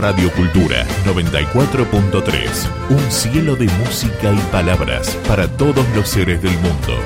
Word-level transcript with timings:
Radio 0.00 0.32
Cultura 0.32 0.84
94.3. 1.04 2.24
Un 2.88 3.10
cielo 3.10 3.54
de 3.54 3.66
música 3.84 4.32
y 4.32 4.38
palabras 4.50 5.14
para 5.28 5.46
todos 5.46 5.86
los 5.94 6.08
seres 6.08 6.40
del 6.40 6.54
mundo. 6.54 6.96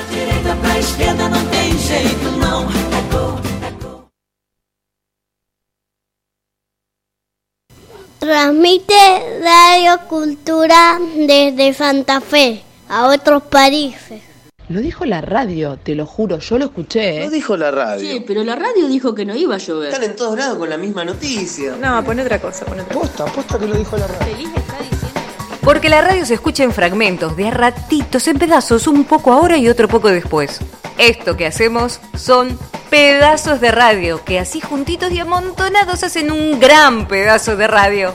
Transmite 8.25 8.95
Radio 9.43 9.99
Cultura 10.09 10.99
desde 11.15 11.75
Santa 11.75 12.23
Fe 12.23 12.63
a 12.89 13.09
otros 13.09 13.43
países. 13.43 14.23
Lo 14.71 14.81
dijo 14.81 15.05
la 15.05 15.21
radio, 15.21 15.77
te 15.77 15.95
lo 15.95 16.07
juro, 16.07 16.39
yo 16.39 16.57
lo 16.57 16.65
escuché. 16.65 17.19
¿eh? 17.19 17.25
Lo 17.27 17.31
dijo 17.31 17.55
la 17.55 17.71
radio. 17.71 18.11
Sí, 18.11 18.25
pero 18.27 18.43
la 18.43 18.57
radio 18.57 18.89
dijo 18.89 19.15
que 19.15 19.27
no 19.27 19.37
iba 19.37 19.57
a 19.57 19.59
llover. 19.59 19.91
Están 19.93 20.05
en 20.05 20.17
todos 20.17 20.39
lados 20.39 20.57
con 20.57 20.71
la 20.71 20.79
misma 20.79 21.05
noticia. 21.05 21.77
No, 21.79 22.03
pon 22.03 22.19
otra 22.19 22.41
cosa, 22.41 22.65
pon 22.65 22.81
otra 22.81 22.95
Posta, 22.99 23.27
posta 23.27 23.59
que 23.59 23.67
lo 23.67 23.77
dijo 23.77 23.99
la 23.99 24.07
radio. 24.07 24.35
Feliz 24.35 24.49
está 24.57 24.79
diciendo. 24.79 25.21
Porque 25.61 25.91
la 25.91 26.01
radio 26.01 26.25
se 26.25 26.33
escucha 26.33 26.65
en 26.65 26.73
fragmentos, 26.73 27.37
de 27.37 27.49
a 27.49 27.51
ratitos, 27.51 28.27
en 28.27 28.39
pedazos, 28.39 28.87
un 28.87 29.05
poco 29.05 29.35
ahora 29.35 29.59
y 29.59 29.69
otro 29.69 29.87
poco 29.87 30.09
después. 30.09 30.61
Esto 30.99 31.37
que 31.37 31.47
hacemos 31.47 32.01
son 32.17 32.59
pedazos 32.91 33.61
de 33.61 33.73
radio, 33.73 34.23
que 34.25 34.39
así 34.39 34.61
juntitos 34.61 35.13
y 35.13 35.19
amontonados 35.19 36.05
hacen 36.05 36.31
un 36.31 36.61
gran 36.61 37.09
pedazo 37.09 37.57
de 37.57 37.67
radio. 37.67 38.15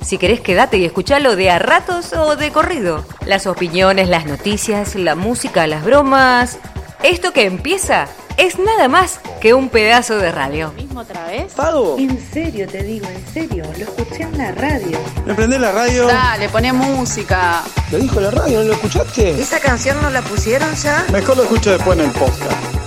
Si 0.00 0.18
querés, 0.18 0.40
quédate 0.40 0.78
y 0.78 0.84
escuchalo 0.84 1.36
de 1.36 1.50
a 1.50 1.58
ratos 1.58 2.12
o 2.12 2.36
de 2.36 2.50
corrido. 2.50 3.04
Las 3.26 3.46
opiniones, 3.46 4.08
las 4.08 4.26
noticias, 4.26 4.94
la 4.94 5.14
música, 5.14 5.66
las 5.66 5.84
bromas. 5.84 6.58
Esto 7.02 7.32
que 7.32 7.44
empieza 7.46 8.08
es 8.36 8.58
nada 8.58 8.86
más 8.88 9.20
que 9.40 9.54
un 9.54 9.70
pedazo 9.70 10.18
de 10.18 10.30
radio. 10.32 10.70
¿Mismo 10.76 11.00
otra 11.00 11.26
vez? 11.26 11.50
¿Pago? 11.54 11.96
En 11.98 12.20
serio 12.30 12.68
te 12.68 12.82
digo, 12.82 13.06
en 13.06 13.26
serio, 13.32 13.64
lo 13.64 13.84
escuché 13.84 14.24
en 14.24 14.36
la 14.36 14.52
radio. 14.52 14.98
¿Me 15.24 15.34
prendés 15.34 15.60
la 15.60 15.72
radio? 15.72 16.06
Dale, 16.06 16.50
poné 16.50 16.74
música. 16.74 17.62
Lo 17.90 17.98
dijo 17.98 18.20
la 18.20 18.30
radio, 18.30 18.60
¿no 18.60 18.66
lo 18.66 18.72
escuchaste? 18.74 19.30
¿Esa 19.40 19.58
canción 19.60 20.00
no 20.02 20.10
la 20.10 20.20
pusieron 20.20 20.74
ya? 20.74 21.06
Mejor 21.10 21.38
lo 21.38 21.44
escucho 21.44 21.70
después 21.70 21.98
en 21.98 22.04
el 22.04 22.10
podcast. 22.12 22.80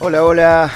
Hola, 0.00 0.22
hola, 0.22 0.70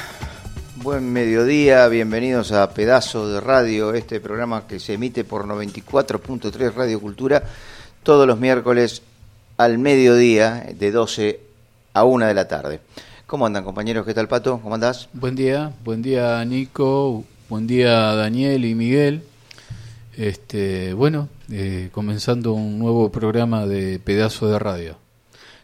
buen 0.83 1.13
mediodía, 1.13 1.87
bienvenidos 1.89 2.53
a 2.53 2.71
Pedazo 2.71 3.29
de 3.29 3.41
Radio, 3.41 3.93
este 3.93 4.19
programa 4.19 4.67
que 4.67 4.81
se 4.81 4.95
emite 4.95 5.25
por 5.25 5.47
94.3 5.47 6.73
Radio 6.75 7.01
Cultura 7.01 7.43
todos 8.03 8.27
los 8.27 8.39
miércoles 8.39 9.03
al 9.59 9.77
mediodía 9.77 10.67
de 10.75 10.91
12 10.91 11.41
a 11.93 12.05
1 12.05 12.27
de 12.27 12.35
la 12.35 12.49
tarde. 12.49 12.81
¿Cómo 13.27 13.45
andan 13.45 13.63
compañeros? 13.65 14.07
¿Qué 14.07 14.15
tal 14.15 14.27
Pato? 14.27 14.59
¿Cómo 14.63 14.75
andás? 14.75 15.09
Buen 15.13 15.37
día, 15.37 15.73
buen 15.85 16.01
día 16.01 16.43
Nico, 16.47 17.25
buen 17.51 17.67
día 17.67 18.15
Daniel 18.15 18.65
y 18.65 18.75
Miguel. 18.75 19.23
Este, 20.17 20.95
bueno, 20.95 21.29
eh, 21.51 21.91
comenzando 21.93 22.55
un 22.55 22.79
nuevo 22.79 23.11
programa 23.13 23.67
de 23.67 23.99
Pedazo 23.99 24.49
de 24.49 24.59
Radio. 24.59 24.97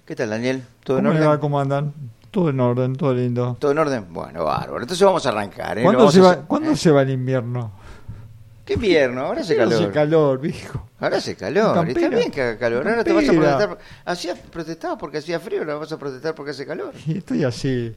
¿Qué 0.05 0.15
tal 0.15 0.31
Daniel? 0.31 0.63
¿Todo 0.85 0.99
en 0.99 1.05
¿Cómo 1.05 1.15
le 1.15 1.21
orden? 1.21 1.31
va? 1.31 1.41
¿Cómo 1.41 1.59
andan? 1.59 1.93
Todo 2.37 2.51
en 2.51 2.61
orden, 2.61 2.95
todo 2.97 3.15
lindo. 3.15 3.57
¿Todo 3.59 3.71
en 3.71 3.79
orden? 3.79 4.13
Bueno, 4.13 4.45
bárbaro. 4.45 4.83
Entonces 4.83 5.03
vamos 5.03 5.25
a 5.25 5.31
arrancar. 5.31 5.79
¿eh? 5.79 5.83
¿Cuándo, 5.83 6.01
vamos 6.01 6.13
se 6.13 6.21
va, 6.21 6.37
¿cuándo 6.37 6.73
¿eh? 6.73 6.77
se 6.77 6.91
va 6.91 7.01
el 7.01 7.09
invierno? 7.09 7.73
¿Qué 8.67 8.75
invierno? 8.75 9.23
Ahora 9.23 9.41
hace 9.41 9.57
calor. 9.57 9.73
Hace 9.73 9.91
calor, 9.91 10.39
viejo. 10.39 10.87
Ahora 11.01 11.17
hace 11.17 11.35
calor. 11.35 11.75
Campera. 11.75 12.01
Está 12.01 12.15
bien 12.15 12.31
que 12.31 12.43
haga 12.43 12.59
calor. 12.59 12.87
Ahora 12.87 13.05
te 13.05 13.13
vas 13.15 13.27
a 13.27 13.33
protestar. 13.33 13.79
Hacía, 14.05 14.35
protestabas 14.35 14.99
porque 14.99 15.17
hacía 15.17 15.41
frío, 15.41 15.61
ahora 15.61 15.77
vas 15.77 15.93
a 15.93 15.99
protestar 15.99 16.35
porque 16.35 16.51
hace 16.51 16.67
calor. 16.67 16.93
Y 17.07 17.17
estoy 17.17 17.43
así. 17.43 17.97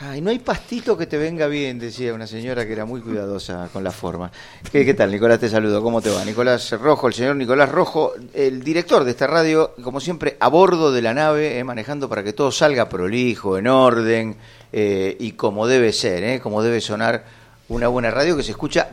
Ay, 0.00 0.20
no 0.20 0.30
hay 0.30 0.38
pastito 0.38 0.96
que 0.96 1.06
te 1.06 1.18
venga 1.18 1.48
bien, 1.48 1.76
decía 1.76 2.14
una 2.14 2.28
señora 2.28 2.64
que 2.64 2.72
era 2.72 2.84
muy 2.84 3.00
cuidadosa 3.00 3.68
con 3.72 3.82
la 3.82 3.90
forma. 3.90 4.30
¿Qué, 4.70 4.84
qué 4.84 4.94
tal, 4.94 5.10
Nicolás? 5.10 5.40
Te 5.40 5.48
saludo. 5.48 5.82
¿Cómo 5.82 6.00
te 6.00 6.08
va? 6.08 6.24
Nicolás 6.24 6.70
Rojo, 6.70 7.08
el 7.08 7.14
señor 7.14 7.34
Nicolás 7.34 7.68
Rojo, 7.68 8.12
el 8.32 8.62
director 8.62 9.02
de 9.02 9.10
esta 9.10 9.26
radio, 9.26 9.74
como 9.82 9.98
siempre, 9.98 10.36
a 10.38 10.46
bordo 10.46 10.92
de 10.92 11.02
la 11.02 11.14
nave, 11.14 11.58
eh, 11.58 11.64
manejando 11.64 12.08
para 12.08 12.22
que 12.22 12.32
todo 12.32 12.52
salga 12.52 12.88
prolijo, 12.88 13.58
en 13.58 13.66
orden 13.66 14.36
eh, 14.72 15.16
y 15.18 15.32
como 15.32 15.66
debe 15.66 15.92
ser, 15.92 16.22
eh, 16.22 16.40
como 16.40 16.62
debe 16.62 16.80
sonar 16.80 17.24
una 17.68 17.88
buena 17.88 18.12
radio 18.12 18.36
que 18.36 18.44
se 18.44 18.52
escucha 18.52 18.90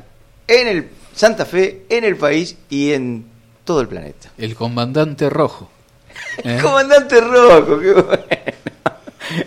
en 0.47 0.67
el 0.67 0.89
Santa 1.13 1.45
Fe, 1.45 1.85
en 1.88 2.03
el 2.03 2.17
país 2.17 2.57
y 2.71 2.94
en 2.94 3.25
todo 3.63 3.79
el 3.79 3.88
planeta. 3.88 4.31
El 4.39 4.55
comandante 4.55 5.29
rojo. 5.29 5.69
¿eh? 6.44 6.59
Comandante 6.61 7.21
Rojo, 7.21 7.79
qué 7.79 7.94
bueno. 7.94 8.23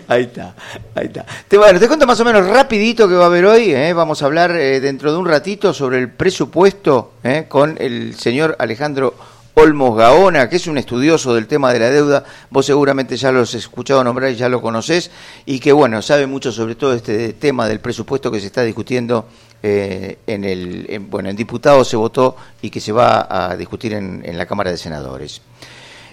Ahí 0.07 0.23
está, 0.23 0.55
ahí 0.95 1.05
está. 1.07 1.25
Te, 1.47 1.57
bueno, 1.57 1.79
te 1.79 1.87
cuento 1.87 2.05
más 2.07 2.19
o 2.19 2.25
menos 2.25 2.45
rapidito 2.47 3.07
que 3.07 3.15
va 3.15 3.23
a 3.23 3.27
haber 3.27 3.45
hoy. 3.45 3.71
¿eh? 3.73 3.93
Vamos 3.93 4.21
a 4.21 4.25
hablar 4.25 4.51
eh, 4.51 4.79
dentro 4.79 5.11
de 5.11 5.17
un 5.17 5.27
ratito 5.27 5.73
sobre 5.73 5.99
el 5.99 6.09
presupuesto 6.09 7.13
¿eh? 7.23 7.45
con 7.47 7.77
el 7.79 8.15
señor 8.15 8.55
Alejandro 8.59 9.15
Olmos 9.55 9.97
Gaona, 9.97 10.49
que 10.49 10.55
es 10.57 10.67
un 10.67 10.77
estudioso 10.77 11.33
del 11.33 11.47
tema 11.47 11.71
de 11.73 11.79
la 11.79 11.89
deuda. 11.89 12.23
Vos 12.49 12.65
seguramente 12.65 13.17
ya 13.17 13.31
lo 13.31 13.41
has 13.41 13.53
escuchado 13.53 14.03
nombrar 14.03 14.31
y 14.31 14.35
ya 14.35 14.49
lo 14.49 14.61
conocés. 14.61 15.11
Y 15.45 15.59
que, 15.59 15.71
bueno, 15.71 16.01
sabe 16.01 16.27
mucho 16.27 16.51
sobre 16.51 16.75
todo 16.75 16.93
este 16.93 17.33
tema 17.33 17.67
del 17.67 17.79
presupuesto 17.79 18.31
que 18.31 18.39
se 18.39 18.47
está 18.47 18.63
discutiendo 18.63 19.27
en 19.61 20.43
el... 20.45 20.85
en- 20.89 21.09
bueno, 21.09 21.29
en 21.29 21.35
diputados 21.35 21.87
se 21.89 21.97
votó 21.97 22.35
y 22.61 22.69
que 22.69 22.79
se 22.79 22.91
va 22.91 23.27
a 23.29 23.55
discutir 23.57 23.93
en 23.93 24.37
la 24.37 24.45
Cámara 24.45 24.71
de 24.71 24.77
Senadores. 24.77 25.41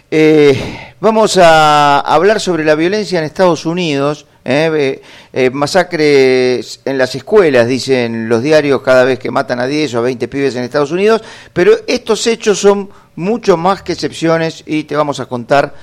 Eh, 0.09 0.95
vamos 1.01 1.37
a 1.37 1.99
hablar 1.99 2.41
sobre 2.41 2.65
la 2.65 2.77
violencia 2.77 3.19
en 3.19 3.25
Estados 3.25 3.67
Unidos. 3.67 4.27
eh, 4.45 5.03
eh, 5.33 5.51
masacres 5.51 6.81
en 6.85 6.97
las 6.97 7.17
escuelas, 7.17 7.67
dicen 7.67 8.29
los 8.29 8.41
diarios, 8.41 8.81
cada 8.83 9.03
vez 9.03 9.19
que 9.19 9.33
matan 9.33 9.59
a 9.59 9.67
10 9.67 9.95
o 9.95 9.99
a 9.99 10.03
20 10.03 10.29
pibes 10.29 10.55
en 10.55 10.63
Estados 10.63 10.93
Unidos. 10.93 11.23
Pero 11.53 11.73
estos 11.89 12.25
hechos 12.29 12.61
son 12.61 12.89
mucho 13.17 13.57
más 13.57 13.83
que 13.83 13.95
excepciones 13.95 14.63
y 14.65 14.85
te 14.85 14.95
vamos 14.95 15.19
a 15.19 15.27
contar 15.27 15.75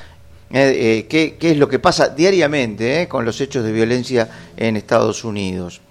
eh, 0.51 1.05
qué, 1.09 1.35
es 1.41 1.57
lo 1.57 1.67
que 1.67 1.79
pasa 1.79 2.07
diariamente 2.07 3.09
con 3.09 3.25
los 3.25 3.41
hechos 3.41 3.65
de 3.65 3.73
violencia 3.73 4.29
en 4.55 4.77
Estados 4.77 5.25
Unidos. 5.25 5.81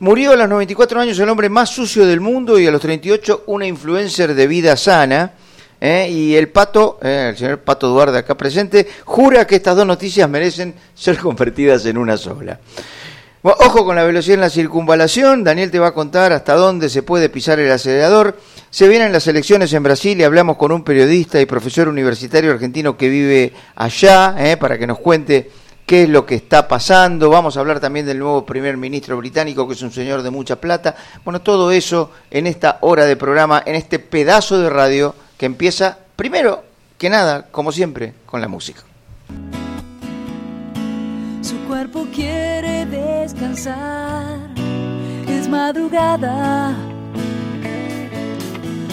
Murió 0.00 0.32
a 0.32 0.36
los 0.36 0.48
94 0.48 1.00
años 1.00 1.18
el 1.20 1.28
hombre 1.28 1.48
más 1.48 1.70
sucio 1.70 2.04
del 2.06 2.20
mundo 2.20 2.58
y 2.58 2.66
a 2.66 2.72
los 2.72 2.80
38 2.80 3.44
una 3.46 3.66
influencer 3.66 4.34
de 4.34 4.46
vida 4.48 4.76
sana. 4.76 5.32
Eh, 5.80 6.08
y 6.10 6.34
el 6.34 6.48
pato, 6.48 6.98
eh, 7.02 7.28
el 7.30 7.36
señor 7.36 7.58
Pato 7.60 7.88
Duarte 7.88 8.18
acá 8.18 8.34
presente, 8.36 8.86
jura 9.04 9.46
que 9.46 9.56
estas 9.56 9.76
dos 9.76 9.86
noticias 9.86 10.28
merecen 10.28 10.74
ser 10.94 11.18
convertidas 11.20 11.84
en 11.86 11.98
una 11.98 12.16
sola. 12.16 12.58
Ojo 13.42 13.84
con 13.84 13.94
la 13.94 14.02
velocidad 14.02 14.34
en 14.34 14.40
la 14.40 14.50
circunvalación. 14.50 15.44
Daniel 15.44 15.70
te 15.70 15.78
va 15.78 15.88
a 15.88 15.94
contar 15.94 16.32
hasta 16.32 16.54
dónde 16.54 16.88
se 16.88 17.04
puede 17.04 17.28
pisar 17.28 17.60
el 17.60 17.70
acelerador. 17.70 18.36
Se 18.70 18.88
vienen 18.88 19.12
las 19.12 19.28
elecciones 19.28 19.72
en 19.72 19.84
Brasil 19.84 20.18
y 20.18 20.24
hablamos 20.24 20.56
con 20.56 20.72
un 20.72 20.82
periodista 20.82 21.40
y 21.40 21.46
profesor 21.46 21.86
universitario 21.86 22.50
argentino 22.50 22.96
que 22.96 23.08
vive 23.08 23.52
allá 23.76 24.34
eh, 24.38 24.56
para 24.56 24.76
que 24.76 24.88
nos 24.88 24.98
cuente 24.98 25.48
qué 25.86 26.02
es 26.02 26.08
lo 26.08 26.26
que 26.26 26.34
está 26.34 26.66
pasando. 26.66 27.30
Vamos 27.30 27.56
a 27.56 27.60
hablar 27.60 27.78
también 27.78 28.04
del 28.04 28.18
nuevo 28.18 28.44
primer 28.44 28.76
ministro 28.76 29.16
británico, 29.16 29.68
que 29.68 29.74
es 29.74 29.82
un 29.82 29.92
señor 29.92 30.22
de 30.22 30.30
mucha 30.30 30.60
plata. 30.60 30.96
Bueno, 31.24 31.40
todo 31.40 31.70
eso 31.70 32.10
en 32.32 32.48
esta 32.48 32.78
hora 32.80 33.06
de 33.06 33.14
programa, 33.14 33.62
en 33.64 33.76
este 33.76 34.00
pedazo 34.00 34.58
de 34.58 34.70
radio 34.70 35.14
que 35.38 35.46
empieza, 35.46 35.98
primero 36.16 36.64
que 36.98 37.10
nada, 37.10 37.46
como 37.50 37.72
siempre, 37.72 38.14
con 38.24 38.40
la 38.40 38.48
música. 38.48 38.82
Su 41.42 41.58
cuerpo 41.68 42.06
quiere 42.14 42.86
descansar. 42.86 44.50
Es 45.28 45.48
madrugada. 45.48 46.74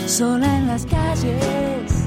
Sola 0.06 0.58
en 0.58 0.68
las 0.68 0.86
calles. 0.86 2.03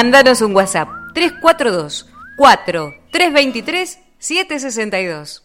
Mándanos 0.00 0.42
un 0.42 0.54
WhatsApp 0.54 0.88
342 1.12 2.06
4 2.36 2.94
323 3.10 3.98
762. 4.20 5.42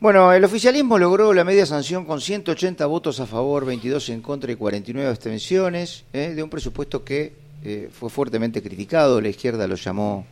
Bueno, 0.00 0.34
el 0.34 0.44
oficialismo 0.44 0.98
logró 0.98 1.32
la 1.32 1.42
media 1.42 1.64
sanción 1.64 2.04
con 2.04 2.20
180 2.20 2.84
votos 2.84 3.18
a 3.20 3.24
favor, 3.24 3.64
22 3.64 4.10
en 4.10 4.20
contra 4.20 4.52
y 4.52 4.56
49 4.56 5.08
abstenciones, 5.08 6.04
¿eh? 6.12 6.34
de 6.36 6.42
un 6.42 6.50
presupuesto 6.50 7.02
que 7.02 7.32
eh, 7.64 7.88
fue 7.90 8.10
fuertemente 8.10 8.62
criticado. 8.62 9.18
La 9.22 9.30
izquierda 9.30 9.66
lo 9.66 9.76
llamó 9.76 10.26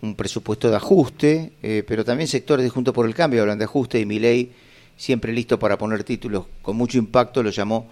un 0.00 0.14
presupuesto 0.14 0.70
de 0.70 0.76
ajuste, 0.76 1.52
eh, 1.62 1.84
pero 1.86 2.02
también 2.02 2.28
sectores 2.28 2.64
de 2.64 2.70
Junto 2.70 2.94
por 2.94 3.04
el 3.04 3.14
Cambio 3.14 3.42
hablan 3.42 3.58
de 3.58 3.64
ajuste 3.66 4.00
y 4.00 4.06
Milei, 4.06 4.52
siempre 4.96 5.34
listo 5.34 5.58
para 5.58 5.76
poner 5.76 6.02
títulos 6.02 6.46
con 6.62 6.78
mucho 6.78 6.96
impacto, 6.96 7.42
lo 7.42 7.50
llamó 7.50 7.90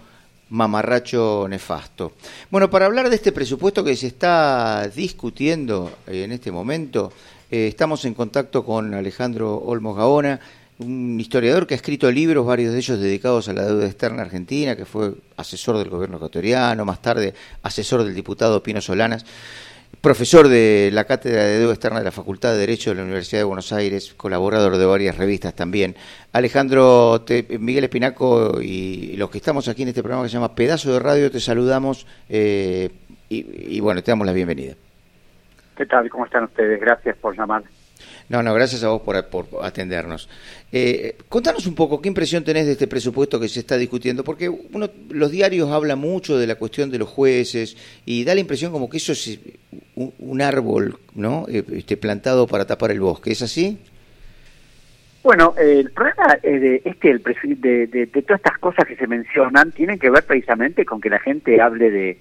mamarracho 0.49 1.47
nefasto. 1.49 2.13
Bueno, 2.49 2.69
para 2.69 2.85
hablar 2.85 3.09
de 3.09 3.15
este 3.15 3.31
presupuesto 3.31 3.83
que 3.83 3.95
se 3.95 4.07
está 4.07 4.87
discutiendo 4.87 5.91
eh, 6.07 6.23
en 6.23 6.31
este 6.31 6.51
momento, 6.51 7.11
eh, 7.49 7.67
estamos 7.67 8.05
en 8.05 8.13
contacto 8.13 8.63
con 8.63 8.93
Alejandro 8.93 9.57
Olmos 9.57 9.95
Gaona, 9.97 10.39
un 10.79 11.19
historiador 11.19 11.67
que 11.67 11.75
ha 11.75 11.77
escrito 11.77 12.11
libros, 12.11 12.45
varios 12.45 12.73
de 12.73 12.79
ellos 12.79 12.99
dedicados 12.99 13.47
a 13.47 13.53
la 13.53 13.63
deuda 13.65 13.85
externa 13.85 14.23
argentina, 14.23 14.75
que 14.75 14.85
fue 14.85 15.13
asesor 15.37 15.77
del 15.77 15.89
gobierno 15.89 16.17
ecuatoriano, 16.17 16.83
más 16.85 17.01
tarde 17.01 17.33
asesor 17.61 18.03
del 18.03 18.15
diputado 18.15 18.63
Pino 18.63 18.81
Solanas, 18.81 19.25
profesor 20.07 20.49
de 20.49 20.89
la 20.91 21.05
Cátedra 21.05 21.45
de 21.45 21.59
Deuda 21.59 21.71
Externa 21.75 21.99
de 21.99 22.03
la 22.03 22.11
Facultad 22.11 22.51
de 22.51 22.57
Derecho 22.57 22.89
de 22.89 22.97
la 22.97 23.03
Universidad 23.03 23.39
de 23.39 23.45
Buenos 23.45 23.71
Aires, 23.71 24.13
colaborador 24.17 24.75
de 24.75 24.85
varias 24.85 25.17
revistas 25.17 25.55
también. 25.55 25.95
Alejandro, 26.33 27.21
te- 27.21 27.47
Miguel 27.57 27.85
Espinaco 27.85 28.59
y 28.61 29.15
los 29.15 29.29
que 29.29 29.37
estamos 29.37 29.69
aquí 29.69 29.83
en 29.83 29.87
este 29.87 30.03
programa 30.03 30.23
que 30.25 30.29
se 30.29 30.33
llama 30.33 30.55
Pedazo 30.55 30.91
de 30.91 30.99
Radio, 30.99 31.31
te 31.31 31.39
saludamos 31.39 32.05
eh, 32.27 32.89
y, 33.29 33.77
y 33.77 33.79
bueno, 33.79 34.03
te 34.03 34.11
damos 34.11 34.27
la 34.27 34.33
bienvenida. 34.33 34.73
¿Qué 35.77 35.85
tal? 35.85 36.09
¿Cómo 36.09 36.25
están 36.25 36.43
ustedes? 36.43 36.81
Gracias 36.81 37.15
por 37.15 37.37
llamar. 37.37 37.63
No, 38.29 38.41
no, 38.41 38.53
gracias 38.53 38.83
a 38.83 38.87
vos 38.89 39.01
por, 39.01 39.25
por 39.27 39.47
atendernos. 39.61 40.29
Eh, 40.71 41.15
contanos 41.29 41.67
un 41.67 41.75
poco, 41.75 42.01
¿qué 42.01 42.07
impresión 42.07 42.43
tenés 42.43 42.65
de 42.65 42.71
este 42.71 42.87
presupuesto 42.87 43.39
que 43.39 43.47
se 43.47 43.59
está 43.59 43.77
discutiendo? 43.77 44.23
Porque 44.23 44.49
uno, 44.49 44.89
los 45.09 45.29
diarios 45.29 45.69
hablan 45.69 45.99
mucho 45.99 46.37
de 46.37 46.47
la 46.47 46.55
cuestión 46.55 46.89
de 46.89 46.97
los 46.99 47.09
jueces 47.09 47.77
y 48.05 48.23
da 48.23 48.33
la 48.33 48.41
impresión 48.41 48.71
como 48.71 48.89
que 48.89 48.97
eso 48.97 49.11
es 49.11 49.39
un, 49.95 50.13
un 50.19 50.41
árbol, 50.41 50.97
¿no? 51.15 51.45
Eh, 51.49 51.63
este, 51.73 51.97
plantado 51.97 52.47
para 52.47 52.65
tapar 52.65 52.91
el 52.91 53.01
bosque. 53.01 53.31
¿Es 53.31 53.41
así? 53.41 53.77
Bueno, 55.23 55.53
eh, 55.57 55.79
el 55.79 55.91
problema 55.91 56.37
es, 56.43 56.61
de, 56.61 56.81
es 56.83 56.95
que 56.97 57.09
el 57.11 57.21
de, 57.21 57.87
de- 57.87 58.05
de 58.07 58.21
todas 58.23 58.39
estas 58.39 58.57
cosas 58.57 58.85
que 58.85 58.95
se 58.97 59.07
mencionan 59.07 59.71
tienen 59.71 59.97
que 59.97 60.09
ver 60.09 60.23
precisamente 60.25 60.85
con 60.85 60.99
que 60.99 61.09
la 61.09 61.19
gente 61.19 61.61
hable 61.61 61.91
de, 61.91 62.17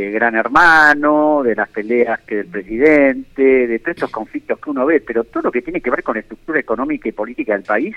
de 0.00 0.10
Gran 0.10 0.34
Hermano, 0.34 1.42
de 1.42 1.54
las 1.54 1.68
peleas 1.68 2.20
que 2.20 2.36
del 2.36 2.46
presidente, 2.46 3.66
de 3.66 3.78
todos 3.78 3.96
estos 3.96 4.10
conflictos 4.10 4.58
que 4.58 4.70
uno 4.70 4.86
ve, 4.86 5.00
pero 5.00 5.24
todo 5.24 5.44
lo 5.44 5.52
que 5.52 5.62
tiene 5.62 5.80
que 5.80 5.90
ver 5.90 6.02
con 6.02 6.14
la 6.14 6.20
estructura 6.20 6.58
económica 6.60 7.08
y 7.08 7.12
política 7.12 7.52
del 7.54 7.62
país, 7.64 7.94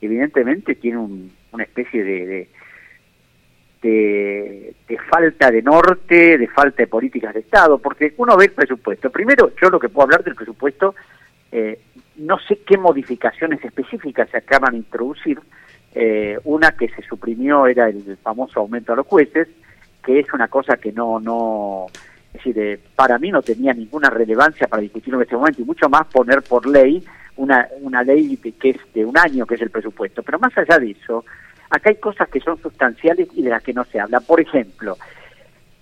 evidentemente 0.00 0.74
tiene 0.74 0.98
un- 0.98 1.32
una 1.52 1.64
especie 1.64 2.04
de, 2.04 2.48
de, 3.82 4.74
falta 5.10 5.50
de 5.50 5.62
norte, 5.62 6.38
de 6.38 6.48
falta 6.48 6.82
de 6.82 6.86
políticas 6.88 7.34
de 7.34 7.40
Estado, 7.40 7.78
porque 7.78 8.14
uno 8.16 8.36
ve 8.36 8.46
el 8.46 8.52
presupuesto. 8.52 9.10
Primero, 9.10 9.52
yo 9.60 9.70
lo 9.70 9.78
que 9.78 9.88
puedo 9.88 10.04
hablar 10.04 10.24
del 10.24 10.34
presupuesto, 10.34 10.94
eh, 11.52 11.78
no 12.16 12.38
sé 12.40 12.58
qué 12.66 12.76
modificaciones 12.78 13.64
específicas 13.64 14.28
se 14.30 14.38
acaban 14.38 14.72
de 14.72 14.78
introducir. 14.78 15.38
Eh, 15.94 16.38
una 16.44 16.72
que 16.72 16.88
se 16.88 17.02
suprimió 17.02 17.66
era 17.66 17.88
el 17.88 18.18
famoso 18.22 18.60
aumento 18.60 18.92
a 18.92 18.96
los 18.96 19.06
jueces, 19.06 19.48
que 20.06 20.20
es 20.20 20.32
una 20.32 20.46
cosa 20.46 20.76
que 20.76 20.92
no, 20.92 21.18
no, 21.18 21.86
es 22.32 22.34
decir, 22.34 22.56
eh, 22.58 22.78
para 22.94 23.18
mí 23.18 23.32
no 23.32 23.42
tenía 23.42 23.72
ninguna 23.72 24.08
relevancia 24.08 24.68
para 24.68 24.80
discutirlo 24.82 25.18
en 25.18 25.24
este 25.24 25.36
momento, 25.36 25.62
y 25.62 25.64
mucho 25.64 25.88
más 25.88 26.06
poner 26.06 26.42
por 26.42 26.64
ley 26.64 27.04
una, 27.36 27.66
una 27.80 28.04
ley 28.04 28.36
que 28.36 28.70
es 28.70 28.76
de 28.94 29.04
un 29.04 29.18
año, 29.18 29.44
que 29.44 29.56
es 29.56 29.62
el 29.62 29.70
presupuesto. 29.70 30.22
Pero 30.22 30.38
más 30.38 30.56
allá 30.56 30.78
de 30.78 30.92
eso, 30.92 31.24
acá 31.68 31.90
hay 31.90 31.96
cosas 31.96 32.28
que 32.28 32.38
son 32.40 32.56
sustanciales 32.62 33.28
y 33.34 33.42
de 33.42 33.50
las 33.50 33.62
que 33.64 33.72
no 33.74 33.82
se 33.84 33.98
habla. 33.98 34.20
Por 34.20 34.40
ejemplo, 34.40 34.96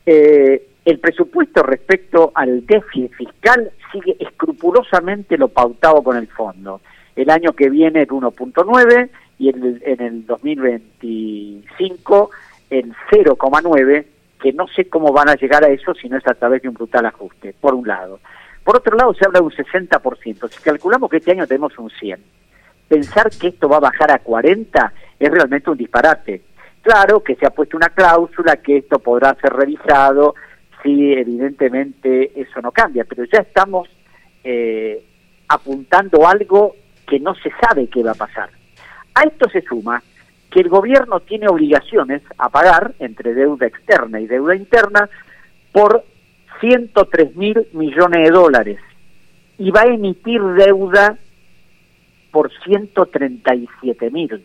eh, 0.06 0.68
el 0.86 0.98
presupuesto 1.00 1.62
respecto 1.62 2.32
al 2.34 2.64
déficit 2.66 3.12
fiscal 3.12 3.70
sigue 3.92 4.16
escrupulosamente 4.18 5.36
lo 5.36 5.48
pautado 5.48 6.02
con 6.02 6.16
el 6.16 6.28
fondo. 6.28 6.80
El 7.14 7.28
año 7.30 7.52
que 7.52 7.68
viene 7.70 8.00
el 8.02 8.08
1.9 8.10 9.10
y 9.38 9.50
el- 9.50 9.82
en 9.84 10.00
el 10.00 10.26
2025 10.26 12.30
el 12.70 12.92
0,9, 13.10 14.06
que 14.44 14.52
no 14.52 14.68
sé 14.68 14.90
cómo 14.90 15.10
van 15.10 15.30
a 15.30 15.36
llegar 15.36 15.64
a 15.64 15.68
eso 15.68 15.94
si 15.94 16.06
no 16.06 16.18
es 16.18 16.26
a 16.26 16.34
través 16.34 16.60
de 16.60 16.68
un 16.68 16.74
brutal 16.74 17.06
ajuste, 17.06 17.54
por 17.58 17.72
un 17.72 17.88
lado. 17.88 18.20
Por 18.62 18.76
otro 18.76 18.94
lado, 18.94 19.14
se 19.14 19.24
habla 19.24 19.40
de 19.40 19.46
un 19.46 19.50
60%. 19.50 20.48
Si 20.50 20.62
calculamos 20.62 21.08
que 21.08 21.16
este 21.16 21.30
año 21.30 21.46
tenemos 21.46 21.78
un 21.78 21.88
100, 21.88 22.22
pensar 22.86 23.30
que 23.30 23.48
esto 23.48 23.70
va 23.70 23.78
a 23.78 23.88
bajar 23.88 24.10
a 24.10 24.18
40 24.18 24.92
es 25.18 25.30
realmente 25.30 25.70
un 25.70 25.78
disparate. 25.78 26.42
Claro 26.82 27.20
que 27.20 27.36
se 27.36 27.46
ha 27.46 27.50
puesto 27.52 27.78
una 27.78 27.88
cláusula 27.88 28.58
que 28.58 28.76
esto 28.76 28.98
podrá 28.98 29.34
ser 29.36 29.50
revisado 29.50 30.34
si 30.82 31.14
evidentemente 31.14 32.38
eso 32.38 32.60
no 32.60 32.70
cambia, 32.70 33.04
pero 33.04 33.24
ya 33.24 33.38
estamos 33.38 33.88
eh, 34.44 35.02
apuntando 35.48 36.28
algo 36.28 36.76
que 37.06 37.18
no 37.18 37.34
se 37.36 37.50
sabe 37.62 37.88
qué 37.88 38.02
va 38.02 38.10
a 38.10 38.14
pasar. 38.14 38.50
A 39.14 39.22
esto 39.22 39.48
se 39.48 39.62
suma 39.62 40.02
que 40.50 40.60
el 40.60 40.68
gobierno 40.68 41.20
tiene 41.20 41.48
obligaciones 41.48 42.22
a 42.38 42.48
pagar 42.48 42.94
entre 42.98 43.34
deuda 43.34 43.66
externa 43.66 44.20
y 44.20 44.26
deuda 44.26 44.54
interna 44.54 45.08
por 45.72 46.04
103 46.60 47.36
mil 47.36 47.66
millones 47.72 48.24
de 48.24 48.30
dólares 48.30 48.78
y 49.58 49.70
va 49.70 49.82
a 49.82 49.86
emitir 49.86 50.42
deuda 50.42 51.16
por 52.30 52.50
137 52.64 54.10
mil. 54.10 54.44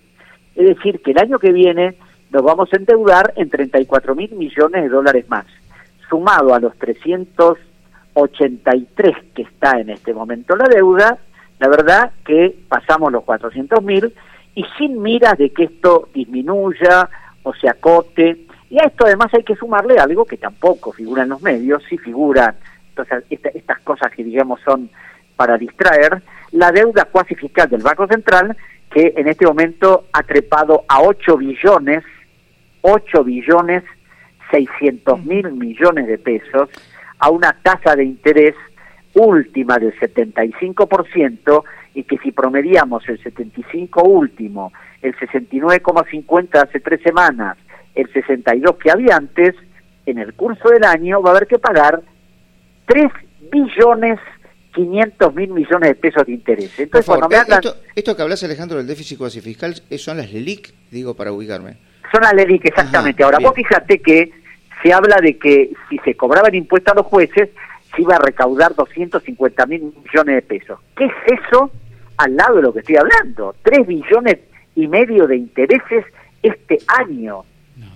Es 0.56 0.76
decir, 0.76 1.02
que 1.02 1.12
el 1.12 1.20
año 1.20 1.40
que 1.40 1.52
viene 1.52 1.96
nos 2.32 2.44
vamos 2.44 2.70
a 2.72 2.78
endeudar 2.78 3.34
en 3.36 3.50
34 3.50 4.16
mil 4.16 4.32
millones 4.36 4.84
de 4.84 4.90
dólares 4.90 5.28
más. 5.30 5.46
sumado 6.10 6.56
a 6.56 6.60
los 6.60 6.76
383 6.78 9.16
que 9.36 9.42
está 9.44 9.80
en 9.80 9.92
este 9.92 10.12
momento 10.14 10.56
la 10.56 10.68
deuda, 10.68 11.20
la 11.60 11.68
verdad 11.68 12.12
que 12.26 12.56
pasamos 12.68 13.12
los 13.12 13.24
400 13.24 13.84
mil 13.84 14.12
y 14.60 14.66
sin 14.78 15.02
miras 15.02 15.38
de 15.38 15.52
que 15.52 15.64
esto 15.64 16.10
disminuya 16.14 17.10
o 17.44 17.54
se 17.54 17.70
acote. 17.70 18.38
Y 18.70 18.78
a 18.78 18.88
esto 18.88 19.06
además 19.06 19.34
hay 19.34 19.44
que 19.44 19.56
sumarle 19.56 19.98
algo 19.98 20.26
que 20.26 20.36
tampoco 20.36 20.92
figura 20.92 21.24
en 21.24 21.30
los 21.30 21.42
medios, 21.42 21.82
sí 21.90 21.98
figuran 21.98 22.56
entonces, 22.90 23.24
esta- 23.30 23.50
estas 23.50 23.80
cosas 23.80 24.12
que 24.12 24.24
digamos 24.26 24.60
son 24.66 24.90
para 25.38 25.58
distraer, 25.58 26.22
la 26.52 26.70
deuda 26.74 27.06
cuasi 27.06 27.36
fiscal 27.36 27.70
del 27.70 27.82
Banco 27.82 28.06
Central, 28.08 28.58
que 28.92 29.14
en 29.16 29.30
este 29.30 29.46
momento 29.46 30.08
ha 30.12 30.24
trepado 30.24 30.84
a 30.90 31.02
8 31.02 31.38
billones, 31.38 32.04
8 32.82 33.24
billones 33.24 33.84
600 34.52 35.24
mil 35.24 35.50
millones 35.54 36.08
de 36.08 36.18
pesos, 36.18 36.70
a 37.20 37.30
una 37.30 37.56
tasa 37.64 37.96
de 37.96 38.04
interés 38.04 38.56
última 39.14 39.78
del 39.80 39.94
75% 39.98 41.64
y 42.00 42.04
que 42.06 42.18
si 42.20 42.32
promediamos 42.32 43.04
el 43.10 43.22
75 43.22 44.04
último, 44.04 44.72
el 45.02 45.14
69,50 45.18 46.64
hace 46.64 46.80
tres 46.80 47.02
semanas, 47.02 47.58
el 47.94 48.12
62 48.14 48.78
que 48.78 48.90
había 48.90 49.18
antes, 49.18 49.54
en 50.06 50.18
el 50.18 50.34
curso 50.34 50.70
del 50.70 50.86
año 50.86 51.22
va 51.22 51.32
a 51.32 51.36
haber 51.36 51.48
que 51.48 51.60
pagar 51.60 52.02
3 52.86 53.12
billones 53.52 54.18
500 54.74 55.36
mil 55.36 55.50
millones 55.50 55.90
de 55.90 55.96
pesos 55.96 56.26
de 56.26 56.32
interés. 56.32 56.80
Entonces, 56.80 57.06
favor, 57.06 57.28
cuando 57.28 57.30
me 57.30 57.36
eh, 57.36 57.40
hablan, 57.40 57.60
esto, 57.60 57.76
esto 57.94 58.16
que 58.16 58.22
hablas, 58.22 58.44
Alejandro, 58.46 58.78
del 58.78 58.88
déficit 58.88 59.18
cuasi 59.18 59.42
fiscal, 59.42 59.76
eh, 59.90 59.98
son 59.98 60.18
las 60.18 60.32
LELIC, 60.32 60.74
digo, 60.92 61.16
para 61.16 61.34
ubicarme. 61.34 61.76
son 62.14 62.22
las 62.22 62.34
LELIC 62.34 62.64
exactamente. 62.64 63.24
Ajá, 63.24 63.28
Ahora, 63.28 63.40
bien. 63.40 63.50
vos 63.50 63.56
fíjate 63.58 64.00
que 64.00 64.32
se 64.82 64.94
habla 64.94 65.18
de 65.22 65.38
que 65.38 65.72
si 65.90 65.98
se 65.98 66.16
cobraba 66.16 66.48
el 66.48 66.56
impuesto 66.56 66.94
a 66.94 66.96
los 66.96 67.06
jueces, 67.08 67.50
se 67.94 68.02
iba 68.02 68.16
a 68.16 68.20
recaudar 68.20 68.74
250 68.74 69.66
mil 69.66 69.82
millones 69.82 70.36
de 70.36 70.42
pesos. 70.44 70.80
¿Qué 70.96 71.06
es 71.06 71.40
eso 71.44 71.70
al 72.20 72.36
lado 72.36 72.58
de 72.58 72.62
lo 72.62 72.74
que 72.74 72.80
estoy 72.80 72.98
hablando? 72.98 73.56
3 73.64 73.88
billones 73.88 74.40
y 74.76 74.88
medio 74.88 75.26
de 75.26 75.38
intereses 75.38 76.06
este 76.44 76.78
año. 76.88 77.44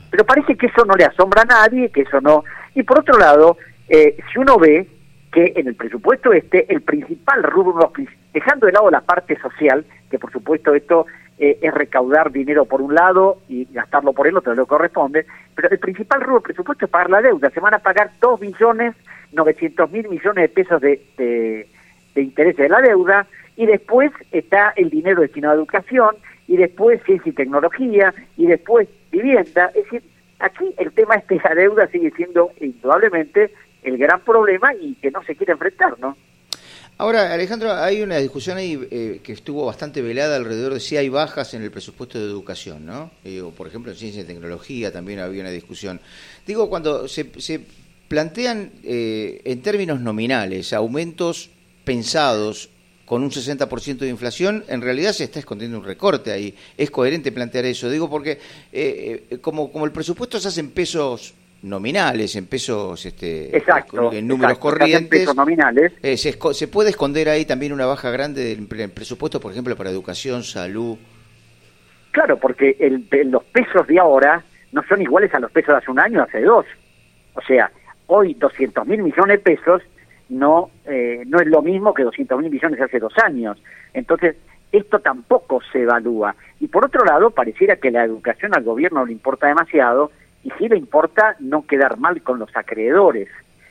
Pero 0.10 0.26
parece 0.26 0.56
que 0.56 0.68
eso 0.68 0.86
no 0.86 0.96
le 0.96 1.06
asombra 1.06 1.42
a 1.42 1.46
nadie, 1.46 1.90
que 1.90 2.02
eso 2.02 2.22
no... 2.22 2.44
Y 2.74 2.84
por 2.84 3.00
otro 3.00 3.18
lado, 3.18 3.58
eh, 3.90 4.18
si 4.32 4.40
uno 4.40 4.58
ve 4.58 4.88
que 5.32 5.54
en 5.56 5.68
el 5.68 5.76
presupuesto 5.76 6.32
este, 6.32 6.72
el 6.74 6.82
principal 6.82 7.44
rubro, 7.44 7.92
dejando 8.34 8.66
de 8.66 8.72
lado 8.72 8.90
la 8.90 9.02
parte 9.02 9.38
social, 9.40 9.86
que 10.10 10.20
por 10.20 10.32
supuesto 10.32 10.74
esto 10.74 11.06
eh, 11.38 11.58
es 11.62 11.74
recaudar 11.74 12.32
dinero 12.32 12.66
por 12.66 12.82
un 12.82 12.96
lado 12.96 13.40
y 13.50 13.66
gastarlo 13.74 14.14
por 14.14 14.28
el 14.28 14.38
otro, 14.38 14.56
lo 14.56 14.66
que 14.66 14.70
corresponde, 14.70 15.26
pero 15.56 15.70
el 15.70 15.80
principal 15.80 16.22
rubro 16.22 16.36
del 16.36 16.44
presupuesto 16.44 16.86
es 16.86 16.92
pagar 16.92 17.10
la 17.10 17.22
deuda. 17.22 17.50
Se 17.50 17.60
van 17.60 17.74
a 17.74 17.80
pagar 17.80 18.12
2 18.22 18.40
billones 18.40 18.96
900 19.34 19.92
mil 19.92 20.08
millones 20.08 20.44
de 20.44 20.50
pesos 20.50 20.80
de, 20.80 21.02
de 21.18 22.22
intereses 22.22 22.58
de 22.58 22.70
la 22.70 22.82
deuda 22.82 23.28
y 23.56 23.66
después 23.66 24.12
está 24.32 24.74
el 24.76 24.90
dinero 24.90 25.22
destinado 25.22 25.54
a 25.54 25.58
educación 25.58 26.16
y 26.48 26.58
después 26.58 27.02
ciencia 27.06 27.30
y 27.30 27.34
tecnología 27.34 28.14
y 28.38 28.48
después 28.48 28.88
vivienda. 29.12 29.72
Es 29.76 29.84
decir, 29.86 30.04
aquí 30.40 30.74
el 30.78 30.92
tema 30.94 31.16
este 31.16 31.36
de 31.36 31.42
la 31.44 31.56
deuda 31.56 31.88
sigue 31.88 32.12
siendo 32.16 32.52
indudablemente 32.60 33.52
el 33.84 33.98
gran 33.98 34.22
problema 34.22 34.74
y 34.74 34.96
que 34.96 35.12
no 35.12 35.24
se 35.24 35.36
quiere 35.36 35.54
enfrentar, 35.54 36.00
¿no? 36.00 36.18
Ahora, 36.98 37.34
Alejandro, 37.34 37.74
hay 37.74 38.04
una 38.04 38.18
discusión 38.18 38.58
ahí 38.58 38.80
eh, 38.92 39.20
que 39.24 39.34
estuvo 39.34 39.66
bastante 39.66 40.02
velada 40.02 40.36
alrededor 40.36 40.76
de 40.76 40.80
si 40.80 40.96
hay 40.96 41.10
bajas 41.10 41.54
en 41.56 41.64
el 41.64 41.72
presupuesto 41.72 42.20
de 42.20 42.26
educación, 42.26 42.86
¿no? 42.86 43.10
Eh, 43.24 43.42
o, 43.42 43.50
por 43.50 43.68
ejemplo, 43.68 43.92
en 43.92 43.98
ciencia 43.98 44.22
y 44.22 44.26
tecnología 44.26 44.92
también 44.92 45.20
había 45.20 45.42
una 45.42 45.50
discusión. 45.50 46.00
Digo, 46.46 46.70
cuando 46.70 47.08
se, 47.08 47.32
se 47.42 47.62
plantean 48.08 48.72
eh, 48.84 49.42
en 49.44 49.62
términos 49.64 50.00
nominales 50.02 50.72
aumentos 50.72 51.50
pensados 51.84 52.70
con 53.06 53.22
un 53.24 53.30
60% 53.32 53.98
de 53.98 54.10
inflación, 54.10 54.64
en 54.68 54.82
realidad 54.82 55.12
se 55.12 55.26
está 55.26 55.40
escondiendo 55.40 55.78
un 55.78 55.84
recorte 55.86 56.32
ahí. 56.32 56.56
Es 56.78 56.90
coherente 56.90 57.32
plantear 57.32 57.66
eso. 57.66 57.90
Digo, 57.90 58.10
porque 58.10 58.40
eh, 58.72 59.26
eh, 59.30 59.38
como, 59.40 59.72
como 59.72 59.86
el 59.86 59.92
presupuesto 59.92 60.40
se 60.40 60.48
hace 60.48 60.62
en 60.62 60.72
pesos 60.72 61.34
nominales, 61.64 62.36
en 62.36 62.46
pesos, 62.46 63.06
este, 63.06 63.56
Exacto, 63.56 64.12
en 64.12 64.28
números 64.28 64.52
exacto, 64.54 64.70
corrientes, 64.70 65.20
pesos 65.22 65.36
nominales. 65.36 65.94
eh, 66.02 66.18
se, 66.18 66.38
se 66.54 66.68
puede 66.68 66.90
esconder 66.90 67.30
ahí 67.30 67.46
también 67.46 67.72
una 67.74 67.86
baja 67.86 68.10
grande 68.12 68.44
del 68.44 68.68
pre- 68.68 68.90
presupuesto, 68.90 69.40
por 69.40 69.52
ejemplo, 69.52 69.76
para 69.76 69.90
educación, 69.90 70.44
salud. 70.44 70.98
Claro, 72.12 72.38
porque 72.38 72.76
el- 72.80 73.08
los 73.32 73.44
pesos 73.46 73.88
de 73.88 74.00
ahora 74.00 74.44
no 74.72 74.84
son 74.88 75.02
iguales 75.02 75.34
a 75.34 75.40
los 75.40 75.52
pesos 75.52 75.70
de 75.74 75.78
hace 75.78 75.92
un 75.92 76.00
año, 76.00 76.22
hace 76.24 76.42
dos. 76.42 76.66
O 77.36 77.42
sea, 77.42 77.72
hoy 78.08 78.34
200 78.36 78.86
mil 78.86 79.02
millones 79.02 79.38
de 79.38 79.44
pesos 79.56 79.82
no, 80.30 80.70
eh, 80.86 81.24
no 81.26 81.40
es 81.40 81.48
lo 81.48 81.62
mismo 81.62 81.94
que 81.94 82.04
200 82.04 82.40
mil 82.40 82.50
millones 82.50 82.82
hace 82.82 83.00
dos 83.00 83.14
años. 83.24 83.62
Entonces, 83.94 84.36
esto 84.72 85.00
tampoco 85.00 85.62
se 85.72 85.84
evalúa. 85.84 86.36
Y 86.60 86.68
por 86.68 86.86
otro 86.86 87.06
lado, 87.06 87.30
pareciera 87.30 87.76
que 87.76 87.92
la 87.92 88.04
educación 88.04 88.56
al 88.56 88.64
gobierno 88.64 89.02
no 89.02 89.06
le 89.06 89.14
importa 89.14 89.48
demasiado 89.48 90.12
y 90.44 90.52
sí 90.58 90.68
le 90.68 90.78
importa 90.78 91.36
no 91.40 91.66
quedar 91.66 91.98
mal 91.98 92.22
con 92.22 92.40
los 92.40 92.56
acreedores. 92.56 93.30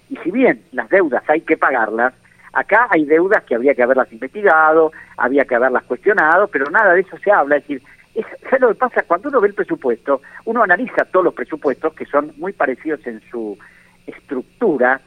Y 0.09 0.17
si 0.19 0.31
bien 0.31 0.63
las 0.73 0.89
deudas 0.89 1.23
hay 1.29 1.41
que 1.41 1.57
pagarlas, 1.57 2.15
acá 2.53 2.87
hay 2.91 3.05
deudas 3.05 3.43
que 3.45 3.55
habría 3.55 3.75
que 3.75 3.83
haberlas 3.83 4.13
investigado, 4.13 4.93
había 5.17 5.45
que 5.45 5.55
haberlas 5.55 5.85
cuestionado, 5.85 6.49
pero 6.49 6.71
nada 6.71 6.95
de 6.95 7.01
eso 7.01 7.17
se 7.19 7.33
habla. 7.33 7.57
Es 7.57 7.63
decir, 7.67 7.83
es, 8.15 8.27
¿sabes 8.45 8.61
lo 8.61 8.69
que 8.69 8.75
pasa? 8.75 9.03
Cuando 9.03 9.29
uno 9.29 9.41
ve 9.41 9.49
el 9.49 9.55
presupuesto, 9.55 10.21
uno 10.45 10.63
analiza 10.63 11.05
todos 11.07 11.25
los 11.25 11.35
presupuestos 11.35 11.95
que 11.95 12.07
son 12.07 12.33
muy 12.37 12.53
parecidos 12.53 13.07
en 13.07 13.21
su 13.31 13.59
estructura, 14.07 15.01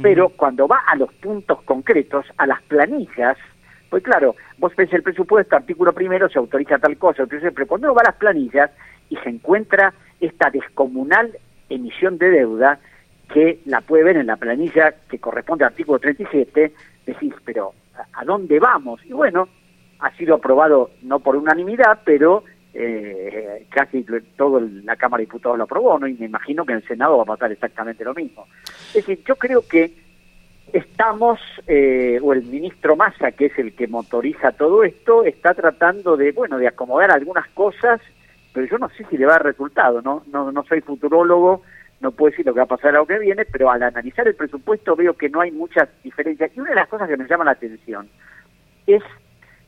pero 0.00 0.28
cuando 0.30 0.66
va 0.66 0.78
a 0.86 0.96
los 0.96 1.12
puntos 1.14 1.60
concretos, 1.62 2.24
a 2.38 2.46
las 2.46 2.62
planillas, 2.62 3.36
pues 3.90 4.02
claro, 4.02 4.34
vos 4.58 4.74
ves 4.74 4.92
el 4.92 5.02
presupuesto, 5.02 5.54
artículo 5.56 5.92
primero, 5.92 6.28
se 6.28 6.38
autoriza 6.38 6.78
tal 6.78 6.96
cosa, 6.96 7.22
autoriza- 7.24 7.50
pero 7.54 7.66
cuando 7.66 7.88
uno 7.88 7.94
va 7.94 8.02
a 8.02 8.10
las 8.10 8.16
planillas 8.16 8.70
y 9.10 9.16
se 9.16 9.28
encuentra 9.28 9.92
esta 10.20 10.48
descomunal 10.50 11.36
emisión 11.68 12.16
de 12.16 12.30
deuda, 12.30 12.78
que 13.32 13.60
la 13.66 13.80
puede 13.80 14.04
ver 14.04 14.16
en 14.18 14.26
la 14.26 14.36
planilla 14.36 14.94
que 15.08 15.18
corresponde 15.18 15.64
al 15.64 15.72
artículo 15.72 15.98
37, 15.98 16.72
decís, 17.06 17.34
pero 17.44 17.72
¿a- 17.96 18.20
¿a 18.20 18.24
dónde 18.24 18.58
vamos? 18.60 19.04
Y 19.04 19.12
bueno, 19.12 19.48
ha 20.00 20.10
sido 20.16 20.34
aprobado 20.36 20.90
no 21.02 21.20
por 21.20 21.36
unanimidad, 21.36 22.00
pero 22.04 22.44
eh, 22.74 23.66
casi 23.70 24.04
toda 24.36 24.60
la 24.84 24.96
Cámara 24.96 25.20
de 25.20 25.26
Diputados 25.26 25.58
lo 25.58 25.64
aprobó, 25.64 25.98
¿no? 25.98 26.06
Y 26.06 26.14
me 26.14 26.26
imagino 26.26 26.64
que 26.64 26.72
en 26.72 26.78
el 26.78 26.88
Senado 26.88 27.16
va 27.18 27.22
a 27.24 27.26
pasar 27.26 27.52
exactamente 27.52 28.04
lo 28.04 28.14
mismo. 28.14 28.46
Es 28.88 29.06
decir, 29.06 29.22
yo 29.26 29.36
creo 29.36 29.66
que 29.66 29.92
estamos, 30.72 31.38
eh, 31.66 32.18
o 32.22 32.32
el 32.32 32.44
ministro 32.44 32.96
Massa, 32.96 33.32
que 33.32 33.46
es 33.46 33.58
el 33.58 33.74
que 33.74 33.88
motoriza 33.88 34.52
todo 34.52 34.84
esto, 34.84 35.24
está 35.24 35.54
tratando 35.54 36.16
de, 36.16 36.32
bueno, 36.32 36.58
de 36.58 36.68
acomodar 36.68 37.10
algunas 37.10 37.46
cosas, 37.48 38.00
pero 38.52 38.66
yo 38.66 38.78
no 38.78 38.88
sé 38.90 39.04
si 39.10 39.18
le 39.18 39.26
va 39.26 39.32
a 39.32 39.36
dar 39.36 39.46
resultado, 39.46 40.00
¿no? 40.02 40.22
No, 40.32 40.50
no 40.50 40.64
soy 40.64 40.80
futurólogo, 40.80 41.62
no 42.00 42.10
puedo 42.10 42.30
decir 42.30 42.44
lo 42.44 42.52
que 42.52 42.60
va 42.60 42.64
a 42.64 42.68
pasar 42.68 42.94
año 42.94 43.06
que 43.06 43.18
viene, 43.18 43.44
pero 43.44 43.70
al 43.70 43.82
analizar 43.82 44.26
el 44.26 44.34
presupuesto 44.34 44.96
veo 44.96 45.14
que 45.14 45.28
no 45.28 45.40
hay 45.40 45.52
muchas 45.52 45.88
diferencias. 46.02 46.50
Y 46.54 46.60
una 46.60 46.70
de 46.70 46.76
las 46.76 46.88
cosas 46.88 47.08
que 47.08 47.16
me 47.16 47.28
llama 47.28 47.44
la 47.44 47.52
atención 47.52 48.08
es, 48.86 49.02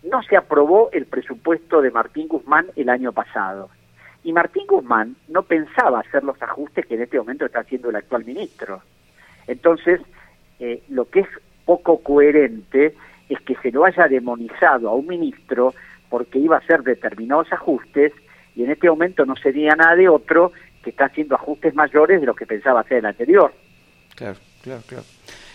no 0.04 0.22
se 0.22 0.36
aprobó 0.36 0.90
el 0.92 1.06
presupuesto 1.06 1.80
de 1.80 1.90
Martín 1.90 2.28
Guzmán 2.28 2.66
el 2.76 2.88
año 2.88 3.12
pasado. 3.12 3.70
Y 4.22 4.32
Martín 4.32 4.66
Guzmán 4.66 5.16
no 5.28 5.42
pensaba 5.42 6.00
hacer 6.00 6.24
los 6.24 6.40
ajustes 6.42 6.86
que 6.86 6.94
en 6.94 7.02
este 7.02 7.18
momento 7.18 7.46
está 7.46 7.60
haciendo 7.60 7.90
el 7.90 7.96
actual 7.96 8.24
ministro. 8.24 8.82
Entonces, 9.46 10.00
eh, 10.60 10.82
lo 10.88 11.06
que 11.06 11.20
es 11.20 11.28
poco 11.64 11.98
coherente 11.98 12.94
es 13.28 13.40
que 13.40 13.56
se 13.56 13.70
lo 13.70 13.84
haya 13.84 14.06
demonizado 14.06 14.88
a 14.88 14.94
un 14.94 15.06
ministro 15.06 15.74
porque 16.08 16.38
iba 16.38 16.56
a 16.56 16.60
hacer 16.60 16.82
determinados 16.82 17.52
ajustes 17.52 18.12
y 18.54 18.64
en 18.64 18.70
este 18.70 18.88
momento 18.88 19.24
no 19.24 19.36
sería 19.36 19.74
nada 19.74 19.96
de 19.96 20.08
otro 20.08 20.52
que 20.82 20.90
está 20.90 21.06
haciendo 21.06 21.34
ajustes 21.34 21.74
mayores 21.74 22.20
de 22.20 22.26
lo 22.26 22.34
que 22.34 22.46
pensaba 22.46 22.80
hacer 22.80 22.98
el 22.98 23.06
anterior. 23.06 23.52
Claro, 24.14 24.38
claro, 24.62 24.82
claro. 24.86 25.04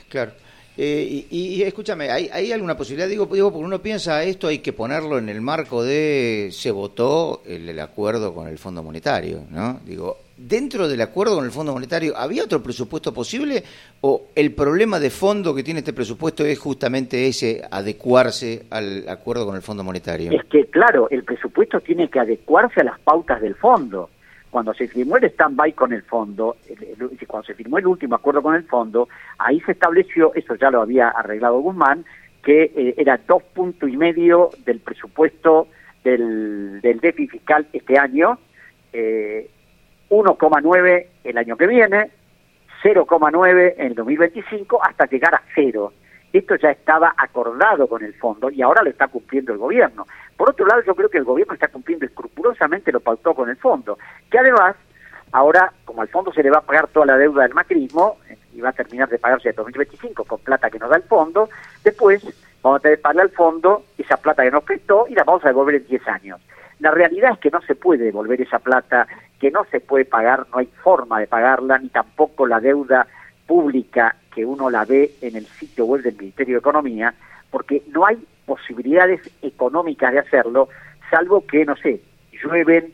claro. 0.10 0.32
Eh, 0.81 1.25
y, 1.29 1.55
y 1.55 1.63
escúchame, 1.63 2.09
¿hay, 2.09 2.29
¿hay 2.31 2.53
alguna 2.53 2.77
posibilidad? 2.77 3.09
Digo, 3.09 3.25
digo, 3.25 3.51
porque 3.51 3.65
uno 3.65 3.79
piensa 3.79 4.24
esto 4.24 4.48
hay 4.48 4.59
que 4.59 4.71
ponerlo 4.71 5.17
en 5.17 5.27
el 5.27 5.41
marco 5.41 5.83
de 5.83 6.48
se 6.53 6.71
votó 6.71 7.41
el, 7.45 7.67
el 7.67 7.81
acuerdo 7.81 8.33
con 8.33 8.48
el 8.48 8.57
Fondo 8.57 8.81
Monetario, 8.81 9.41
¿no? 9.51 9.81
Digo, 9.86 10.19
dentro 10.38 10.88
del 10.88 11.01
acuerdo 11.01 11.36
con 11.36 11.43
el 11.43 11.51
Fondo 11.51 11.74
Monetario, 11.74 12.15
¿había 12.15 12.45
otro 12.45 12.63
presupuesto 12.63 13.13
posible 13.13 13.62
o 14.00 14.27
el 14.33 14.53
problema 14.53 15.01
de 15.01 15.09
fondo 15.09 15.53
que 15.53 15.63
tiene 15.63 15.79
este 15.81 15.91
presupuesto 15.91 16.45
es 16.45 16.57
justamente 16.57 17.27
ese, 17.27 17.62
adecuarse 17.69 18.63
al 18.69 19.03
acuerdo 19.09 19.45
con 19.45 19.57
el 19.57 19.62
Fondo 19.62 19.83
Monetario? 19.83 20.31
Es 20.31 20.45
que, 20.45 20.65
claro, 20.67 21.09
el 21.09 21.25
presupuesto 21.25 21.81
tiene 21.81 22.09
que 22.09 22.21
adecuarse 22.21 22.79
a 22.79 22.86
las 22.86 23.00
pautas 23.01 23.41
del 23.41 23.55
fondo. 23.55 24.09
Cuando 24.50 24.74
se 24.74 24.88
firmó 24.88 25.18
el 25.18 25.25
stand-by 25.25 25.74
con 25.74 25.94
el 25.94 26.01
fondo, 26.03 26.58
el- 26.68 27.10
cuando 27.27 27.46
se 27.46 27.53
firmó 27.53 27.77
el 27.77 27.86
último 27.88 28.15
acuerdo 28.15 28.41
con 28.41 28.56
el 28.56 28.63
fondo, 28.63 29.08
ahí 29.38 29.60
se 29.62 29.74
estableció, 29.74 30.34
eso 30.34 30.56
ya 30.56 30.72
lo 30.72 30.82
había 30.82 31.10
arreglado 31.10 31.60
Guzmán, 31.60 32.03
que 32.44 32.63
eh, 32.75 32.94
era 32.98 33.20
dos 33.27 33.44
puntos 33.44 33.89
y 33.89 33.98
medio 33.98 34.50
del 34.65 34.79
presupuesto 34.79 35.68
del, 36.03 36.82
del 36.82 37.00
déficit 37.00 37.32
fiscal 37.32 37.68
este 37.74 38.00
año, 38.00 38.39
eh, 38.94 39.50
1,9 40.10 41.08
el 41.24 41.38
año 41.38 41.56
que 41.56 41.68
viene, 41.68 42.10
0,9 42.82 43.75
en 43.77 43.88
el 43.88 43.96
2025 43.96 44.82
hasta 44.84 45.06
llegar 45.06 45.36
a 45.36 45.41
cero. 45.53 45.94
Esto 46.32 46.56
ya 46.56 46.72
estaba 46.72 47.13
acordado 47.18 47.88
con 47.88 48.03
el 48.03 48.13
fondo 48.15 48.50
y 48.50 48.62
ahora 48.62 48.84
lo 48.84 48.89
está 48.89 49.08
cumpliendo 49.08 49.51
el 49.51 49.58
gobierno. 49.60 50.06
Por 50.39 50.51
otro 50.51 50.65
lado, 50.65 50.81
yo 50.84 50.96
creo 50.96 51.10
que 51.10 51.17
el 51.17 51.25
gobierno 51.25 51.53
está 51.53 51.67
cumpliendo 51.67 52.05
escrupulosamente 52.05 52.93
lo 52.93 53.01
pautó 53.01 53.34
con 53.34 53.50
el 53.50 53.58
fondo, 53.58 54.00
que 54.31 54.39
además, 54.39 54.74
ahora, 55.34 55.74
como 55.84 56.01
al 56.01 56.08
fondo 56.08 56.31
se 56.31 56.41
le 56.41 56.50
va 56.50 56.60
a 56.60 56.62
pagar 56.62 56.88
toda 56.88 57.08
la 57.08 57.17
deuda 57.17 57.43
del 57.43 57.53
macrismo, 57.53 58.19
eh, 58.29 58.38
y 58.53 58.62
va 58.62 58.69
a 58.69 58.72
terminar 58.72 59.10
de 59.10 59.19
pagarse 59.19 59.50
en 59.50 59.55
2025 59.55 60.24
con 60.24 60.39
plata 60.39 60.69
que 60.69 60.79
nos 60.79 60.89
da 60.91 60.96
el 60.96 61.03
fondo, 61.03 61.50
después 61.84 62.24
vamos 62.63 62.79
a 62.79 62.81
tener 62.84 63.00
que 63.00 63.01
pagarle 63.01 63.24
al 63.24 63.31
fondo 63.31 63.84
esa 63.98 64.15
plata 64.15 64.43
que 64.43 64.51
nos 64.51 64.63
prestó 64.63 65.08
y 65.10 65.13
la 65.13 65.25
vamos 65.25 65.43
a 65.43 65.50
devolver 65.50 65.75
en 65.75 65.88
10 65.88 66.08
años. 66.08 66.39
La 66.79 66.91
realidad 66.91 67.34
es 67.34 67.39
que 67.39 67.51
no 67.51 67.62
se 67.63 67.75
puede 67.75 68.05
devolver 68.05 68.39
esa 68.39 68.60
plata, 68.60 69.10
que 69.41 69.51
no 69.51 69.65
se 69.65 69.81
puede 69.81 70.05
pagar, 70.05 70.48
no 70.53 70.60
hay 70.60 70.67
forma 70.67 71.19
de 71.19 71.27
pagarla, 71.27 71.79
ni 71.79 71.89
tampoco 71.89 72.48
la 72.48 72.62
deuda 72.62 73.08
pública 73.46 74.15
que 74.34 74.46
uno 74.46 74.69
la 74.69 74.86
ve 74.86 75.15
en 75.19 75.36
el 75.36 75.46
sitio 75.48 75.84
web 75.84 76.01
del 76.01 76.15
Ministerio 76.15 76.55
de 76.55 76.60
Economía, 76.60 77.13
porque 77.51 77.84
no 77.89 78.05
hay 78.05 78.25
posibilidades 78.50 79.22
económicas 79.44 80.12
de 80.12 80.20
hacerlo, 80.20 80.70
salvo 81.12 81.46
que, 81.46 81.65
no 81.65 81.75
sé, 81.75 82.01
llueven 82.32 82.91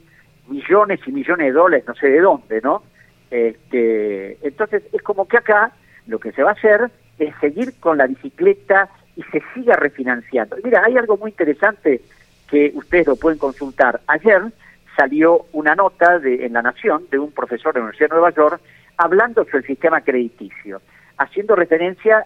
millones 0.50 1.00
y 1.08 1.14
millones 1.14 1.48
de 1.48 1.54
dólares, 1.54 1.86
no 1.88 1.96
sé 1.96 2.10
de 2.10 2.20
dónde, 2.20 2.60
¿no? 2.62 2.84
Este, 3.32 4.38
entonces, 4.46 4.84
es 4.92 5.02
como 5.02 5.26
que 5.30 5.38
acá 5.38 5.72
lo 6.08 6.20
que 6.20 6.34
se 6.34 6.44
va 6.44 6.50
a 6.50 6.54
hacer 6.54 6.92
es 7.18 7.34
seguir 7.40 7.80
con 7.80 7.98
la 7.98 8.08
bicicleta 8.08 8.90
y 9.16 9.24
se 9.24 9.42
siga 9.54 9.78
refinanciando. 9.78 10.58
Mira, 10.62 10.84
hay 10.86 10.98
algo 10.98 11.16
muy 11.16 11.32
interesante 11.32 12.02
que 12.50 12.74
ustedes 12.76 13.08
lo 13.08 13.16
pueden 13.16 13.40
consultar. 13.40 14.02
Ayer 14.08 14.42
salió 14.98 15.46
una 15.54 15.74
nota 15.74 16.20
de, 16.20 16.46
en 16.46 16.52
La 16.52 16.64
Nación 16.64 17.06
de 17.10 17.18
un 17.18 17.32
profesor 17.32 17.74
de 17.74 17.80
la 17.80 17.86
Universidad 17.86 18.10
de 18.10 18.16
Nueva 18.16 18.36
York 18.36 18.62
hablando 18.98 19.46
sobre 19.46 19.60
el 19.60 19.68
sistema 19.68 20.02
crediticio, 20.02 20.82
haciendo 21.18 21.56
referencia 21.56 22.26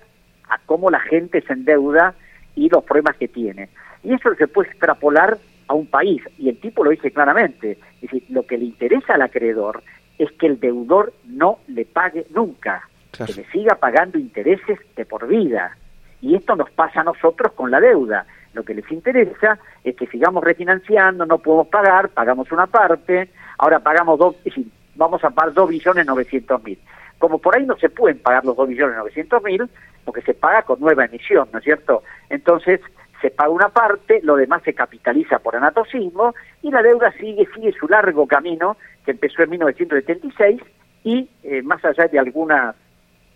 a 0.50 0.58
cómo 0.66 0.90
la 0.90 1.00
gente 1.00 1.42
se 1.42 1.54
endeuda 1.54 2.16
y 2.56 2.70
los 2.70 2.84
problemas 2.84 3.18
que 3.18 3.28
tiene. 3.28 3.70
Y 4.04 4.14
eso 4.14 4.34
se 4.36 4.48
puede 4.48 4.70
extrapolar 4.70 5.38
a 5.68 5.74
un 5.74 5.86
país, 5.86 6.22
y 6.38 6.50
el 6.50 6.60
tipo 6.60 6.84
lo 6.84 6.90
dice 6.90 7.12
claramente. 7.12 7.78
Es 8.02 8.02
decir, 8.02 8.24
lo 8.30 8.44
que 8.44 8.58
le 8.58 8.66
interesa 8.66 9.14
al 9.14 9.22
acreedor 9.22 9.84
es 10.18 10.32
que 10.34 10.48
el 10.48 10.60
deudor 10.60 11.14
no 11.26 11.60
le 11.68 11.86
pague 11.86 12.26
nunca, 12.32 12.90
que 13.12 13.34
le 13.34 13.46
siga 13.52 13.76
pagando 13.76 14.18
intereses 14.18 14.80
de 14.96 15.06
por 15.06 15.28
vida. 15.28 15.78
Y 16.22 16.36
esto 16.36 16.56
nos 16.56 16.70
pasa 16.72 17.02
a 17.02 17.04
nosotros 17.04 17.54
con 17.54 17.72
la 17.72 17.80
deuda. 17.80 18.26
Lo 18.54 18.64
que 18.64 18.74
les 18.74 18.92
interesa 18.92 19.60
es 19.84 19.96
que 19.96 20.08
sigamos 20.08 20.44
refinanciando, 20.44 21.26
no 21.26 21.38
podemos 21.38 21.68
pagar, 21.68 22.10
pagamos 22.10 22.52
una 22.52 22.68
parte, 22.68 23.30
ahora 23.58 23.80
pagamos 23.80 24.18
dos, 24.18 24.36
es 24.38 24.46
decir, 24.46 24.68
vamos 24.96 25.24
a 25.24 25.30
pagar 25.30 25.54
dos 25.54 25.70
billones 25.70 26.06
novecientos 26.06 26.64
mil. 26.64 26.80
Como 27.20 27.38
por 27.38 27.56
ahí 27.56 27.66
no 27.66 27.78
se 27.78 27.90
pueden 27.90 28.20
pagar 28.20 28.44
los 28.46 28.56
dos 28.56 28.68
billones 28.68 28.98
novecientos 28.98 29.44
mil, 29.44 29.70
porque 30.04 30.22
se 30.22 30.34
paga 30.34 30.64
con 30.64 30.80
nueva 30.80 31.06
emisión, 31.06 31.48
¿no 31.52 31.60
es 31.60 31.64
cierto? 31.64 32.04
Entonces, 32.30 32.82
se 33.22 33.30
paga 33.30 33.50
una 33.50 33.70
parte, 33.70 34.22
lo 34.24 34.36
demás 34.36 34.64
se 34.64 34.74
capitaliza 34.74 35.40
por 35.40 35.56
anatocismo 35.56 36.34
y 36.62 36.72
la 36.72 36.82
deuda 36.82 37.12
sigue, 37.14 37.48
sigue 37.54 37.74
su 37.74 37.88
largo 37.88 38.26
camino 38.28 38.78
que 39.06 39.12
empezó 39.12 39.44
en 39.44 39.52
1976 39.52 40.62
y 41.04 41.30
eh, 41.44 41.62
más 41.62 41.84
allá 41.84 42.08
de 42.08 42.20
algunas, 42.20 42.76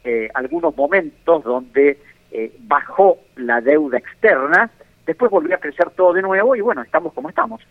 eh, 0.03 0.29
algunos 0.33 0.75
momentos 0.75 1.43
donde 1.43 1.99
eh, 2.31 2.51
bajó 2.61 3.19
la 3.35 3.61
deuda 3.61 3.97
externa, 3.97 4.69
después 5.05 5.31
volvió 5.31 5.55
a 5.55 5.59
crecer 5.59 5.89
todo 5.91 6.13
de 6.13 6.21
nuevo 6.21 6.55
y 6.55 6.61
bueno, 6.61 6.81
estamos 6.81 7.13
como 7.13 7.29
estamos. 7.29 7.61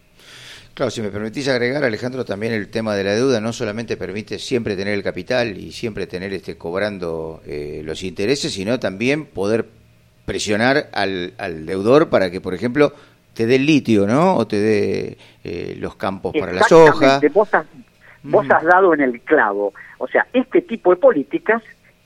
Claro, 0.75 0.91
si 0.91 1.03
me 1.03 1.11
permitís 1.11 1.49
agregar, 1.49 1.85
Alejandro, 1.85 2.25
también 2.25 2.55
el 2.55 2.71
tema 2.71 2.95
de 2.95 3.05
la 3.05 3.13
deuda 3.13 3.41
no 3.41 3.53
solamente 3.53 3.99
permite 3.99 4.39
siempre 4.39 4.75
tener 4.75 4.95
el 4.95 5.03
capital 5.03 5.59
y 5.59 5.71
siempre 5.71 6.07
tener 6.07 6.33
este 6.33 6.57
cobrando 6.57 7.43
eh, 7.47 7.83
los 7.85 8.03
intereses, 8.03 8.55
sino 8.55 8.81
también 8.81 9.27
poder 9.27 9.67
presionar 10.25 10.89
al, 10.93 11.35
al 11.37 11.67
deudor 11.67 12.09
para 12.09 12.31
que, 12.31 12.41
por 12.41 12.55
ejemplo, 12.55 12.95
te 13.35 13.47
dé 13.47 13.57
el 13.57 13.67
litio, 13.67 14.07
¿no? 14.07 14.37
O 14.37 14.47
te 14.47 14.57
dé 14.57 15.19
eh, 15.45 15.77
los 15.79 15.97
campos 15.97 16.35
para 16.39 16.53
la 16.53 16.63
soja. 16.63 17.21
Vos, 17.33 17.53
has, 17.53 17.67
vos 18.23 18.47
has 18.51 18.65
dado 18.65 18.95
en 18.95 19.03
el 19.03 19.21
clavo. 19.21 19.75
O 19.99 20.09
sea, 20.09 20.27
este 20.33 20.63
tipo 20.63 20.91
de 20.91 20.97
políticas, 20.97 21.63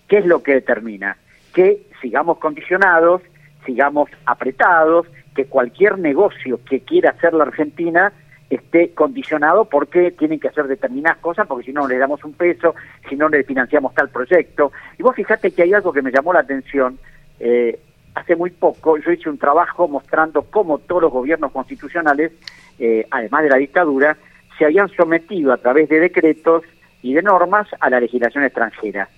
¿qué 0.09 0.19
es 0.19 0.27
lo 0.27 0.43
que 0.43 0.55
determina? 0.55 1.17
Que 1.55 1.87
sigamos 2.01 2.39
condicionados, 2.39 3.23
sigamos 3.65 4.11
apretados, 4.25 5.07
que 5.35 5.47
cualquier 5.47 5.99
negocio 5.99 6.61
que 6.69 6.81
quiera 6.81 7.11
hacer 7.11 7.33
la 7.35 7.45
Argentina 7.45 8.13
esté 8.51 8.93
condicionado 8.95 9.65
porque 9.65 10.13
tienen 10.13 10.39
que 10.39 10.49
hacer 10.49 10.69
determinadas 10.69 11.19
cosas, 11.19 11.47
porque 11.47 11.67
si 11.67 11.73
no 11.73 11.89
le 11.89 11.99
damos 11.99 12.23
un 12.25 12.33
peso, 12.33 12.75
si 13.09 13.17
no 13.17 13.29
le 13.29 13.45
financiamos 13.45 13.95
tal 13.95 14.09
proyecto. 14.09 14.73
Y 14.99 15.03
vos 15.03 15.17
fijate 15.17 15.51
que 15.51 15.63
hay 15.63 15.75
algo 15.75 15.93
que 15.93 16.03
me 16.03 16.13
llamó 16.13 16.33
la 16.33 16.41
atención. 16.41 16.99
Eh, 17.41 17.79
hace 18.15 18.37
muy 18.37 18.51
poco 18.51 18.99
yo 18.99 19.11
hice 19.11 19.29
un 19.29 19.39
trabajo 19.39 19.89
mostrando 19.89 20.43
cómo 20.43 20.79
todos 20.79 21.03
los 21.03 21.13
gobiernos 21.13 21.53
constitucionales, 21.53 22.33
eh, 22.79 23.07
además 23.11 23.43
de 23.43 23.51
la 23.51 23.57
dictadura, 23.57 24.17
se 24.59 24.65
habían 24.65 24.89
sometido 24.89 25.53
a 25.53 25.59
través 25.59 25.89
de 25.89 26.01
decretos 26.01 26.63
y 27.03 27.15
de 27.15 27.23
normas 27.23 27.69
a 27.81 27.91
la 27.91 28.01
legislación 28.01 28.45
extranjera. 28.45 29.09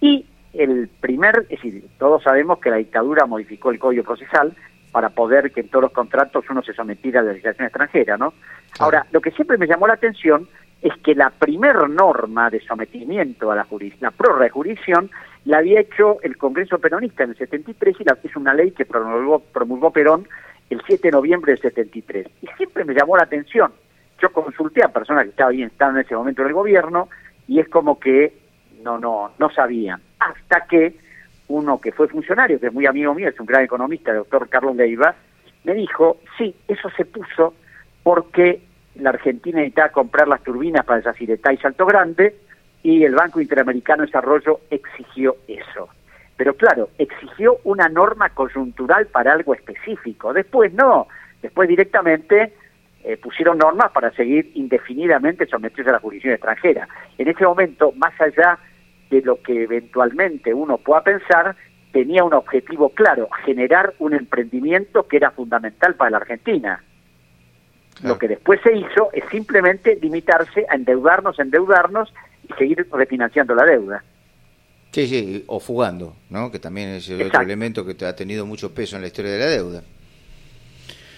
Y 0.00 0.26
el 0.54 0.88
primer, 1.00 1.46
es 1.50 1.62
decir, 1.62 1.84
todos 1.98 2.22
sabemos 2.22 2.58
que 2.58 2.70
la 2.70 2.76
dictadura 2.76 3.26
modificó 3.26 3.70
el 3.70 3.78
Código 3.78 4.04
Procesal 4.04 4.54
para 4.92 5.10
poder 5.10 5.50
que 5.52 5.60
en 5.60 5.68
todos 5.68 5.84
los 5.84 5.92
contratos 5.92 6.44
uno 6.50 6.62
se 6.62 6.72
sometiera 6.72 7.20
a 7.20 7.22
la 7.22 7.30
legislación 7.30 7.66
extranjera, 7.66 8.16
¿no? 8.16 8.34
Ahora, 8.78 9.06
lo 9.12 9.20
que 9.20 9.30
siempre 9.32 9.58
me 9.58 9.66
llamó 9.66 9.86
la 9.86 9.94
atención 9.94 10.48
es 10.82 10.92
que 11.02 11.14
la 11.14 11.30
primer 11.30 11.88
norma 11.88 12.50
de 12.50 12.60
sometimiento 12.60 13.50
a 13.50 13.56
la, 13.56 13.66
la 14.00 14.10
prórroga 14.12 14.44
de 14.44 14.50
jurisdicción 14.50 15.10
la 15.44 15.58
había 15.58 15.80
hecho 15.80 16.18
el 16.22 16.36
Congreso 16.36 16.78
Peronista 16.78 17.24
en 17.24 17.30
el 17.30 17.36
73 17.36 17.96
y 17.98 18.04
la 18.04 18.16
es 18.22 18.36
una 18.36 18.54
ley 18.54 18.70
que 18.70 18.84
promulgó, 18.84 19.40
promulgó 19.40 19.90
Perón 19.90 20.28
el 20.70 20.82
7 20.86 21.08
de 21.08 21.12
noviembre 21.12 21.52
del 21.52 21.62
73. 21.62 22.26
Y 22.42 22.46
siempre 22.56 22.84
me 22.84 22.94
llamó 22.94 23.16
la 23.16 23.24
atención. 23.24 23.72
Yo 24.20 24.30
consulté 24.30 24.84
a 24.84 24.88
personas 24.88 25.24
que 25.24 25.30
estaban, 25.30 25.58
estaban 25.60 25.96
en 25.96 26.04
ese 26.04 26.14
momento 26.14 26.42
en 26.42 26.48
el 26.48 26.54
gobierno 26.54 27.08
y 27.46 27.60
es 27.60 27.68
como 27.68 27.98
que 27.98 28.36
no, 28.82 28.98
no, 28.98 29.32
no 29.38 29.50
sabían. 29.50 30.00
Hasta 30.18 30.66
que 30.66 30.96
uno 31.48 31.80
que 31.80 31.92
fue 31.92 32.08
funcionario, 32.08 32.60
que 32.60 32.68
es 32.68 32.72
muy 32.72 32.86
amigo 32.86 33.14
mío, 33.14 33.28
es 33.28 33.40
un 33.40 33.46
gran 33.46 33.64
economista, 33.64 34.10
el 34.10 34.18
doctor 34.18 34.48
Carlos 34.48 34.76
Leiva, 34.76 35.14
me 35.64 35.74
dijo, 35.74 36.18
sí, 36.36 36.54
eso 36.68 36.88
se 36.96 37.04
puso 37.04 37.54
porque 38.02 38.62
la 38.96 39.10
Argentina 39.10 39.58
necesitaba 39.58 39.90
comprar 39.90 40.28
las 40.28 40.42
turbinas 40.42 40.84
para 40.84 41.02
Yacyretá 41.02 41.52
y 41.52 41.58
Salto 41.58 41.86
Grande 41.86 42.36
y 42.82 43.04
el 43.04 43.14
Banco 43.14 43.40
Interamericano 43.40 44.02
de 44.02 44.06
Desarrollo 44.06 44.60
exigió 44.70 45.36
eso. 45.46 45.88
Pero 46.36 46.54
claro, 46.54 46.90
exigió 46.98 47.58
una 47.64 47.88
norma 47.88 48.30
coyuntural 48.30 49.06
para 49.06 49.32
algo 49.32 49.54
específico. 49.54 50.32
Después 50.32 50.72
no, 50.72 51.08
después 51.42 51.68
directamente 51.68 52.54
eh, 53.04 53.16
pusieron 53.16 53.58
normas 53.58 53.90
para 53.90 54.12
seguir 54.12 54.52
indefinidamente 54.54 55.46
sometidos 55.46 55.88
a 55.88 55.92
la 55.92 55.98
jurisdicción 55.98 56.34
extranjera. 56.34 56.88
En 57.16 57.28
ese 57.28 57.44
momento, 57.44 57.92
más 57.92 58.18
allá 58.20 58.58
de 59.10 59.22
lo 59.22 59.40
que 59.42 59.62
eventualmente 59.64 60.52
uno 60.52 60.78
pueda 60.78 61.02
pensar, 61.02 61.56
tenía 61.92 62.24
un 62.24 62.34
objetivo 62.34 62.90
claro, 62.90 63.28
generar 63.44 63.94
un 63.98 64.14
emprendimiento 64.14 65.06
que 65.06 65.16
era 65.16 65.30
fundamental 65.30 65.94
para 65.94 66.10
la 66.10 66.16
Argentina. 66.18 66.82
Lo 68.02 68.16
que 68.16 68.28
después 68.28 68.60
se 68.62 68.76
hizo 68.76 69.10
es 69.12 69.24
simplemente 69.30 69.98
limitarse 70.00 70.64
a 70.68 70.76
endeudarnos, 70.76 71.38
endeudarnos 71.38 72.12
y 72.48 72.52
seguir 72.54 72.86
refinanciando 72.92 73.54
la 73.54 73.64
deuda. 73.64 74.04
Sí, 74.92 75.06
sí, 75.06 75.44
o 75.48 75.58
fugando, 75.58 76.16
¿no? 76.30 76.50
Que 76.50 76.58
también 76.58 76.90
es 76.90 77.08
el 77.10 77.22
otro 77.22 77.40
elemento 77.40 77.84
que 77.84 78.04
ha 78.04 78.14
tenido 78.14 78.46
mucho 78.46 78.72
peso 78.72 78.96
en 78.96 79.02
la 79.02 79.08
historia 79.08 79.32
de 79.32 79.38
la 79.38 79.46
deuda. 79.46 79.82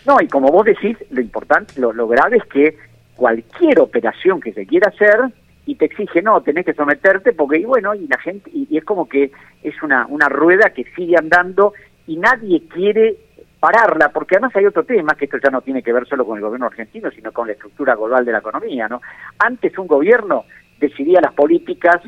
No, 0.07 0.17
y 0.21 0.29
como 0.29 0.51
vos 0.51 0.65
decís, 0.65 0.97
lo 1.11 1.21
importante, 1.21 1.79
lo, 1.79 1.93
lo 1.93 2.09
grave 2.09 2.39
es 2.39 2.45
que 2.45 2.77
cualquier 3.15 3.81
operación 3.81 4.41
que 4.41 4.53
se 4.53 4.67
quiera 4.67 4.89
hacer 4.89 5.33
y 5.67 5.75
te 5.77 5.85
exige, 5.87 6.23
no, 6.23 6.43
tenés 6.43 6.65
que 6.65 6.75
someterte 6.75 7.33
porque, 7.33 7.59
y 7.59 7.65
bueno, 7.65 7.95
y 7.95 8.07
la 8.09 8.19
gente, 8.19 8.51
y, 8.53 8.77
es 8.77 8.85
como 8.85 9.09
que 9.09 9.31
es 9.63 9.83
una, 9.83 10.07
una 10.07 10.29
rueda 10.29 10.71
que 10.71 10.85
sigue 10.97 11.17
andando 11.17 11.75
y 12.07 12.17
nadie 12.17 12.63
quiere 12.69 13.17
pararla, 13.61 14.09
porque 14.09 14.37
además 14.37 14.57
hay 14.57 14.67
otro 14.67 14.85
tema, 14.85 15.15
que 15.15 15.27
esto 15.27 15.37
ya 15.43 15.51
no 15.51 15.61
tiene 15.61 15.83
que 15.83 15.93
ver 15.93 16.07
solo 16.09 16.25
con 16.25 16.39
el 16.39 16.43
gobierno 16.43 16.67
argentino, 16.67 17.11
sino 17.11 17.31
con 17.31 17.47
la 17.47 17.53
estructura 17.53 17.95
global 17.95 18.25
de 18.25 18.33
la 18.33 18.39
economía, 18.39 18.89
¿no? 18.89 19.03
Antes 19.39 19.77
un 19.79 19.87
gobierno 19.87 20.47
decidía 20.79 21.21
las 21.21 21.35
políticas 21.35 22.01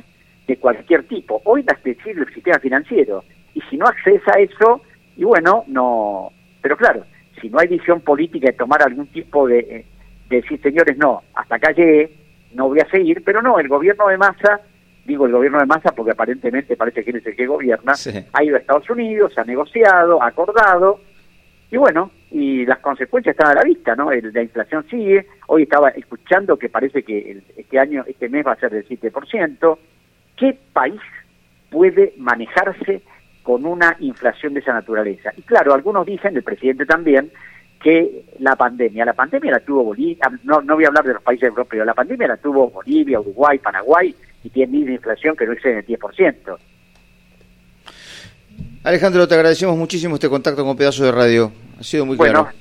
de 0.46 0.56
cualquier 0.56 1.06
tipo, 1.06 1.42
hoy 1.44 1.62
las 1.62 1.82
decide 1.84 2.22
el 2.22 2.34
sistema 2.34 2.58
financiero, 2.58 3.22
y 3.54 3.60
si 3.68 3.76
no 3.76 3.86
accedes 3.86 4.22
a 4.28 4.40
eso, 4.40 4.80
y 5.16 5.24
bueno, 5.24 5.64
no, 5.66 6.32
pero 6.62 6.76
claro, 6.76 7.04
si 7.40 7.50
no 7.50 7.58
hay 7.58 7.68
visión 7.68 8.00
política 8.00 8.46
de 8.46 8.56
tomar 8.56 8.82
algún 8.82 9.08
tipo 9.08 9.46
de, 9.46 9.58
eh, 9.58 9.84
de 10.30 10.36
decir, 10.36 10.60
señores, 10.62 10.96
no, 10.96 11.22
hasta 11.34 11.56
acá 11.56 11.72
llegué, 11.72 12.21
no 12.54 12.68
voy 12.68 12.80
a 12.80 12.88
seguir, 12.90 13.22
pero 13.24 13.42
no, 13.42 13.58
el 13.58 13.68
gobierno 13.68 14.08
de 14.08 14.16
Massa, 14.18 14.60
digo 15.04 15.26
el 15.26 15.32
gobierno 15.32 15.58
de 15.58 15.66
Massa 15.66 15.92
porque 15.92 16.12
aparentemente 16.12 16.76
parece 16.76 17.02
que 17.04 17.10
él 17.10 17.16
es 17.16 17.26
el 17.26 17.36
que 17.36 17.46
gobierna, 17.46 17.94
ha 18.32 18.44
ido 18.44 18.56
a 18.56 18.58
Estados 18.58 18.88
Unidos, 18.90 19.36
ha 19.38 19.44
negociado, 19.44 20.22
ha 20.22 20.28
acordado, 20.28 21.00
y 21.70 21.76
bueno, 21.76 22.10
y 22.30 22.66
las 22.66 22.78
consecuencias 22.80 23.34
están 23.34 23.50
a 23.50 23.54
la 23.54 23.62
vista, 23.64 23.94
¿no? 23.96 24.12
El- 24.12 24.32
la 24.32 24.42
inflación 24.42 24.84
sigue, 24.90 25.26
hoy 25.48 25.62
estaba 25.64 25.88
escuchando 25.90 26.56
que 26.58 26.68
parece 26.68 27.02
que 27.02 27.30
el- 27.30 27.42
este 27.56 27.78
año, 27.78 28.04
este 28.06 28.28
mes 28.28 28.46
va 28.46 28.52
a 28.52 28.56
ser 28.56 28.70
del 28.70 28.86
7%. 28.86 29.78
¿Qué 30.36 30.56
país 30.72 31.00
puede 31.70 32.12
manejarse 32.18 33.02
con 33.42 33.64
una 33.66 33.96
inflación 33.98 34.54
de 34.54 34.60
esa 34.60 34.72
naturaleza. 34.72 35.32
Y 35.36 35.42
claro, 35.42 35.74
algunos 35.74 36.06
dicen, 36.06 36.36
el 36.36 36.44
presidente 36.44 36.86
también, 36.86 37.30
que 37.82 38.26
la 38.38 38.54
pandemia, 38.56 39.04
la 39.04 39.12
pandemia 39.12 39.52
la 39.52 39.60
tuvo 39.60 39.84
Bolivia, 39.84 40.30
no, 40.44 40.62
no 40.62 40.74
voy 40.74 40.84
a 40.84 40.88
hablar 40.88 41.04
de 41.04 41.14
los 41.14 41.22
países 41.22 41.48
europeos, 41.48 41.84
la 41.84 41.94
pandemia 41.94 42.28
la 42.28 42.36
tuvo 42.36 42.70
Bolivia, 42.70 43.20
Uruguay, 43.20 43.58
Paraguay, 43.58 44.14
y 44.44 44.50
tiene 44.50 44.72
niveles 44.72 44.88
de 44.88 44.94
inflación 44.94 45.36
que 45.36 45.46
no 45.46 45.52
exceden 45.52 45.78
el 45.78 45.86
10%. 45.86 46.56
Alejandro, 48.84 49.28
te 49.28 49.34
agradecemos 49.34 49.76
muchísimo 49.76 50.14
este 50.16 50.28
contacto 50.28 50.64
con 50.64 50.76
Pedazo 50.76 51.04
de 51.04 51.12
Radio. 51.12 51.52
Ha 51.78 51.82
sido 51.82 52.04
muy 52.04 52.16
Bueno, 52.16 52.42
claro. 52.44 52.58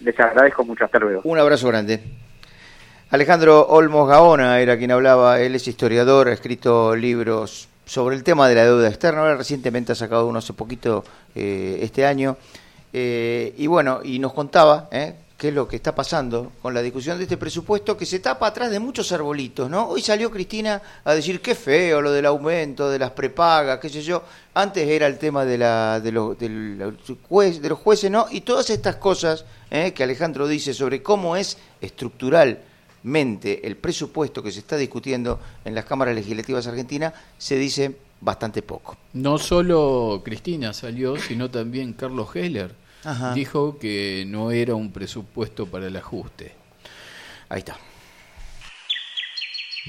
les 0.00 0.18
agradezco 0.18 0.64
mucho, 0.64 0.84
hasta 0.84 0.98
luego. 0.98 1.20
Un 1.24 1.38
abrazo 1.38 1.68
grande. 1.68 2.00
Alejandro 3.10 3.66
Olmos 3.68 4.08
Gaona 4.08 4.60
era 4.60 4.76
quien 4.76 4.90
hablaba, 4.90 5.40
él 5.40 5.54
es 5.54 5.66
historiador, 5.66 6.28
ha 6.28 6.32
escrito 6.32 6.94
libros 6.94 7.68
sobre 7.86 8.16
el 8.16 8.22
tema 8.22 8.48
de 8.48 8.54
la 8.54 8.64
deuda 8.64 8.88
externa, 8.88 9.20
ahora 9.20 9.36
recientemente 9.36 9.92
ha 9.92 9.94
sacado 9.94 10.26
uno 10.26 10.40
hace 10.40 10.52
poquito 10.52 11.04
eh, 11.34 11.78
este 11.80 12.04
año, 12.04 12.36
Eh, 12.92 13.54
y 13.58 13.66
bueno, 13.66 14.00
y 14.02 14.18
nos 14.18 14.32
contaba 14.32 14.88
eh, 14.90 15.14
qué 15.38 15.48
es 15.48 15.54
lo 15.54 15.68
que 15.68 15.76
está 15.76 15.94
pasando 15.94 16.52
con 16.60 16.74
la 16.74 16.82
discusión 16.82 17.16
de 17.16 17.22
este 17.22 17.36
presupuesto 17.36 17.96
que 17.96 18.06
se 18.06 18.18
tapa 18.18 18.48
atrás 18.48 18.70
de 18.70 18.80
muchos 18.80 19.12
arbolitos, 19.12 19.70
¿no? 19.70 19.88
Hoy 19.88 20.02
salió 20.02 20.30
Cristina 20.30 20.82
a 21.04 21.14
decir 21.14 21.40
qué 21.40 21.54
feo 21.54 22.00
lo 22.00 22.10
del 22.10 22.26
aumento 22.26 22.90
de 22.90 22.98
las 22.98 23.12
prepagas, 23.12 23.78
qué 23.78 23.88
sé 23.88 24.02
yo, 24.02 24.24
antes 24.54 24.88
era 24.88 25.06
el 25.06 25.16
tema 25.18 25.44
de, 25.44 25.58
la, 25.58 26.02
los, 26.10 26.36
jueces, 27.28 28.10
¿no? 28.10 28.26
Y 28.30 28.40
todas 28.40 28.68
estas 28.70 28.96
cosas 28.96 29.44
eh, 29.70 29.92
que 29.92 30.02
Alejandro 30.02 30.48
dice 30.48 30.74
sobre 30.74 31.02
cómo 31.04 31.36
es 31.36 31.56
estructuralmente 31.80 33.64
el 33.64 33.76
presupuesto 33.76 34.42
que 34.42 34.50
se 34.50 34.58
está 34.58 34.76
discutiendo 34.76 35.38
en 35.64 35.74
las 35.74 35.84
cámaras 35.84 36.16
legislativas 36.16 36.66
argentinas, 36.66 37.12
se 37.36 37.56
dice 37.56 38.07
bastante 38.20 38.62
poco. 38.62 38.96
No 39.12 39.38
solo 39.38 40.22
Cristina 40.24 40.72
salió, 40.72 41.16
sino 41.16 41.50
también 41.50 41.92
Carlos 41.92 42.34
Heller. 42.34 42.74
Ajá. 43.04 43.34
Dijo 43.34 43.78
que 43.78 44.24
no 44.26 44.50
era 44.50 44.74
un 44.74 44.90
presupuesto 44.90 45.66
para 45.66 45.86
el 45.86 45.96
ajuste. 45.96 46.52
Ahí 47.48 47.60
está. 47.60 47.78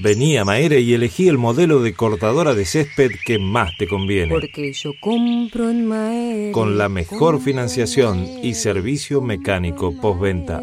Vení 0.01 0.37
a 0.37 0.45
Maere 0.45 0.79
y 0.79 0.93
elegí 0.93 1.27
el 1.27 1.37
modelo 1.37 1.81
de 1.81 1.93
cortadora 1.93 2.53
de 2.53 2.63
césped 2.63 3.11
que 3.25 3.37
más 3.37 3.71
te 3.77 3.85
conviene. 3.85 4.31
Porque 4.31 4.71
yo 4.71 4.91
compro 5.01 5.69
en 5.69 5.87
Maere. 5.87 6.53
Con 6.53 6.77
la 6.77 6.87
mejor 6.87 7.41
financiación 7.41 8.25
y 8.41 8.53
servicio 8.53 9.19
mecánico 9.19 9.93
postventa. 9.99 10.61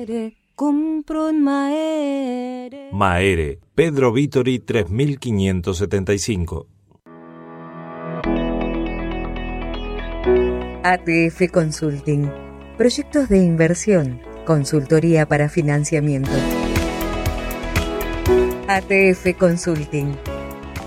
Compro 0.55 1.29
en 1.29 1.43
Maere. 1.43 2.89
Maere, 2.93 3.59
Pedro 3.75 4.11
Vitori 4.11 4.59
3575. 4.59 6.67
ATF 10.89 11.51
Consulting. 11.51 12.31
Proyectos 12.79 13.29
de 13.29 13.39
inversión. 13.39 14.23
Consultoría 14.45 15.27
para 15.27 15.49
financiamiento. 15.49 16.31
ATF 18.69 19.37
Consulting. 19.37 20.17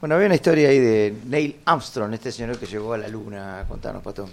Bueno, 0.00 0.14
había 0.14 0.28
una 0.28 0.36
historia 0.36 0.70
ahí 0.70 0.78
de 0.78 1.14
Neil 1.26 1.60
Armstrong, 1.66 2.14
este 2.14 2.32
señor 2.32 2.58
que 2.58 2.64
llegó 2.64 2.94
a 2.94 2.98
la 2.98 3.08
luna. 3.08 3.66
Contanos, 3.68 4.02
Patón. 4.02 4.30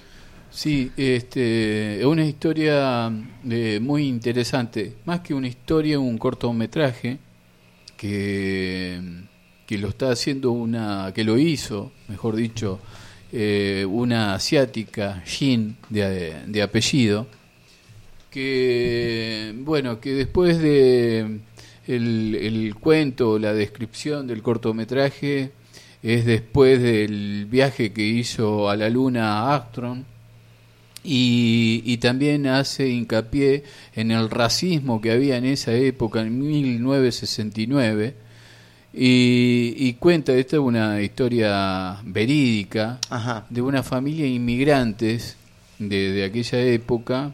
Sí, 0.54 0.92
este, 0.98 2.00
es 2.00 2.06
una 2.06 2.24
historia 2.24 3.12
eh, 3.50 3.80
muy 3.82 4.08
interesante. 4.08 4.94
Más 5.04 5.22
que 5.22 5.34
una 5.34 5.48
historia, 5.48 6.00
un 6.00 6.20
cortometraje 6.20 7.18
que, 7.98 9.02
que 9.66 9.78
lo 9.80 9.89
está 9.89 10.12
haciendo 10.12 10.52
una, 10.52 11.12
que 11.13 11.24
lo 11.24 11.39
hizo, 11.39 11.92
mejor 12.08 12.36
dicho, 12.36 12.80
eh, 13.32 13.84
una 13.89 14.36
asiática, 14.36 15.24
Jin, 15.26 15.76
de, 15.89 16.62
apellido, 16.62 17.26
que, 18.30 19.56
bueno, 19.58 20.00
que 20.00 20.13
después 20.13 20.60
de 20.60 21.39
el, 21.88 22.36
el 22.36 22.76
cuento, 22.76 23.39
la 23.39 23.56
descripción 23.56 24.28
del 24.28 24.44
cortometraje, 24.44 25.52
es 26.04 26.26
después 26.26 26.80
del 26.80 27.48
viaje 27.50 27.92
que 27.92 28.04
hizo 28.04 28.70
a 28.70 28.76
la 28.76 28.89
luna 28.89 29.52
Armstrong, 29.52 30.04
y, 31.04 31.82
y 31.86 31.98
también 31.98 32.48
hace 32.48 32.88
hincapié 32.89 33.63
en 33.96 34.12
el 34.12 34.30
racismo 34.30 35.02
que 35.02 35.12
había 35.12 35.38
en 35.38 35.46
esa 35.46 35.74
época, 35.74 36.22
en 36.22 36.39
1969, 36.39 38.13
y, 38.96 39.74
y 39.78 39.94
cuenta, 39.94 40.34
esta 40.34 40.58
es 40.58 40.62
una 40.62 41.02
historia 41.02 41.98
verídica, 42.06 43.00
Ajá. 43.10 43.46
de 43.50 43.62
una 43.62 43.82
familia 43.84 44.24
de 44.26 44.32
inmigrantes 44.32 45.36
de, 45.80 46.12
de 46.12 46.24
aquella 46.26 46.62
época, 46.62 47.32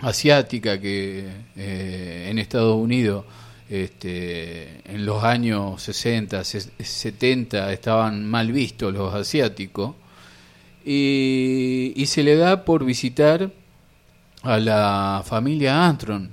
asiática, 0.00 0.80
que 0.80 1.26
eh, 1.56 2.28
en 2.30 2.38
Estados 2.38 2.76
Unidos 2.76 3.24
este, 3.68 4.80
en 4.90 5.04
los 5.04 5.22
años 5.24 5.82
60, 5.82 6.40
ses- 6.40 6.70
70 6.78 7.70
estaban 7.72 8.24
mal 8.24 8.50
vistos 8.50 8.92
los 8.94 9.12
asiáticos, 9.14 9.94
y, 10.84 11.92
y 11.96 12.06
se 12.06 12.22
le 12.22 12.36
da 12.36 12.64
por 12.64 12.84
visitar 12.84 13.50
a 14.42 14.58
la 14.58 15.22
familia 15.24 15.86
Armstrong. 15.86 16.28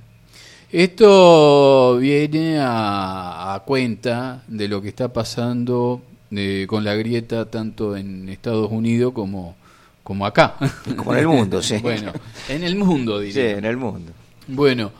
Esto 0.72 1.96
viene 1.98 2.58
a, 2.58 3.54
a 3.54 3.60
cuenta 3.64 4.42
de 4.48 4.68
lo 4.68 4.82
que 4.82 4.88
está 4.88 5.12
pasando 5.12 6.02
eh, 6.30 6.66
con 6.68 6.84
la 6.84 6.94
grieta 6.94 7.48
tanto 7.50 7.96
en 7.96 8.28
Estados 8.28 8.70
Unidos 8.70 9.12
como, 9.12 9.54
como 10.02 10.26
acá. 10.26 10.56
Como 10.96 11.12
en 11.14 11.18
el 11.20 11.28
mundo, 11.28 11.62
sí. 11.62 11.78
Bueno, 11.78 12.12
en 12.48 12.62
el 12.64 12.76
mundo, 12.76 13.20
Sí, 13.20 13.26
diría. 13.26 13.58
en 13.58 13.64
el 13.64 13.76
mundo. 13.76 14.12
Bueno, 14.48 14.90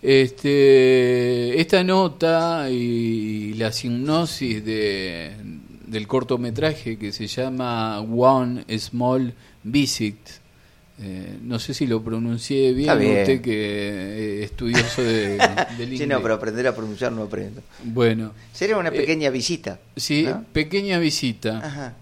este, 0.00 1.60
esta 1.60 1.82
nota 1.84 2.68
y 2.70 3.54
la 3.54 3.72
sinopsis 3.72 4.64
de, 4.64 5.32
del 5.90 6.06
cortometraje 6.06 6.96
que 6.98 7.12
se 7.12 7.26
llama 7.26 8.00
One 8.00 8.64
Small 8.78 9.34
Visit, 9.64 10.18
eh, 11.00 11.38
no 11.42 11.58
sé 11.60 11.74
si 11.74 11.86
lo 11.86 12.02
pronuncié 12.02 12.72
bien, 12.72 12.90
usted 12.90 13.40
que 13.40 14.38
es 14.42 14.50
estudioso 14.50 15.02
de, 15.02 15.38
del 15.78 15.96
Sí, 15.96 16.06
no, 16.06 16.20
pero 16.20 16.34
aprender 16.34 16.66
a 16.66 16.74
pronunciar 16.74 17.12
no 17.12 17.22
aprendo. 17.22 17.62
Bueno, 17.84 18.32
Sería 18.52 18.76
una 18.76 18.88
Eh, 18.88 18.92
pequeña 18.92 19.30
visita. 19.30 19.78
sí, 19.96 20.24
¿no? 20.24 20.44
pequeña 20.52 20.98
visita. 20.98 21.58
Ajá. 21.64 21.94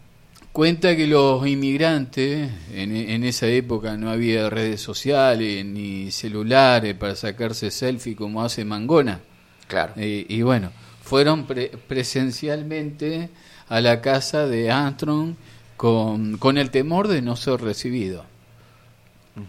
Cuenta 0.52 0.96
que 0.96 1.06
los 1.06 1.46
inmigrantes, 1.46 2.50
en, 2.72 2.96
en 2.96 3.24
esa 3.24 3.46
época 3.46 3.98
no 3.98 4.08
había 4.10 4.48
redes 4.48 4.80
sociales 4.80 5.66
ni 5.66 6.10
celulares 6.10 6.94
para 6.94 7.14
sacarse 7.14 7.70
selfie 7.70 8.16
como 8.16 8.42
hace 8.42 8.64
Mangona. 8.64 9.20
Claro. 9.68 9.92
Y, 10.02 10.24
y 10.34 10.40
bueno, 10.40 10.70
fueron 11.02 11.46
pre- 11.46 11.72
presencialmente 11.86 13.28
a 13.68 13.80
la 13.80 14.00
casa 14.00 14.46
de 14.46 14.70
Armstrong 14.70 15.34
con, 15.76 16.38
con 16.38 16.58
el 16.58 16.70
temor 16.70 17.08
de 17.08 17.22
no 17.22 17.36
ser 17.36 17.60
recibido. 17.60 18.24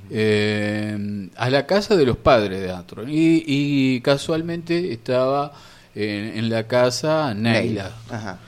Eh, 0.10 1.30
a 1.38 1.50
la 1.50 1.66
casa 1.66 1.96
de 1.96 2.06
los 2.06 2.18
padres 2.18 2.60
de 2.62 2.72
Armstrong. 2.72 3.10
Y, 3.10 3.44
y 3.48 4.02
casualmente 4.02 4.92
estaba 4.92 5.54
en, 5.96 6.38
en 6.38 6.50
la 6.50 6.68
casa 6.68 7.34
Neila. 7.34 7.92
Ajá. 8.10 8.40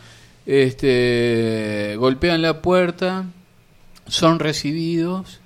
Este, 0.46 1.96
golpean 1.98 2.42
la 2.42 2.62
puerta, 2.62 3.26
son 4.08 4.40
recibidos 4.40 5.40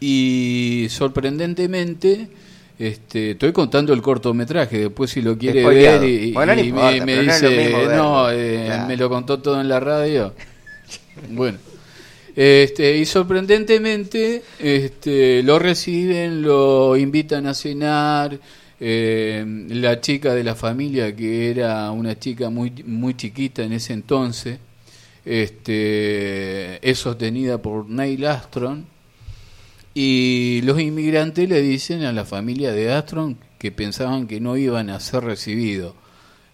y 0.00 0.88
sorprendentemente, 0.90 2.28
este, 2.78 3.32
estoy 3.32 3.52
contando 3.52 3.92
el 3.92 4.02
cortometraje, 4.02 4.78
después 4.80 5.10
si 5.10 5.22
lo 5.22 5.38
quiere 5.38 5.64
ver 5.66 6.02
y, 6.04 6.32
Bueno, 6.32 6.54
no 6.54 6.60
y 6.62 6.68
importa, 6.68 7.06
me, 7.06 7.16
no 7.16 7.22
dice, 7.22 7.86
no, 7.96 8.30
eh, 8.30 8.62
Claro. 8.66 8.86
me 8.88 8.96
lo 8.96 9.08
contó 9.08 9.38
todo 9.40 9.60
en 9.60 9.68
la 9.68 9.78
radio. 9.80 10.34
bueno, 11.30 11.58
este, 12.34 12.96
y 12.98 13.04
sorprendentemente 13.06 14.42
este, 14.58 15.42
lo 15.44 15.58
reciben, 15.58 16.42
lo 16.42 16.96
invitan 16.96 17.46
a 17.46 17.54
cenar. 17.54 18.38
eh, 18.80 19.44
la 19.68 20.00
chica 20.00 20.34
de 20.34 20.42
la 20.44 20.54
familia, 20.56 21.14
que 21.14 21.50
era 21.50 21.90
una 21.92 22.18
chica 22.18 22.50
muy, 22.50 22.72
muy 22.86 23.14
chiquita 23.16 23.62
en 23.62 23.72
ese 23.72 23.92
entonces, 23.94 24.58
este, 25.24 26.88
es 26.90 26.98
sostenida 26.98 27.58
por 27.62 27.88
Neil 27.88 28.26
Armstrong. 28.26 28.82
Y 29.94 30.60
los 30.62 30.80
inmigrantes 30.80 31.48
le 31.48 31.62
dicen 31.62 32.02
a 32.04 32.12
la 32.12 32.24
familia 32.24 32.72
de 32.72 32.92
Armstrong 32.92 33.36
que 33.58 33.70
pensaban 33.70 34.26
que 34.26 34.40
no 34.40 34.56
iban 34.56 34.90
a 34.90 34.98
ser 34.98 35.22
recibidos. 35.22 35.94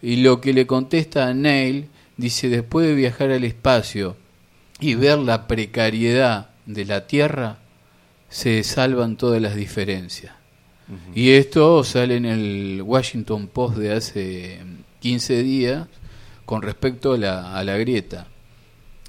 Y 0.03 0.17
lo 0.17 0.41
que 0.41 0.53
le 0.53 0.67
contesta 0.67 1.27
a 1.27 1.35
Neil, 1.35 1.89
dice, 2.19 2.51
después 2.51 2.87
de 2.87 2.95
viajar 2.95 3.31
al 3.31 3.45
espacio 3.45 4.17
y 4.79 4.95
ver 4.95 5.19
la 5.19 5.47
precariedad 5.47 6.51
de 6.67 6.85
la 6.85 7.07
Tierra, 7.07 7.59
se 8.29 8.63
salvan 8.63 9.17
todas 9.17 9.41
las 9.41 9.57
diferencias. 9.57 10.35
Y 11.15 11.31
esto 11.31 11.85
sale 11.85 12.17
en 12.17 12.25
el 12.25 12.83
Washington 12.83 13.47
Post 13.47 13.77
de 13.77 13.93
hace 13.93 14.59
15 14.99 15.43
días 15.43 15.87
con 16.45 16.63
respecto 16.63 17.13
a 17.13 17.19
la, 17.19 17.57
a 17.57 17.63
la 17.65 17.77
grieta. 17.77 18.27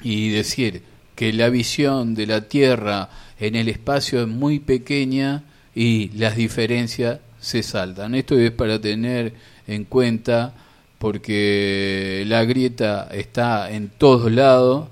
Y 0.04 0.30
decir 0.30 0.84
que 1.16 1.34
la 1.34 1.50
visión 1.50 2.14
de 2.14 2.28
la 2.28 2.48
Tierra 2.48 3.10
en 3.42 3.56
el 3.56 3.68
espacio 3.68 4.22
es 4.22 4.28
muy 4.28 4.60
pequeña 4.60 5.44
y 5.76 6.10
las 6.10 6.36
diferencias 6.36 7.20
se 7.40 7.64
saltan. 7.64 8.16
Esto 8.16 8.38
es 8.38 8.52
para 8.52 8.80
tener 8.80 9.34
en 9.68 9.84
cuenta 9.86 10.54
porque 11.00 12.24
la 12.28 12.46
grieta 12.46 13.10
está 13.12 13.72
en 13.72 13.90
todos 13.90 14.32
lados, 14.32 14.88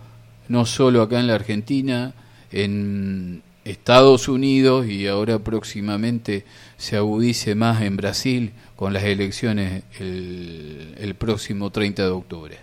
no 0.48 0.66
solo 0.66 1.04
acá 1.04 1.20
en 1.20 1.28
la 1.28 1.36
Argentina, 1.36 2.16
en 2.52 3.44
Estados 3.66 4.28
Unidos 4.28 4.88
y 4.88 5.06
ahora 5.06 5.38
próximamente 5.38 6.44
se 6.78 6.98
agudice 6.98 7.54
más 7.54 7.84
en 7.84 7.98
Brasil 7.98 8.54
con 8.76 8.94
las 8.94 9.04
elecciones 9.04 9.84
el, 10.00 11.16
próximo 11.20 11.70
30 11.70 12.04
de 12.04 12.10
octubre. 12.10 12.58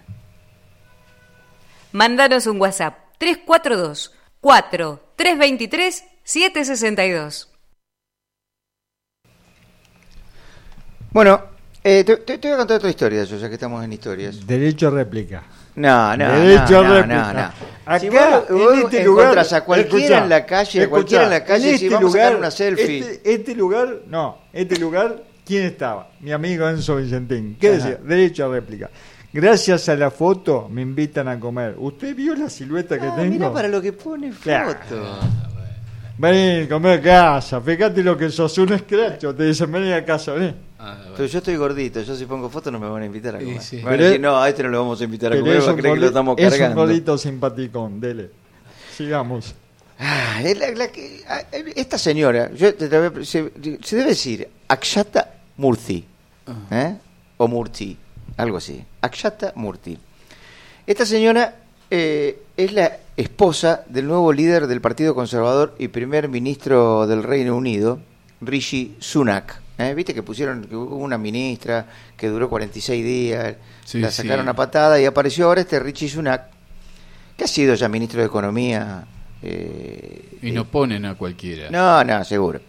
Mándanos 1.92 2.48
un 2.48 2.60
WhatsApp 2.60 2.98
342 3.18 4.15
4 4.50 5.00
323 5.16 6.04
762. 6.22 7.48
Bueno, 11.10 11.42
eh, 11.82 12.04
te, 12.04 12.18
te- 12.18 12.38
te 12.38 12.46
voy 12.46 12.54
a 12.54 12.58
contar 12.58 12.76
otra 12.76 12.88
historia, 12.90 13.24
yo, 13.24 13.38
ya 13.38 13.48
que 13.48 13.54
estamos 13.54 13.84
en 13.84 13.92
historias. 13.92 14.46
Derecho 14.46 14.86
a 14.86 14.90
réplica. 14.92 15.42
No, 15.74 16.16
no, 16.16 16.30
Derecho 16.40 16.74
no, 16.74 16.78
a 16.78 16.82
no, 16.84 16.94
réplica. 16.94 17.32
no, 17.32 17.40
no. 17.40 17.52
Acá, 17.86 17.98
Si 17.98 18.08
vos- 18.08 18.48
vos 18.50 18.72
en 18.74 18.78
este 18.84 19.02
lugar, 19.04 19.24
encontrás 19.24 19.52
a 19.52 19.64
cualquiera 19.64 19.98
escuchá, 19.98 20.22
en 20.22 20.28
la 20.28 20.46
calle, 20.46 20.82
a 20.84 20.88
cualquiera 20.90 21.24
en 21.24 21.30
la 21.30 21.44
calle, 21.44 21.70
en 21.72 21.78
si 21.80 21.84
este 21.86 21.94
vamos 21.96 22.10
a 22.10 22.12
sacar 22.12 22.26
lugar, 22.28 22.38
una 22.38 22.50
selfie. 22.52 22.98
Este, 23.00 23.34
este 23.34 23.54
lugar, 23.56 23.96
no, 24.06 24.38
este 24.52 24.76
lugar, 24.78 25.24
¿quién 25.44 25.64
estaba? 25.64 26.08
Mi 26.20 26.30
amigo 26.30 26.68
Enzo 26.68 26.94
Vicentín. 26.94 27.56
¿Qué 27.60 27.66
Ajá. 27.66 27.76
decía? 27.78 27.96
Derecho 28.00 28.44
a 28.46 28.48
réplica. 28.54 28.90
Gracias 29.40 29.86
a 29.90 29.96
la 29.96 30.10
foto 30.10 30.66
me 30.70 30.80
invitan 30.80 31.28
a 31.28 31.38
comer. 31.38 31.74
¿Usted 31.76 32.16
vio 32.16 32.34
la 32.34 32.48
silueta 32.48 32.98
que 32.98 33.06
Ah, 33.06 33.16
tengo? 33.16 33.30
mirá 33.32 33.52
para 33.52 33.68
lo 33.68 33.82
que 33.82 33.92
pone 33.92 34.30
Claro. 34.30 34.70
foto. 34.88 35.04
Vení, 36.16 36.66
comer 36.66 37.00
a 37.00 37.02
casa. 37.02 37.60
Fíjate 37.60 38.02
lo 38.02 38.16
que 38.16 38.30
sos, 38.30 38.56
un 38.56 38.72
escracho. 38.72 39.34
Te 39.34 39.44
dicen, 39.44 39.70
vení 39.70 39.92
a 39.92 40.02
casa, 40.06 40.32
vení. 40.32 40.54
Pero 41.14 41.26
yo 41.28 41.38
estoy 41.38 41.54
gordito, 41.56 42.00
yo 42.00 42.16
si 42.16 42.24
pongo 42.24 42.48
foto 42.48 42.70
no 42.70 42.78
me 42.80 42.88
van 42.88 43.02
a 43.02 43.04
invitar 43.04 43.36
a 43.36 43.38
comer. 43.40 43.60
sí. 43.60 43.76
Van 43.82 43.88
a 43.88 43.90
Pero 43.90 44.02
decir, 44.04 44.16
es- 44.16 44.22
no, 44.22 44.38
a 44.40 44.48
este 44.48 44.62
no 44.62 44.68
lo 44.70 44.78
vamos 44.80 45.00
a 45.02 45.04
invitar 45.04 45.32
a 45.34 45.36
comer, 45.38 45.56
es 45.58 45.68
va 45.68 45.72
a 45.72 45.76
creer 45.76 45.94
que 45.96 46.00
lo 46.00 46.06
estamos 46.06 46.38
Es 46.38 46.44
un 46.44 46.50
cargando. 46.58 46.80
golito 46.80 47.18
simpaticón, 47.18 48.00
dele. 48.00 48.30
Sigamos. 48.96 49.54
Ah, 49.98 50.40
la- 50.42 50.70
la 50.70 50.88
que- 50.88 51.20
ah, 51.28 51.42
esta 51.74 51.98
señora, 51.98 52.50
yo 52.54 52.74
te- 52.74 52.88
te 52.88 52.98
voy 53.10 53.22
a- 53.22 53.24
se, 53.26 53.50
se 53.82 53.96
debe 53.96 54.08
decir 54.08 54.48
Akshata 54.68 55.30
Murthy, 55.58 56.06
¿eh? 56.70 56.94
o 57.36 57.48
Murthy, 57.48 57.98
algo 58.36 58.56
así. 58.58 58.84
Akshata 59.00 59.52
Murthy. 59.56 59.98
Esta 60.86 61.04
señora 61.06 61.54
eh, 61.90 62.42
es 62.56 62.72
la 62.72 62.98
esposa 63.16 63.82
del 63.88 64.06
nuevo 64.06 64.32
líder 64.32 64.66
del 64.66 64.80
Partido 64.80 65.14
Conservador 65.14 65.74
y 65.78 65.88
primer 65.88 66.28
ministro 66.28 67.06
del 67.06 67.22
Reino 67.22 67.56
Unido, 67.56 67.98
Rishi 68.40 68.96
Sunak. 69.00 69.60
¿eh? 69.78 69.94
Viste 69.94 70.14
que 70.14 70.22
pusieron 70.22 70.64
que 70.64 70.76
hubo 70.76 70.96
una 70.96 71.18
ministra 71.18 71.86
que 72.16 72.28
duró 72.28 72.48
46 72.48 73.04
días, 73.04 73.54
Sí, 73.84 73.98
la 74.00 74.10
sí. 74.10 74.22
sacaron 74.22 74.48
a 74.48 74.54
patada 74.54 75.00
y 75.00 75.04
apareció 75.06 75.46
ahora 75.46 75.60
este 75.62 75.78
Rishi 75.80 76.08
Sunak, 76.08 76.48
que 77.36 77.44
ha 77.44 77.48
sido 77.48 77.74
ya 77.74 77.88
ministro 77.88 78.20
de 78.20 78.26
Economía. 78.26 79.04
eh, 79.42 80.38
Y 80.42 80.50
no 80.52 80.66
ponen 80.66 81.04
a 81.06 81.14
cualquiera. 81.14 81.70
no, 81.70 82.02
no, 82.04 82.24
seguro. 82.24 82.60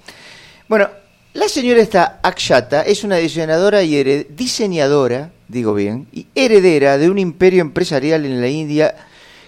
Bueno, 0.68 0.90
la 1.38 1.48
señora 1.48 1.82
esta 1.82 2.20
Akshata 2.24 2.82
es 2.82 3.04
una 3.04 3.18
diseñadora 3.18 3.84
y 3.84 3.96
hered- 3.96 4.28
diseñadora, 4.30 5.32
digo 5.48 5.76
bien, 5.76 6.08
y 6.12 6.26
heredera 6.34 6.98
de 6.98 7.12
un 7.12 7.20
imperio 7.20 7.62
empresarial 7.62 8.26
en 8.26 8.42
la 8.42 8.48
India 8.48 8.96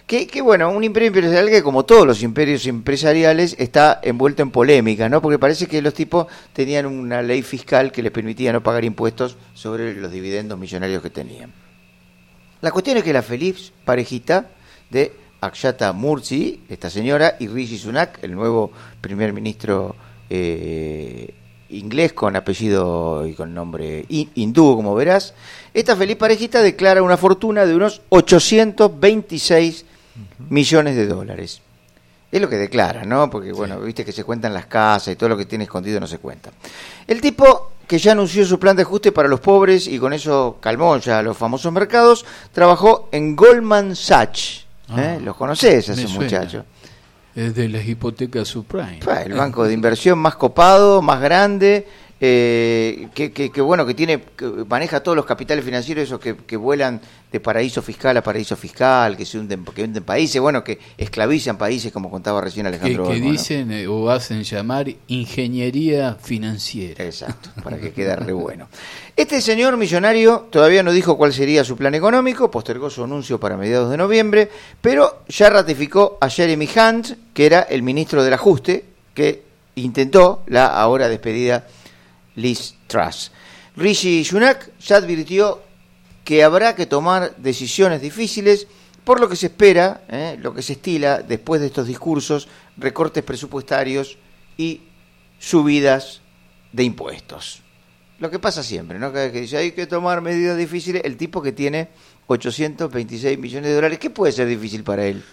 que, 0.06 0.28
que, 0.28 0.42
bueno, 0.42 0.70
un 0.70 0.84
imperio 0.84 1.08
empresarial 1.08 1.50
que 1.50 1.64
como 1.64 1.86
todos 1.86 2.06
los 2.06 2.22
imperios 2.22 2.66
empresariales 2.68 3.56
está 3.60 4.00
envuelto 4.04 4.42
en 4.44 4.52
polémica, 4.52 5.10
¿no? 5.10 5.22
Porque 5.22 5.38
parece 5.40 5.68
que 5.68 5.82
los 5.82 5.94
tipos 5.94 6.28
tenían 6.54 6.86
una 6.86 7.22
ley 7.22 7.42
fiscal 7.42 7.92
que 7.92 8.02
les 8.04 8.12
permitía 8.12 8.54
no 8.54 8.62
pagar 8.64 8.86
impuestos 8.86 9.36
sobre 9.54 9.94
los 9.96 10.12
dividendos 10.12 10.58
millonarios 10.58 11.02
que 11.02 11.10
tenían. 11.10 11.52
La 12.62 12.72
cuestión 12.72 12.98
es 12.98 13.04
que 13.04 13.14
la 13.14 13.22
feliz 13.24 13.72
parejita 13.86 14.50
de 14.90 15.12
Akshata 15.42 15.94
Mursi, 15.94 16.62
esta 16.70 16.90
señora, 16.90 17.36
y 17.40 17.48
Rishi 17.48 17.78
Sunak, 17.78 18.24
el 18.24 18.34
nuevo 18.36 18.72
primer 19.02 19.32
ministro 19.32 19.96
eh, 20.30 21.34
inglés 21.70 22.14
con 22.14 22.36
apellido 22.36 23.26
y 23.28 23.34
con 23.34 23.54
nombre 23.54 24.06
hi- 24.10 24.30
hindú, 24.36 24.76
como 24.76 24.96
verás, 24.96 25.34
esta 25.74 25.96
feliz 25.96 26.18
parejita 26.18 26.62
declara 26.62 27.02
una 27.04 27.18
fortuna 27.18 27.66
de 27.66 27.76
unos 27.76 28.02
826 28.10 29.86
millones 30.50 30.96
de 30.96 31.08
dólares. 31.08 31.62
Es 32.32 32.40
lo 32.42 32.50
que 32.50 32.58
declara, 32.58 33.06
¿no? 33.06 33.30
Porque, 33.30 33.52
bueno, 33.52 33.80
viste 33.80 34.06
que 34.06 34.12
se 34.12 34.24
cuentan 34.24 34.54
las 34.54 34.68
casas 34.68 35.14
y 35.14 35.16
todo 35.16 35.30
lo 35.30 35.38
que 35.38 35.46
tiene 35.46 35.64
escondido 35.64 36.00
no 36.00 36.06
se 36.08 36.20
cuenta. 36.20 36.52
El 37.08 37.22
tipo 37.22 37.72
que 37.88 37.98
ya 37.98 38.12
anunció 38.12 38.46
su 38.46 38.60
plan 38.60 38.76
de 38.76 38.84
ajuste 38.84 39.12
para 39.12 39.28
los 39.28 39.40
pobres 39.40 39.88
y 39.88 39.98
con 39.98 40.14
eso 40.14 40.58
calmó 40.60 40.96
ya 40.98 41.24
los 41.24 41.36
famosos 41.36 41.74
mercados, 41.74 42.24
trabajó 42.52 43.10
en 43.12 43.36
Goldman 43.36 43.96
Sachs. 43.96 44.66
¿eh? 44.96 45.18
Ah, 45.18 45.18
¿Los 45.24 45.36
conoces 45.36 45.90
a 45.90 45.94
ese 45.94 46.04
muchacho? 46.26 46.66
De 47.40 47.70
las 47.70 47.86
hipotecas 47.88 48.48
subprime. 48.48 49.00
El 49.26 49.34
banco 49.34 49.64
de 49.64 49.74
inversión 49.74 50.20
más 50.20 50.36
copado, 50.36 51.02
más 51.02 51.22
grande, 51.22 51.88
eh, 52.22 53.08
que, 53.14 53.32
que- 53.32 53.50
que, 53.52 53.62
bueno, 53.62 53.86
que 53.86 53.94
tiene, 53.94 54.22
que 54.36 54.46
maneja 54.68 55.02
todos 55.02 55.16
los 55.16 55.26
capitales 55.26 55.64
financieros, 55.64 56.04
esos 56.04 56.20
que, 56.20 56.36
que 56.36 56.58
vuelan 56.58 57.00
de 57.32 57.40
paraíso 57.40 57.82
fiscal 57.82 58.18
a 58.18 58.24
paraíso 58.24 58.56
fiscal, 58.56 59.16
que 59.16 59.24
se 59.26 59.38
hunden, 59.40 59.64
que 59.66 59.84
hunden 59.84 60.04
países, 60.04 60.42
bueno, 60.42 60.64
que 60.64 60.80
esclavizan 60.98 61.58
países, 61.58 61.92
como 61.92 62.10
contaba 62.10 62.42
recién 62.42 62.66
Alejandro. 62.66 63.08
que 63.08 63.22
dicen 63.22 63.72
eh, 63.72 63.88
o 63.88 64.10
hacen 64.10 64.44
llamar 64.44 64.88
ingeniería 65.08 66.16
financiera. 66.22 67.04
Exacto, 67.06 67.50
para 67.64 67.78
que 67.78 67.92
quede 67.92 68.16
re 68.16 68.34
bueno. 68.34 68.68
Este 69.16 69.42
señor 69.42 69.78
millonario 69.78 70.48
todavía 70.50 70.82
no 70.84 70.92
dijo 70.92 71.18
cuál 71.18 71.34
sería 71.34 71.64
su 71.64 71.78
plan 71.78 71.94
económico, 71.96 72.50
postergó 72.52 72.90
su 72.90 73.04
anuncio 73.04 73.40
para 73.40 73.58
mediados 73.58 73.92
de 73.92 73.98
noviembre, 73.98 74.50
pero 74.82 75.24
ya 75.28 75.50
ratificó 75.50 76.18
a 76.20 76.30
Jeremy 76.30 76.68
Hunt, 76.76 77.12
que 77.34 77.46
era 77.46 77.62
el 77.62 77.84
ministro 77.84 78.24
del 78.24 78.34
ajuste, 78.34 78.86
que 79.14 79.44
intentó 79.76 80.44
la 80.48 80.68
ahora 80.68 81.08
despedida 81.08 81.68
Liz 82.40 82.76
Truss. 82.88 83.32
Rishi 83.76 84.24
Sunak 84.24 84.72
ya 84.80 84.98
advirtió 84.98 85.62
que 86.24 86.44
habrá 86.44 86.76
que 86.76 86.86
tomar 86.86 87.36
decisiones 87.38 88.02
difíciles, 88.02 88.68
por 89.04 89.20
lo 89.20 89.30
que 89.30 89.36
se 89.36 89.48
espera, 89.48 90.04
eh, 90.10 90.38
lo 90.40 90.54
que 90.54 90.62
se 90.62 90.74
estila 90.74 91.20
después 91.22 91.62
de 91.62 91.68
estos 91.68 91.88
discursos, 91.88 92.48
recortes 92.78 93.24
presupuestarios 93.24 94.18
y 94.58 94.82
subidas 95.40 96.22
de 96.72 96.84
impuestos. 96.84 97.62
Lo 98.20 98.30
que 98.30 98.38
pasa 98.38 98.62
siempre, 98.64 99.00
¿no? 99.00 99.14
Cada 99.14 99.26
vez 99.26 99.34
que 99.34 99.42
dice 99.42 99.58
hay 99.58 99.72
que 99.72 99.88
tomar 99.88 100.22
medidas 100.22 100.58
difíciles, 100.58 101.02
el 101.06 101.16
tipo 101.16 101.42
que 101.42 101.54
tiene 101.54 101.88
826 102.28 103.40
millones 103.40 103.70
de 103.70 103.76
dólares, 103.76 103.98
¿qué 103.98 104.10
puede 104.10 104.34
ser 104.34 104.48
difícil 104.48 104.84
para 104.84 105.06
él? 105.06 105.24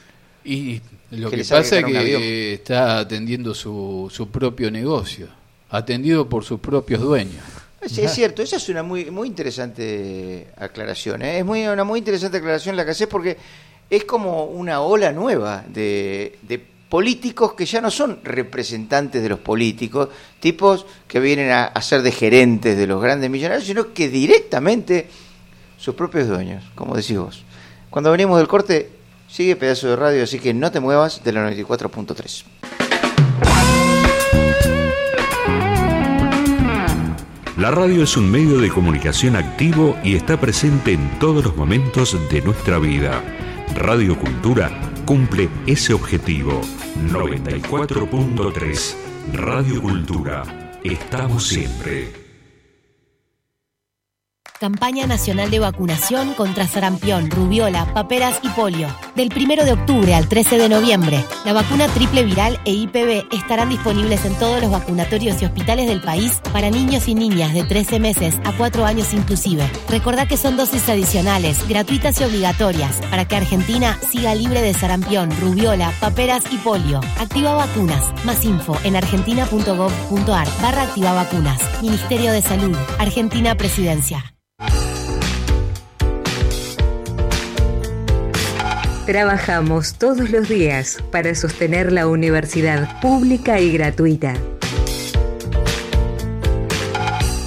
Y 0.45 0.81
lo 1.11 1.29
Que 1.29 1.39
que, 1.39 1.45
pasa 1.45 1.79
es 1.81 1.85
que 1.85 2.55
está 2.55 3.01
atendiendo 3.01 3.53
su, 3.53 4.09
su 4.11 4.31
propio 4.31 4.71
negocio, 4.71 5.29
atendido 5.71 6.29
por 6.29 6.45
sus 6.45 6.61
propios 6.61 7.01
dueños. 7.01 7.43
Sí, 7.87 8.03
es 8.03 8.13
cierto, 8.13 8.43
esa 8.43 8.57
es 8.57 8.69
una 8.69 8.83
muy 8.83 9.11
muy 9.11 9.29
interesante 9.29 10.49
aclaración. 10.57 11.23
¿eh? 11.23 11.39
Es 11.39 11.45
muy, 11.45 11.67
una 11.67 11.85
muy 11.85 12.01
interesante 12.01 12.39
aclaración 12.39 12.77
la 12.77 12.85
que 12.85 12.91
haces 12.91 13.07
porque 13.07 13.37
es 13.89 14.05
como 14.05 14.47
una 14.47 14.81
ola 14.81 15.13
nueva 15.13 15.65
de, 15.69 16.39
de 16.43 16.59
políticos 16.89 17.55
que 17.55 17.65
ya 17.65 17.81
no 17.81 17.91
son 17.91 18.21
representantes 18.25 19.23
de 19.23 19.29
los 19.29 19.39
políticos, 19.39 20.09
tipos 20.41 20.87
que 21.07 21.21
vienen 21.21 21.51
a, 21.51 21.65
a 21.67 21.83
ser 21.83 22.03
de 22.03 22.11
gerentes 22.11 22.77
de 22.77 22.87
los 22.87 23.01
grandes 23.01 23.31
millonarios, 23.31 23.67
sino 23.67 23.93
que 23.93 24.09
directamente 24.09 25.09
sus 25.77 25.95
propios 25.95 26.27
dueños, 26.27 26.65
como 26.75 26.97
decís 26.97 27.19
vos. 27.19 27.45
Cuando 27.91 28.11
venimos 28.11 28.39
del 28.39 28.49
corte, 28.49 28.91
sigue 29.29 29.57
pedazo 29.57 29.89
de 29.89 29.97
radio, 29.97 30.25
así 30.25 30.39
que 30.39 30.55
no 30.55 30.71
te 30.71 30.81
muevas 30.81 31.23
de 31.23 31.33
la 31.33 31.51
94.3. 31.51 32.45
La 37.57 37.71
radio 37.71 38.03
es 38.03 38.19
un 38.19 38.31
medio 38.31 38.59
de 38.59 38.69
comunicación 38.69 39.35
activo 39.35 39.97
y 40.05 40.15
está 40.15 40.39
presente 40.39 40.93
en 40.93 41.19
todos 41.19 41.43
los 41.43 41.57
momentos 41.57 42.15
de 42.31 42.43
nuestra 42.43 42.79
vida. 42.79 43.25
Radio 43.75 44.19
Cultura 44.19 44.71
cumple 45.07 45.49
ese 45.67 45.95
objetivo. 45.95 46.61
94.3 47.11 48.95
Radio 49.33 49.81
Cultura. 49.81 50.43
Estamos 50.85 51.47
siempre. 51.47 52.26
Campaña 54.59 55.07
Nacional 55.07 55.51
de 55.51 55.59
Vacunación 55.59 56.33
contra 56.35 56.67
sarampión, 56.67 57.31
rubiola, 57.31 57.93
paperas 57.93 58.41
y 58.43 58.49
polio. 58.49 58.89
Del 59.15 59.31
1 59.35 59.65
de 59.65 59.73
octubre 59.73 60.15
al 60.15 60.29
13 60.29 60.59
de 60.59 60.69
noviembre, 60.69 61.23
la 61.45 61.53
vacuna 61.53 61.87
triple 61.89 62.25
viral 62.25 62.59
e 62.65 62.73
IPV 62.73 63.27
estarán 63.33 63.69
disponibles 63.69 64.25
en 64.25 64.35
todos 64.37 64.63
los 64.63 64.71
vacunatorios 64.71 65.41
y 65.43 65.45
hospitales 65.45 65.89
del 65.89 66.01
país 66.01 66.41
para 66.53 66.71
niños 66.71 67.09
y 67.09 67.15
niñas 67.15 67.53
de 67.53 67.65
13 67.65 68.01
meses 68.01 68.37
a 68.45 68.53
4 68.53 68.87
años 68.87 69.13
inclusive. 69.13 69.69
Recordá 69.89 70.27
que 70.27 70.37
son 70.37 70.57
dosis 70.57 70.89
adicionales, 70.89 71.67
gratuitas 71.69 72.21
y 72.21 72.25
obligatorias, 72.25 73.01
para 73.11 73.27
que 73.27 73.37
Argentina 73.37 73.99
siga 74.11 74.35
libre 74.35 74.63
de 74.63 74.75
sarampión, 74.75 75.31
rubiola, 75.41 75.93
paperas 76.01 76.45
y 76.51 76.57
polio. 76.59 77.01
Activa 77.19 77.55
vacunas. 77.55 78.03
Más 78.25 78.45
info 78.45 78.77
en 78.85 78.97
argentina.gov.ar 78.97 80.49
barra 80.63 80.83
activa 80.83 81.13
vacunas. 81.13 81.61
Ministerio 81.83 82.33
de 82.33 82.43
Salud. 82.43 82.77
Argentina 82.99 83.55
Presidencia. 83.55 84.36
Trabajamos 89.07 89.99
todos 89.99 90.31
los 90.31 90.49
días 90.49 90.99
para 91.13 91.33
sostener 91.37 91.93
la 91.93 92.09
universidad 92.09 93.01
pública 93.01 93.61
y 93.61 93.71
gratuita. 93.71 94.35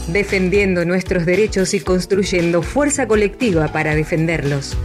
Defendiendo 0.08 0.86
nuestros 0.86 1.26
derechos 1.26 1.74
y 1.74 1.82
construyendo 1.82 2.62
fuerza 2.62 3.10
colectiva 3.10 3.68
para 3.68 3.94
defenderlos. 3.94 4.78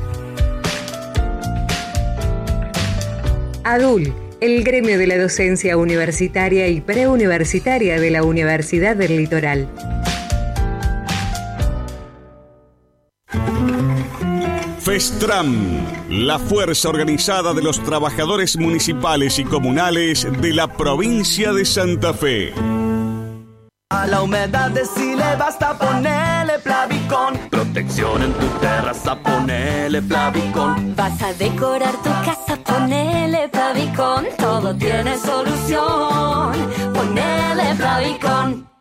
ADUL, 3.62 4.12
el 4.40 4.64
gremio 4.64 4.98
de 4.98 5.06
la 5.06 5.16
docencia 5.16 5.76
universitaria 5.76 6.66
y 6.66 6.80
preuniversitaria 6.80 8.00
de 8.00 8.10
la 8.10 8.24
Universidad 8.24 8.96
del 8.96 9.16
Litoral. 9.16 9.68
FESTRAM, 14.84 15.86
la 16.10 16.38
fuerza 16.38 16.90
organizada 16.90 17.54
de 17.54 17.62
los 17.62 17.82
trabajadores 17.82 18.58
municipales 18.58 19.38
y 19.38 19.44
comunales 19.44 20.28
de 20.42 20.52
la 20.52 20.76
provincia 20.76 21.54
de 21.54 21.64
Santa 21.64 22.12
Fe. 22.12 22.52
A 23.88 24.06
la 24.06 24.20
humedad 24.20 24.70
de 24.72 24.84
si 24.84 25.16
le 25.16 25.36
basta 25.36 25.78
ponerle 25.78 26.58
Plavicón. 26.58 27.38
Protección 27.50 28.24
en 28.24 28.34
tu 28.34 28.46
terraza, 28.60 29.16
ponele 29.22 30.02
Plavicón. 30.02 30.94
Vas 30.94 31.22
a 31.22 31.32
decorar 31.32 31.96
tu 32.02 32.10
casa, 32.10 32.58
ponele 32.62 33.48
Plavicón. 33.48 34.26
Todo 34.36 34.76
tiene 34.76 35.16
solución. 35.16 36.52
Ponele 36.92 37.74
Plavicón. 37.78 38.73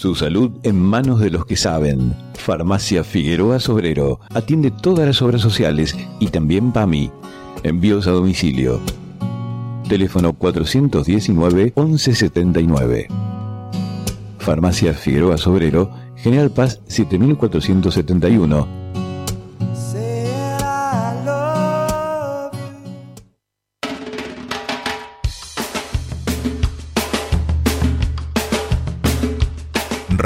Su 0.00 0.14
salud 0.14 0.52
en 0.62 0.80
manos 0.80 1.20
de 1.20 1.28
los 1.28 1.44
que 1.44 1.56
saben. 1.56 2.16
Farmacia 2.32 3.04
Figueroa 3.04 3.60
Sobrero 3.60 4.18
atiende 4.32 4.70
todas 4.70 5.06
las 5.06 5.20
obras 5.20 5.42
sociales 5.42 5.94
y 6.20 6.28
también 6.28 6.72
PAMI. 6.72 7.10
Envíos 7.64 8.06
a 8.06 8.12
domicilio. 8.12 8.80
Teléfono 9.90 10.32
419-1179. 10.32 13.08
Farmacia 14.38 14.94
Figueroa 14.94 15.36
Sobrero, 15.36 15.90
General 16.16 16.50
Paz 16.50 16.80
7471. 16.86 18.79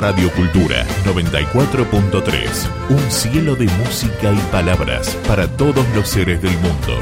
Radio 0.04 0.28
Cultura 0.34 0.84
94.3. 1.06 2.68
Un 2.90 3.10
cielo 3.10 3.56
de 3.56 3.64
música 3.64 4.34
y 4.34 4.38
palabras 4.52 5.16
para 5.26 5.48
todos 5.48 5.88
los 5.94 6.06
seres 6.06 6.42
del 6.42 6.52
mundo. 6.58 6.98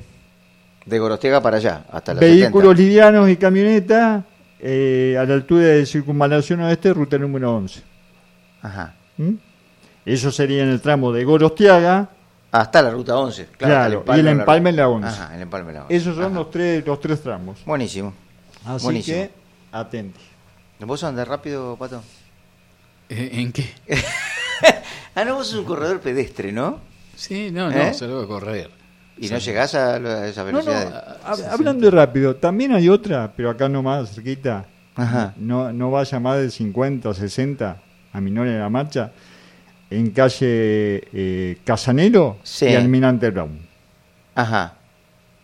De 0.85 0.99
Gorostiaga 0.99 1.41
para 1.41 1.57
allá, 1.57 1.85
hasta 1.91 2.13
la 2.15 2.21
vehículos 2.21 2.77
livianos 2.77 3.29
y 3.31 3.37
camionetas 3.37 4.25
eh, 4.61 5.17
a 5.19 5.25
la 5.25 5.35
altura 5.35 5.65
de 5.65 5.87
circunvalación 5.87 6.61
oeste, 6.61 6.93
ruta 6.93 7.19
número 7.19 7.55
11. 7.55 7.75
70. 7.75 7.89
Ajá. 8.63 8.95
¿Mm? 9.17 9.35
Eso 10.05 10.33
sería 10.33 10.63
en 10.63 10.71
el 10.71 10.81
tramo 10.81 11.13
de 11.13 11.25
Gorostiaga. 11.25 12.11
Hasta 12.51 12.83
la 12.83 12.91
ruta 12.91 13.17
11. 13.19 13.49
Claro, 13.57 14.05
Claro, 14.05 14.17
y 14.17 14.21
el 14.21 14.29
empalme 14.29 14.71
en 14.71 14.77
la 14.77 14.87
ruta. 14.87 15.09
11. 15.09 15.09
Ajá, 15.09 15.35
el 15.37 15.43
empalme 15.43 15.69
en 15.71 15.75
la 15.75 15.83
11. 15.83 15.97
Esos 15.97 16.17
son 16.17 16.35
los 16.35 16.51
tres, 16.51 16.87
los 16.87 17.01
tres 17.01 17.21
tramos. 17.23 17.65
Buenísimo. 17.65 18.15
Así 18.65 18.85
Buenísimo. 18.85 19.17
que, 19.17 19.31
atenti. 19.73 20.21
¿Vos 20.81 21.05
andás 21.05 21.29
rápido, 21.29 21.77
Pato? 21.77 22.03
¿En 23.09 23.53
qué? 23.53 23.69
ah, 25.15 25.25
no, 25.25 25.35
vos 25.37 25.49
sos 25.49 25.61
un 25.61 25.65
corredor 25.65 26.01
pedestre, 26.01 26.53
¿no? 26.53 26.81
Sí, 27.17 27.51
no, 27.51 27.71
no, 27.71 27.77
¿Eh? 27.77 27.95
salgo 27.95 28.21
a 28.21 28.27
correr. 28.29 28.71
¿Y 29.21 29.29
no 29.29 29.39
llegás 29.39 29.75
a, 29.75 29.99
lo- 29.99 30.11
a 30.11 30.27
esa 30.29 30.45
No, 30.45 30.53
no, 30.53 30.65
velocidad? 30.65 31.19
hab- 31.25 31.49
hablando 31.51 31.85
de 31.87 31.91
rápido, 31.91 32.37
también 32.37 32.73
hay 32.73 32.89
otra, 32.89 33.33
pero 33.37 33.51
acá 33.51 33.69
nomás, 33.69 34.15
cerquita. 34.15 34.67
Ajá. 34.95 35.35
No, 35.37 35.73
no 35.73 35.91
vaya 35.91 36.19
más 36.21 36.39
de 36.39 36.51
50 36.51 37.09
o 37.09 37.15
60 37.15 37.77
a 38.13 38.21
Minore 38.21 38.51
de 38.53 38.59
la 38.59 38.69
Marcha, 38.69 39.13
en 39.91 40.11
calle 40.11 41.03
eh, 41.13 41.59
Casanero 41.65 42.39
Sí. 42.43 42.67
y 42.67 42.75
Almirante 42.75 43.31
Brown. 43.31 43.59
Ajá. 44.35 44.75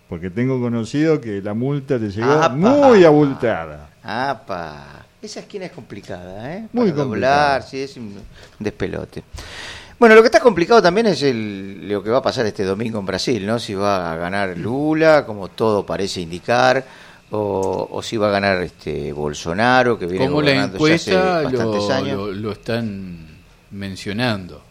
Porque 0.09 0.31
tengo 0.31 0.61
conocido 0.61 1.21
que 1.21 1.41
la 1.41 1.55
multa 1.55 1.97
le 1.97 2.11
llegó 2.11 2.31
Apa. 2.33 2.49
muy 2.55 3.05
abultada. 3.05 3.91
¡Apa! 4.03 5.07
Esa 5.23 5.41
esquina 5.41 5.65
es 5.67 5.73
complicada, 5.73 6.53
¿eh? 6.55 6.69
Muy 6.73 6.91
Para 6.91 7.03
complicada. 7.05 7.43
doblar, 7.59 7.63
sí, 7.63 7.81
es 7.81 7.97
un 7.97 8.15
despelote. 8.59 9.25
Bueno, 9.99 10.15
lo 10.15 10.23
que 10.23 10.27
está 10.27 10.41
complicado 10.41 10.83
también 10.83 11.07
es 11.07 11.23
el, 11.23 11.89
lo 11.89 12.03
que 12.03 12.11
va 12.11 12.19
a 12.19 12.23
pasar 12.23 12.45
este 12.47 12.65
domingo 12.65 12.99
en 12.99 13.07
Brasil, 13.07 13.47
¿no? 13.47 13.59
Si 13.59 13.75
va 13.75 14.13
a 14.13 14.17
ganar 14.17 14.57
Lula, 14.59 15.25
como 15.25 15.49
todo 15.49 15.87
parece 15.87 16.21
indicar, 16.21 16.85
o, 17.31 17.89
o 17.91 18.03
si 18.03 18.17
va 18.17 18.29
a 18.29 18.31
ganar 18.33 18.61
este 18.63 19.13
Bolsonaro, 19.13 19.99
que 19.99 20.07
viene 20.07 20.27
Como 20.27 20.43
la 20.43 20.47
gobernando 20.51 20.79
ya 20.87 20.95
hace 20.95 21.11
encuesta 21.13 21.43
bastantes 21.43 21.83
lo, 21.89 21.95
años. 21.95 22.17
lo- 22.19 22.33
lo 22.33 22.53
están 22.53 23.19
mencionando. 23.71 24.63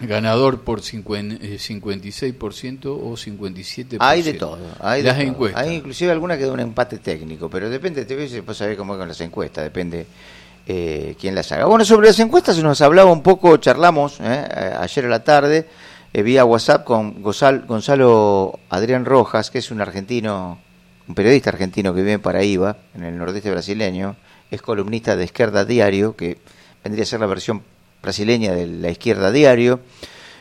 Ganador 0.00 0.60
por 0.60 0.80
cincuen- 0.82 1.38
eh, 1.40 1.58
56% 1.58 2.86
o 3.02 3.16
57%. 3.16 3.96
Hay 4.00 4.20
de 4.22 4.34
todo. 4.34 4.58
Hay 4.80 5.00
de 5.02 5.08
Las 5.08 5.16
todo. 5.18 5.26
encuestas. 5.26 5.62
Hay 5.62 5.74
inclusive 5.74 6.12
alguna 6.12 6.36
que 6.36 6.44
da 6.44 6.52
un 6.52 6.60
empate 6.60 6.98
técnico, 6.98 7.48
pero 7.48 7.70
depende, 7.70 8.04
te 8.04 8.14
ves, 8.14 8.44
vos 8.44 8.56
sabés 8.56 8.76
cómo 8.76 8.94
es 8.94 8.98
con 8.98 9.08
las 9.08 9.20
encuestas, 9.22 9.64
depende 9.64 10.06
eh, 10.66 11.14
quién 11.20 11.34
las 11.34 11.50
haga. 11.52 11.66
Bueno, 11.66 11.84
sobre 11.84 12.08
las 12.08 12.18
encuestas 12.18 12.62
nos 12.62 12.80
hablaba 12.80 13.10
un 13.12 13.22
poco, 13.22 13.56
charlamos 13.56 14.18
eh, 14.20 14.74
ayer 14.80 15.04
a 15.04 15.08
la 15.08 15.24
tarde, 15.24 15.68
eh, 16.12 16.22
vía 16.22 16.44
WhatsApp 16.44 16.84
con 16.84 17.22
Gonzalo, 17.22 17.66
Gonzalo 17.66 18.58
Adrián 18.70 19.04
Rojas, 19.04 19.50
que 19.50 19.58
es 19.58 19.70
un 19.70 19.80
argentino, 19.80 20.58
un 21.06 21.14
periodista 21.14 21.50
argentino 21.50 21.94
que 21.94 22.00
vive 22.00 22.12
en 22.12 22.20
Paraíba, 22.20 22.76
en 22.94 23.04
el 23.04 23.16
nordeste 23.16 23.50
brasileño, 23.50 24.16
es 24.50 24.62
columnista 24.62 25.16
de 25.16 25.24
Izquierda 25.24 25.64
Diario, 25.64 26.16
que 26.16 26.38
vendría 26.82 27.04
a 27.04 27.06
ser 27.06 27.20
la 27.20 27.26
versión 27.26 27.62
brasileña 28.02 28.52
de 28.52 28.66
la 28.66 28.90
Izquierda 28.90 29.30
Diario. 29.30 29.80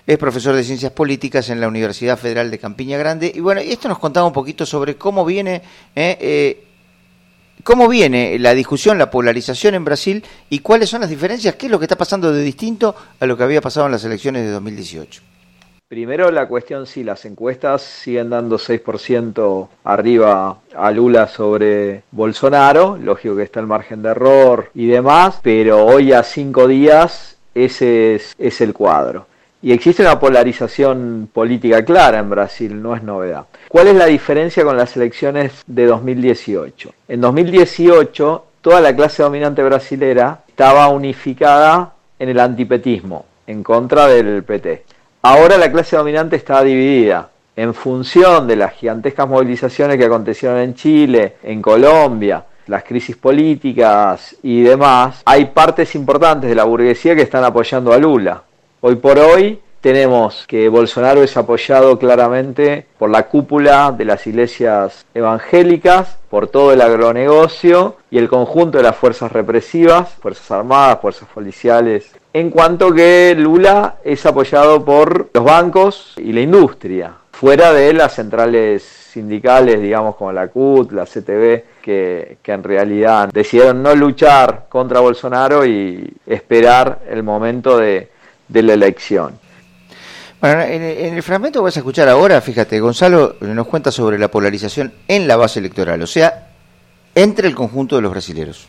Es 0.07 0.19
profesor 0.19 0.55
de 0.55 0.63
Ciencias 0.63 0.91
Políticas 0.91 1.49
en 1.49 1.59
la 1.59 1.67
Universidad 1.67 2.17
Federal 2.17 2.51
de 2.51 2.59
Campiña 2.59 2.97
Grande. 2.97 3.31
Y 3.33 3.39
bueno, 3.39 3.61
esto 3.61 3.87
nos 3.87 3.97
contaba 3.97 4.27
un 4.27 4.33
poquito 4.33 4.65
sobre 4.65 4.95
cómo 4.97 5.25
viene, 5.25 5.63
eh, 5.95 6.17
eh, 6.21 6.63
cómo 7.65 7.89
viene 7.89 8.37
la 8.37 8.53
discusión, 8.53 8.99
la 8.99 9.09
polarización 9.09 9.73
en 9.73 9.83
Brasil 9.83 10.23
y 10.49 10.59
cuáles 10.59 10.87
son 10.87 11.01
las 11.01 11.09
diferencias, 11.09 11.55
qué 11.55 11.65
es 11.65 11.71
lo 11.71 11.79
que 11.79 11.85
está 11.85 11.97
pasando 11.97 12.31
de 12.31 12.43
distinto 12.43 12.95
a 13.19 13.25
lo 13.25 13.35
que 13.35 13.43
había 13.43 13.59
pasado 13.59 13.87
en 13.87 13.91
las 13.91 14.05
elecciones 14.05 14.43
de 14.43 14.51
2018. 14.51 15.23
Primero 15.87 16.29
la 16.29 16.47
cuestión 16.47 16.85
si 16.85 17.03
las 17.03 17.25
encuestas 17.25 17.81
siguen 17.81 18.29
dando 18.29 18.59
6% 18.59 19.67
arriba 19.83 20.59
a 20.75 20.91
Lula 20.91 21.27
sobre 21.27 22.03
Bolsonaro, 22.11 22.97
lógico 22.97 23.35
que 23.35 23.43
está 23.43 23.61
el 23.61 23.67
margen 23.67 24.03
de 24.03 24.09
error 24.09 24.69
y 24.75 24.85
demás, 24.85 25.39
pero 25.41 25.85
hoy 25.85 26.13
a 26.13 26.21
cinco 26.21 26.67
días 26.67 27.37
ese 27.55 28.15
es, 28.15 28.35
es 28.37 28.61
el 28.61 28.73
cuadro. 28.73 29.25
Y 29.65 29.71
existe 29.71 30.03
una 30.03 30.19
polarización 30.19 31.27
política 31.33 31.83
clara 31.83 32.19
en 32.19 32.29
Brasil, 32.29 32.79
no 32.79 32.95
es 32.95 33.01
novedad. 33.01 33.45
¿Cuál 33.67 33.87
es 33.87 33.95
la 33.95 34.05
diferencia 34.05 34.63
con 34.63 34.77
las 34.77 34.95
elecciones 34.95 35.63
de 35.65 35.87
2018? 35.87 36.91
En 37.07 37.19
2018 37.19 38.45
toda 38.61 38.79
la 38.79 38.95
clase 38.95 39.23
dominante 39.23 39.63
brasilera 39.63 40.41
estaba 40.47 40.89
unificada 40.89 41.95
en 42.19 42.29
el 42.29 42.39
antipetismo, 42.41 43.25
en 43.47 43.63
contra 43.63 44.05
del 44.07 44.43
PT. 44.43 44.83
Ahora 45.23 45.57
la 45.57 45.71
clase 45.71 45.95
dominante 45.95 46.35
está 46.35 46.61
dividida 46.61 47.31
en 47.55 47.73
función 47.73 48.47
de 48.47 48.57
las 48.57 48.73
gigantescas 48.73 49.27
movilizaciones 49.27 49.97
que 49.97 50.05
acontecieron 50.05 50.59
en 50.59 50.75
Chile, 50.75 51.37
en 51.41 51.63
Colombia, 51.63 52.45
las 52.67 52.83
crisis 52.83 53.17
políticas 53.17 54.35
y 54.43 54.61
demás. 54.61 55.23
Hay 55.25 55.45
partes 55.45 55.95
importantes 55.95 56.51
de 56.51 56.55
la 56.55 56.65
burguesía 56.65 57.15
que 57.15 57.23
están 57.23 57.43
apoyando 57.43 57.91
a 57.93 57.97
Lula. 57.97 58.43
Hoy 58.87 58.97
por 58.97 59.17
hoy 59.17 59.59
tenemos 59.81 60.45
que 60.45 60.69
Bolsonaro 60.69 61.23
es 61.23 61.35
apoyado 61.37 61.97
claramente 61.97 62.85
por 62.99 63.09
la 63.09 63.23
cúpula 63.23 63.91
de 63.91 64.05
las 64.05 64.27
iglesias 64.27 65.07
evangélicas, 65.15 66.19
por 66.29 66.49
todo 66.49 66.71
el 66.71 66.81
agronegocio 66.81 67.95
y 68.11 68.19
el 68.19 68.29
conjunto 68.29 68.77
de 68.77 68.83
las 68.83 68.95
fuerzas 68.95 69.31
represivas, 69.31 70.09
fuerzas 70.21 70.51
armadas, 70.51 70.99
fuerzas 71.01 71.27
policiales, 71.33 72.11
en 72.31 72.51
cuanto 72.51 72.93
que 72.93 73.33
Lula 73.35 73.95
es 74.03 74.23
apoyado 74.27 74.85
por 74.85 75.31
los 75.33 75.43
bancos 75.43 76.13
y 76.17 76.31
la 76.31 76.41
industria, 76.41 77.13
fuera 77.31 77.73
de 77.73 77.91
las 77.91 78.13
centrales 78.13 78.83
sindicales, 78.83 79.81
digamos 79.81 80.15
como 80.15 80.31
la 80.31 80.49
CUT, 80.49 80.91
la 80.91 81.05
CTV, 81.05 81.63
que, 81.81 82.37
que 82.43 82.51
en 82.51 82.63
realidad 82.63 83.29
decidieron 83.33 83.81
no 83.81 83.95
luchar 83.95 84.67
contra 84.69 84.99
Bolsonaro 84.99 85.65
y 85.65 86.13
esperar 86.27 86.99
el 87.09 87.23
momento 87.23 87.77
de, 87.79 88.09
de 88.47 88.63
la 88.63 88.73
elección. 88.73 89.39
Bueno, 90.41 90.61
en, 90.61 90.83
en 90.83 91.15
el 91.15 91.23
fragmento 91.23 91.59
que 91.59 91.63
vas 91.63 91.77
a 91.77 91.79
escuchar 91.79 92.09
ahora, 92.09 92.39
fíjate, 92.41 92.79
Gonzalo 92.79 93.35
nos 93.39 93.67
cuenta 93.67 93.91
sobre 93.91 94.19
la 94.19 94.29
polarización 94.29 94.93
en 95.07 95.27
la 95.27 95.37
base 95.37 95.59
electoral, 95.59 96.01
o 96.01 96.07
sea, 96.07 96.49
entre 97.15 97.47
el 97.47 97.55
conjunto 97.55 97.95
de 97.95 98.01
los 98.01 98.11
brasileros. 98.11 98.67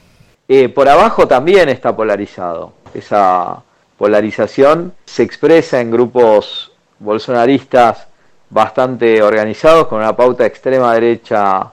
Eh, 0.48 0.68
por 0.68 0.88
abajo 0.88 1.26
también 1.26 1.68
está 1.68 1.94
polarizado. 1.94 2.72
Esa 2.94 3.62
polarización 3.98 4.94
se 5.04 5.24
expresa 5.24 5.80
en 5.80 5.90
grupos 5.90 6.72
bolsonaristas 7.00 8.06
bastante 8.48 9.22
organizados, 9.22 9.88
con 9.88 9.98
una 9.98 10.14
pauta 10.14 10.46
extrema 10.46 10.94
derecha 10.94 11.72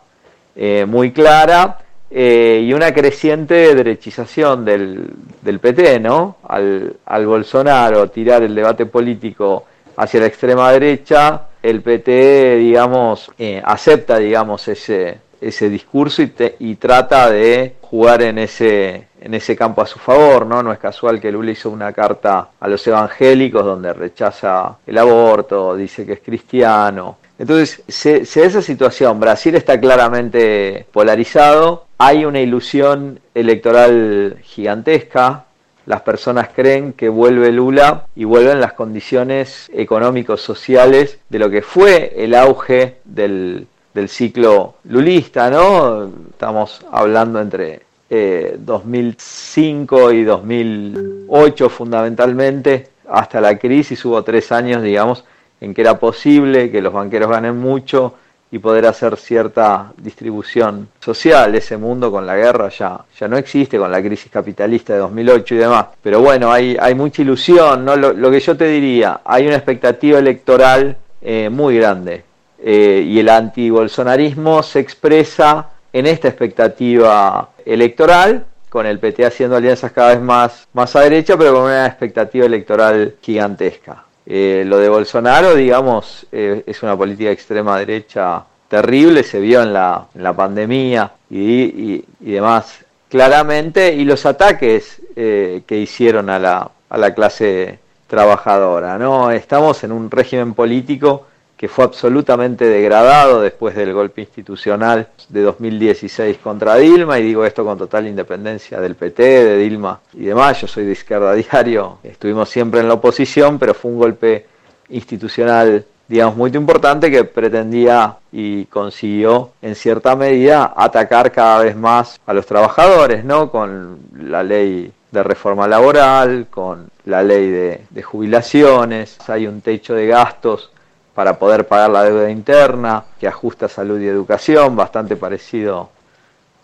eh, 0.56 0.86
muy 0.88 1.12
clara 1.12 1.78
eh, 2.16 2.62
y 2.64 2.72
una 2.74 2.94
creciente 2.94 3.74
derechización 3.74 4.64
del, 4.64 5.10
del 5.42 5.60
PT, 5.60 6.00
¿no? 6.00 6.38
Al, 6.48 6.96
al 7.06 7.26
Bolsonaro 7.26 8.08
tirar 8.12 8.44
el 8.44 8.54
debate 8.54 8.86
político 8.86 9.66
hacia 9.98 10.20
la 10.20 10.28
extrema 10.28 10.72
derecha, 10.72 11.48
el 11.64 11.82
PT, 11.82 12.58
digamos, 12.58 13.32
eh, 13.40 13.60
acepta, 13.66 14.20
digamos, 14.20 14.68
ese, 14.68 15.18
ese 15.48 15.70
discurso 15.70 16.22
y, 16.22 16.76
trata 16.76 17.30
de 17.30 17.76
jugar 17.82 18.22
en 18.22 18.40
ese, 18.40 19.08
en 19.20 19.34
ese 19.34 19.56
campo 19.56 19.82
a 19.82 19.86
su 19.86 20.00
favor, 20.00 20.46
¿no? 20.46 20.64
No 20.64 20.72
es 20.72 20.80
casual 20.80 21.20
que 21.20 21.32
Lula 21.32 21.52
hizo 21.52 21.70
una 21.70 21.92
carta 21.94 22.50
a 22.60 22.68
los 22.68 22.86
evangélicos 22.88 23.64
donde 23.64 23.94
rechaza 23.94 24.78
el 24.86 24.98
aborto, 24.98 25.76
dice 25.76 26.06
que 26.06 26.14
es 26.14 26.20
cristiano. 26.20 27.18
Entonces, 27.38 27.84
se, 27.88 28.26
se 28.26 28.42
da 28.42 28.48
esa 28.48 28.62
situación. 28.62 29.20
Brasil 29.20 29.56
está 29.56 29.80
claramente 29.80 30.86
polarizado, 30.92 31.86
hay 31.98 32.26
una 32.26 32.40
ilusión 32.40 33.20
electoral 33.34 34.38
gigantesca, 34.44 35.46
las 35.86 36.02
personas 36.02 36.50
creen 36.56 36.94
que 36.94 37.10
vuelve 37.10 37.52
Lula 37.52 38.06
y 38.16 38.24
vuelven 38.24 38.62
las 38.62 38.74
condiciones 38.74 39.70
económicos 39.74 40.42
sociales 40.42 41.20
de 41.30 41.40
lo 41.40 41.50
que 41.50 41.62
fue 41.62 42.14
el 42.16 42.36
auge 42.36 43.00
del, 43.04 43.68
del 43.94 44.10
ciclo 44.10 44.76
lulista, 44.86 45.50
¿no? 45.50 46.10
Estamos 46.32 46.86
hablando 46.92 47.40
entre 47.40 47.82
eh, 48.10 48.58
2005 48.60 50.12
y 50.12 50.24
2008 50.24 51.70
fundamentalmente, 51.70 52.90
hasta 53.10 53.42
la 53.42 53.58
crisis 53.58 54.04
hubo 54.06 54.24
tres 54.24 54.52
años, 54.52 54.82
digamos, 54.82 55.24
en 55.62 55.74
que 55.74 55.82
era 55.82 55.98
posible 56.00 56.72
que 56.72 56.82
los 56.82 56.94
banqueros 56.94 57.30
ganen 57.30 57.58
mucho 57.58 58.16
y 58.52 58.60
poder 58.60 58.86
hacer 58.86 59.18
cierta 59.18 59.92
distribución 59.98 60.90
social. 61.00 61.56
Ese 61.56 61.76
mundo 61.76 62.12
con 62.12 62.28
la 62.28 62.36
guerra 62.36 62.70
ya, 62.70 63.04
ya 63.20 63.28
no 63.28 63.38
existe, 63.38 63.80
con 63.80 63.92
la 63.92 64.00
crisis 64.00 64.32
capitalista 64.32 64.94
de 64.94 65.00
2008 65.00 65.56
y 65.56 65.58
demás. 65.58 65.86
Pero 66.02 66.22
bueno, 66.22 66.52
hay, 66.52 66.78
hay 66.80 66.94
mucha 66.94 67.24
ilusión, 67.24 67.84
¿no? 67.84 67.96
Lo, 67.96 68.14
lo 68.14 68.30
que 68.30 68.40
yo 68.40 68.56
te 68.56 68.66
diría, 68.66 69.22
hay 69.26 69.48
una 69.48 69.56
expectativa 69.56 70.20
electoral 70.20 70.98
eh, 71.20 71.50
muy 71.50 71.78
grande. 71.78 72.24
Eh, 72.66 73.04
y 73.06 73.20
el 73.20 73.28
antibolsonarismo 73.28 74.64
se 74.64 74.80
expresa 74.80 75.68
en 75.92 76.06
esta 76.08 76.30
expectativa 76.30 77.50
electoral, 77.66 78.46
con 78.70 78.86
el 78.86 79.00
PT 79.00 79.26
haciendo 79.26 79.58
alianzas 79.58 79.92
cada 79.92 80.10
vez 80.12 80.22
más, 80.22 80.66
más 80.74 80.96
a 80.96 81.02
derecha, 81.02 81.38
pero 81.38 81.54
con 81.54 81.64
una 81.64 81.86
expectativa 81.86 82.46
electoral 82.46 83.16
gigantesca. 83.22 84.06
Eh, 84.26 84.64
lo 84.66 84.78
de 84.78 84.88
Bolsonaro, 84.88 85.54
digamos, 85.56 86.26
eh, 86.32 86.64
es 86.66 86.82
una 86.82 86.96
política 86.98 87.32
extrema 87.32 87.78
derecha 87.78 88.44
terrible, 88.70 89.24
se 89.24 89.42
vio 89.42 89.62
en 89.62 89.74
la, 89.74 90.06
en 90.16 90.24
la 90.24 90.34
pandemia 90.34 91.12
y, 91.30 91.64
y- 91.64 92.06
demás 92.32 92.80
claramente, 93.10 93.94
y 93.94 94.06
los 94.06 94.26
ataques 94.26 95.00
que 95.16 95.78
hicieron 95.78 96.32
a 96.32 96.40
la, 96.40 96.72
a 96.90 96.98
la 96.98 97.14
clase 97.14 97.78
trabajadora. 98.08 98.98
¿no? 98.98 99.30
Estamos 99.30 99.84
en 99.84 99.92
un 99.92 100.10
régimen 100.10 100.56
político 100.56 101.28
que 101.64 101.70
fue 101.70 101.86
absolutamente 101.86 102.66
degradado 102.66 103.40
después 103.40 103.74
del 103.74 103.94
golpe 103.94 104.20
institucional 104.20 105.08
de 105.30 105.44
2016 105.44 106.40
contra 106.40 106.76
Dilma, 106.76 107.20
y 107.20 107.24
digo 107.24 107.46
esto 107.46 107.64
con 107.64 107.78
total 107.78 108.06
independencia 108.06 108.82
del 108.82 108.96
PT, 108.96 109.24
de 109.24 109.58
Dilma 109.60 110.02
y 110.12 110.26
demás. 110.26 110.60
Yo 110.60 110.68
soy 110.68 110.84
de 110.84 110.92
izquierda 110.92 111.32
diario, 111.36 112.00
estuvimos 112.04 112.50
siempre 112.50 112.82
en 112.82 112.90
la 112.90 112.96
oposición, 112.96 113.60
pero 113.60 113.74
fue 113.74 113.92
un 113.92 113.98
golpe 113.98 114.46
institucional, 114.90 115.86
digamos, 116.06 116.36
muy 116.36 116.52
importante 116.54 117.10
que 117.10 117.24
pretendía 117.24 118.18
y 118.30 118.66
consiguió 118.66 119.52
en 119.62 119.76
cierta 119.76 120.18
medida 120.18 120.74
atacar 120.76 121.32
cada 121.32 121.64
vez 121.64 121.78
más 121.78 122.20
a 122.26 122.34
los 122.34 122.46
trabajadores, 122.46 123.24
¿no? 123.24 123.50
Con 123.50 124.00
la 124.20 124.44
ley 124.44 124.92
de 125.12 125.24
reforma 125.24 125.66
laboral, 125.66 126.48
con 126.50 126.90
la 127.06 127.24
ley 127.24 127.50
de, 127.50 127.86
de 127.90 128.04
jubilaciones, 128.04 129.18
hay 129.30 129.48
un 129.48 129.62
techo 129.62 129.94
de 129.94 130.08
gastos 130.08 130.74
para 131.14 131.38
poder 131.38 131.68
pagar 131.68 131.90
la 131.90 132.04
deuda 132.04 132.30
interna, 132.30 133.04
que 133.20 133.28
ajusta 133.28 133.68
salud 133.68 134.00
y 134.00 134.08
educación, 134.08 134.76
bastante 134.76 135.16
parecido 135.16 135.90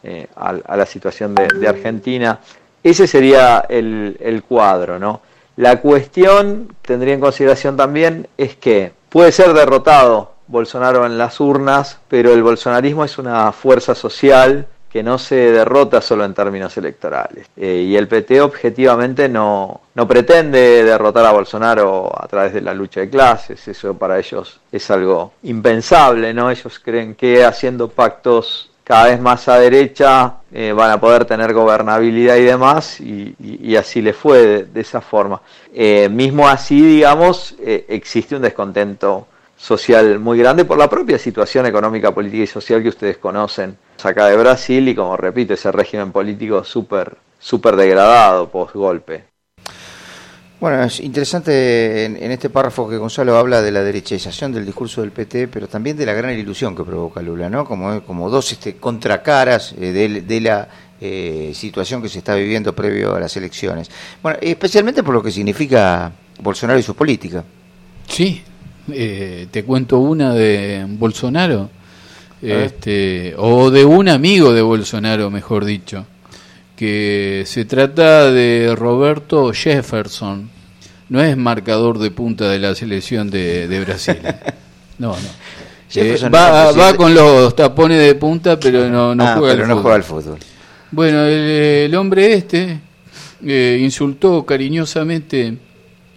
eh, 0.04 0.28
a, 0.36 0.76
la 0.76 0.86
situación 0.86 1.36
de, 1.36 1.48
de 1.48 1.68
Argentina. 1.68 2.40
Ese 2.84 3.08
sería 3.08 3.66
el, 3.70 4.18
el 4.20 4.44
cuadro, 4.44 4.98
¿no? 4.98 5.22
La 5.58 5.82
cuestión, 5.82 6.74
tendría 6.82 7.14
en 7.14 7.20
consideración 7.20 7.76
también, 7.76 8.28
es 8.38 8.56
que 8.56 8.94
puede 9.10 9.32
ser 9.32 9.54
derrotado 9.54 10.32
Bolsonaro 10.48 11.06
en 11.06 11.18
las 11.18 11.40
urnas, 11.40 12.00
pero 12.08 12.32
el 12.34 12.42
bolsonarismo 12.42 13.04
es 13.04 13.18
una 13.18 13.52
fuerza 13.52 13.94
social 13.94 14.68
que 14.90 15.04
no 15.04 15.20
se 15.20 15.36
derrota 15.36 16.02
solo 16.02 16.26
en 16.26 16.34
términos 16.34 16.76
electorales. 16.78 17.48
Eh, 17.56 17.86
y 17.88 17.96
el 17.96 18.08
PT 18.08 18.42
objetivamente 18.42 19.30
no, 19.30 19.82
no 19.94 20.08
pretende 20.08 20.84
derrotar 20.84 21.26
a 21.26 21.32
Bolsonaro 21.32 22.12
a 22.20 22.28
través 22.28 22.54
de 22.54 22.62
la 22.62 22.74
lucha 22.74 23.02
de 23.02 23.10
clases, 23.10 23.68
eso 23.68 23.94
para 23.94 24.18
ellos 24.18 24.60
es 24.72 24.90
algo 24.90 25.34
impensable, 25.44 26.34
¿no? 26.34 26.50
Ellos 26.50 26.80
creen 26.80 27.14
que 27.14 27.46
haciendo 27.46 27.88
pactos 27.90 28.72
cada 28.84 29.06
vez 29.06 29.22
más 29.22 29.48
a 29.48 29.60
derecha 29.60 30.38
eh, 30.52 30.74
van 30.76 30.90
a 30.90 31.00
poder 31.00 31.26
tener 31.26 31.54
gobernabilidad 31.54 32.38
y 32.38 32.44
demás, 32.44 33.00
y, 33.00 33.76
así 33.76 34.02
le 34.02 34.14
fue 34.14 34.66
de, 34.66 34.82
esa 34.82 35.00
forma. 35.02 35.42
Eh, 35.72 36.10
mismo 36.10 36.48
así, 36.48 36.82
digamos, 36.82 37.56
existe 37.60 38.36
un 38.36 38.42
descontento 38.42 39.28
social 39.60 40.20
muy 40.20 40.40
grande 40.40 40.64
por 40.64 40.78
la 40.78 40.90
propia 40.90 41.20
situación 41.20 41.66
económica, 41.66 42.14
política 42.14 42.44
y 42.44 42.48
social 42.48 42.82
que 42.82 42.90
ustedes 42.90 43.18
conocen 43.18 43.78
acá 44.02 44.28
de 44.28 44.38
Brasil 44.38 44.88
y 44.88 44.96
como 44.96 45.18
repito, 45.18 45.54
ese 45.54 45.72
régimen 45.72 46.12
político 46.12 46.64
súper 46.64 47.18
súper 47.38 47.76
degradado 47.76 48.50
post 48.50 48.76
golpe. 48.76 49.26
Bueno, 50.60 50.84
es 50.84 51.00
interesante 51.00 52.04
en, 52.04 52.22
en 52.22 52.32
este 52.32 52.50
párrafo 52.50 52.90
que 52.90 52.98
Gonzalo 52.98 53.38
habla 53.38 53.62
de 53.62 53.72
la 53.72 53.82
derechización 53.82 54.52
del 54.52 54.66
discurso 54.66 55.02
del 55.02 55.12
PT, 55.12 55.48
pero 55.48 55.68
también 55.68 55.96
de 55.96 56.06
la 56.06 56.14
gran 56.14 56.38
ilusión 56.38 56.76
que 56.76 56.84
provoca 56.84 57.22
Lula, 57.22 57.50
¿no? 57.50 57.64
Como, 57.64 58.02
como 58.04 58.30
dos 58.30 58.52
este, 58.52 58.76
contracaras 58.76 59.74
eh, 59.80 59.94
de, 59.94 60.22
de 60.22 60.42
la 60.42 60.68
eh, 61.00 61.54
situación 61.56 62.02
que 62.02 62.10
se 62.10 62.18
está 62.18 62.36
viviendo 62.36 62.76
previo 62.76 63.16
a 63.16 63.22
las 63.22 63.38
elecciones. 63.38 63.90
Bueno, 64.22 64.38
especialmente 64.42 65.02
por 65.02 65.14
lo 65.14 65.24
que 65.24 65.32
significa 65.32 66.12
Bolsonaro 66.42 66.78
y 66.78 66.84
su 66.84 66.94
política. 66.94 67.42
Sí, 68.06 68.44
eh, 68.94 69.48
te 69.52 69.64
cuento 69.64 70.00
una 70.00 70.34
de 70.34 70.86
Bolsonaro, 70.88 71.70
este, 72.42 73.34
o 73.38 73.70
de 73.70 73.84
un 73.86 74.08
amigo 74.10 74.54
de 74.54 74.62
Bolsonaro, 74.62 75.30
mejor 75.30 75.66
dicho, 75.66 76.06
que 76.76 77.44
se 77.46 77.66
trata 77.66 78.32
de 78.32 78.74
Roberto 78.78 79.52
Jefferson, 79.54 80.50
no 81.10 81.22
es 81.22 81.36
marcador 81.36 81.98
de 82.00 82.12
punta 82.12 82.48
de 82.50 82.60
la 82.60 82.76
selección 82.76 83.30
de, 83.30 83.68
de 83.68 83.80
Brasil. 83.82 84.18
No, 85.00 85.12
no. 85.12 85.30
Jefferson 85.90 86.28
Eh, 86.28 86.32
va, 86.36 86.72
va 86.74 86.94
con 86.94 87.14
los 87.16 87.56
tapones 87.56 88.00
de 88.06 88.16
punta, 88.16 88.60
pero 88.60 88.90
no, 88.90 89.16
no 89.16 89.24
Ah, 89.26 89.36
juega 89.38 89.54
pero 89.54 89.64
al 89.64 89.70
no 89.70 89.76
fútbol. 89.78 89.82
juega 89.84 89.96
al 89.96 90.04
fútbol. 90.04 90.40
Bueno, 90.92 91.24
el, 91.24 91.40
el 91.88 91.96
hombre 91.96 92.34
este 92.34 92.80
eh, 93.46 93.80
insultó 93.82 94.46
cariñosamente 94.46 95.58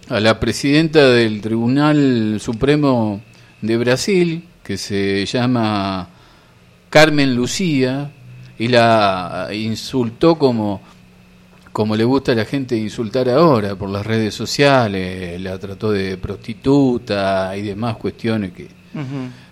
a 0.09 0.19
la 0.19 0.39
presidenta 0.39 1.09
del 1.09 1.41
Tribunal 1.41 2.37
Supremo 2.39 3.21
de 3.61 3.77
Brasil, 3.77 4.43
que 4.63 4.77
se 4.77 5.25
llama 5.25 6.09
Carmen 6.89 7.35
Lucía, 7.35 8.11
y 8.59 8.67
la 8.67 9.49
insultó 9.53 10.37
como, 10.37 10.81
como 11.71 11.95
le 11.95 12.03
gusta 12.03 12.33
a 12.33 12.35
la 12.35 12.45
gente 12.45 12.75
insultar 12.75 13.29
ahora 13.29 13.75
por 13.75 13.89
las 13.89 14.05
redes 14.05 14.33
sociales, 14.33 15.39
la 15.41 15.57
trató 15.57 15.91
de 15.91 16.17
prostituta 16.17 17.55
y 17.55 17.61
demás 17.61 17.95
cuestiones 17.97 18.51
que 18.51 18.67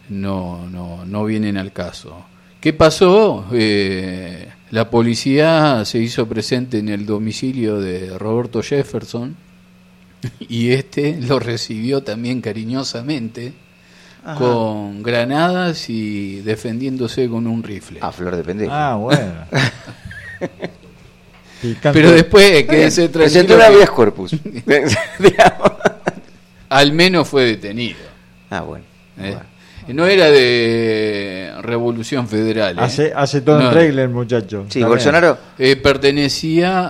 no, 0.09 0.69
no, 0.69 1.05
no 1.05 1.25
vienen 1.25 1.57
al 1.57 1.71
caso. 1.71 2.25
¿Qué 2.59 2.73
pasó? 2.73 3.45
Eh, 3.53 4.47
la 4.69 4.89
policía 4.89 5.83
se 5.85 5.97
hizo 5.97 6.27
presente 6.27 6.77
en 6.77 6.89
el 6.89 7.05
domicilio 7.05 7.79
de 7.79 8.17
Roberto 8.19 8.61
Jefferson 8.61 9.35
y 10.49 10.71
este 10.71 11.17
lo 11.21 11.39
recibió 11.39 12.01
también 12.03 12.41
cariñosamente 12.41 13.53
Ajá. 14.23 14.37
con 14.39 15.01
granadas 15.03 15.89
y 15.89 16.41
defendiéndose 16.41 17.27
con 17.29 17.47
un 17.47 17.63
rifle. 17.63 17.99
A 18.01 18.11
flor 18.11 18.35
de 18.35 18.43
pendejo. 18.43 18.71
Ah, 18.73 18.95
bueno. 18.95 19.33
Pero 21.93 22.11
después 22.11 22.43
Está 22.45 22.55
bien. 22.55 22.67
quédese 22.67 23.09
Presentó 23.09 23.55
tranquilo 23.55 23.79
una 23.79 23.85
que- 23.87 23.91
corpus. 23.95 24.31
Digamos. 25.19 25.71
Al 26.69 26.91
menos 26.93 27.27
fue 27.27 27.45
detenido. 27.45 27.99
Ah, 28.49 28.61
bueno. 28.61 28.85
Eh, 29.19 29.37
No 29.87 30.05
era 30.05 30.29
de 30.29 31.51
Revolución 31.61 32.27
Federal. 32.27 32.77
¿eh? 32.77 32.81
Hace, 32.81 33.13
hace 33.15 33.41
todo 33.41 33.59
en 33.59 33.65
No. 33.65 33.71
regla 33.71 34.03
el 34.03 34.09
muchacho. 34.09 34.65
Sí, 34.69 34.83
Bolsonaro. 34.83 35.37
Eh, 35.57 35.75
pertenecía 35.75 36.87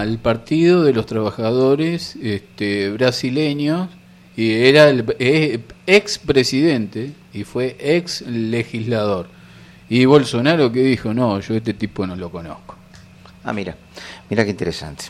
al 0.00 0.18
Partido 0.18 0.82
de 0.82 0.92
los 0.92 1.06
Trabajadores 1.06 2.16
este, 2.22 2.90
brasileños 2.90 3.88
y 4.36 4.52
era 4.52 4.88
el 4.88 5.04
eh, 5.18 5.60
ex 5.86 6.18
presidente 6.18 7.12
y 7.32 7.44
fue 7.44 7.76
ex 7.80 8.22
legislador. 8.22 9.28
Y 9.88 10.04
Bolsonaro 10.04 10.70
que 10.70 10.80
dijo, 10.82 11.14
no, 11.14 11.40
yo 11.40 11.54
este 11.54 11.72
tipo 11.74 12.06
no 12.06 12.14
lo 12.14 12.30
conozco. 12.30 12.76
Ah, 13.44 13.52
mira, 13.52 13.74
mira 14.28 14.44
qué 14.44 14.50
interesante. 14.50 15.06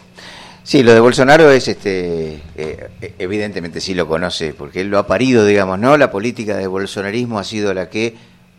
Sí, 0.69 0.83
lo 0.83 0.93
de 0.93 1.01
Bolsonaro 1.01 1.51
es, 1.51 1.67
este, 1.67 2.43
eh, 2.55 2.91
evidentemente 3.19 3.81
sí 3.81 3.95
lo 3.95 4.07
conoce, 4.07 4.53
porque 4.53 4.83
él 4.83 4.89
lo 4.91 4.99
ha 4.99 5.07
parido, 5.07 5.47
digamos, 5.47 5.79
¿no? 5.79 5.97
La 5.97 6.11
política 6.11 6.59
de 6.59 6.67
bolsonarismo 6.67 7.39
ha 7.39 7.45
sido 7.45 7.73
la 7.73 7.89
que, 7.89 8.15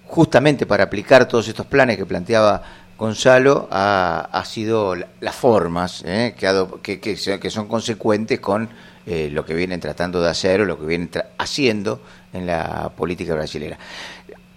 justamente 0.08 0.66
para 0.66 0.86
aplicar 0.86 1.28
todos 1.28 1.48
estos 1.48 1.68
planes 1.68 1.98
que 1.98 2.08
planteaba 2.08 2.64
Gonzalo, 2.98 3.68
ha, 3.70 4.44
sido 4.44 4.96
la- 4.96 5.06
las 5.22 5.36
formas 5.36 6.04
¿eh? 6.04 6.34
que, 6.36 6.50
que, 6.82 7.00
que 7.00 7.40
que 7.40 7.50
son 7.52 7.68
consecuentes 7.68 8.40
con 8.40 8.70
eh, 9.06 9.30
lo 9.32 9.46
que 9.46 9.54
vienen 9.54 9.80
tratando 9.80 10.20
de 10.20 10.30
hacer 10.32 10.62
o 10.62 10.66
lo 10.66 10.80
que 10.80 10.88
vienen 10.88 11.12
haciendo 11.38 12.02
en 12.34 12.48
la 12.48 12.90
política 12.98 13.36
brasilera. 13.36 13.78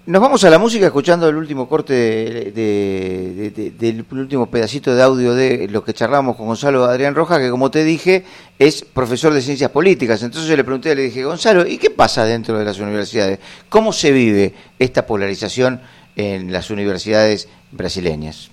Nos 0.05 0.21
vamos 0.21 0.43
a 0.43 0.51
la 0.51 0.59
música 0.59 0.87
escuchando 0.87 1.29
el 1.29 1.37
último 1.37 1.69
corte 1.69 1.93
de- 1.93 2.51
de- 2.51 3.33
de- 3.37 3.51
de- 3.51 3.71
del 3.71 4.05
último 4.11 4.51
pedacito 4.51 4.93
de 4.97 5.01
audio 5.01 5.33
de 5.33 5.69
lo 5.69 5.85
que 5.85 5.93
charlamos 5.95 6.35
con 6.37 6.47
Gonzalo 6.49 6.85
Adrián 6.87 7.15
Rojas, 7.15 7.39
que 7.39 7.51
como 7.51 7.71
te 7.71 7.85
dije 7.85 8.25
es 8.59 8.83
profesor 8.83 9.33
de 9.33 9.41
ciencias 9.41 9.71
políticas. 9.71 10.21
Entonces 10.25 10.51
yo 10.51 10.57
le 10.57 10.65
pregunté, 10.65 10.97
le 10.97 11.03
dije, 11.03 11.23
Gonzalo, 11.23 11.65
¿y 11.69 11.79
qué 11.79 11.91
pasa 11.91 12.25
dentro 12.25 12.59
de 12.59 12.65
las 12.65 12.81
universidades? 12.81 13.39
¿Cómo 13.69 13.93
se 13.93 14.11
vive 14.11 14.55
esta 14.81 15.07
polarización 15.07 15.81
en 16.17 16.51
las 16.53 16.71
universidades 16.71 17.49
brasileñas? 17.71 18.51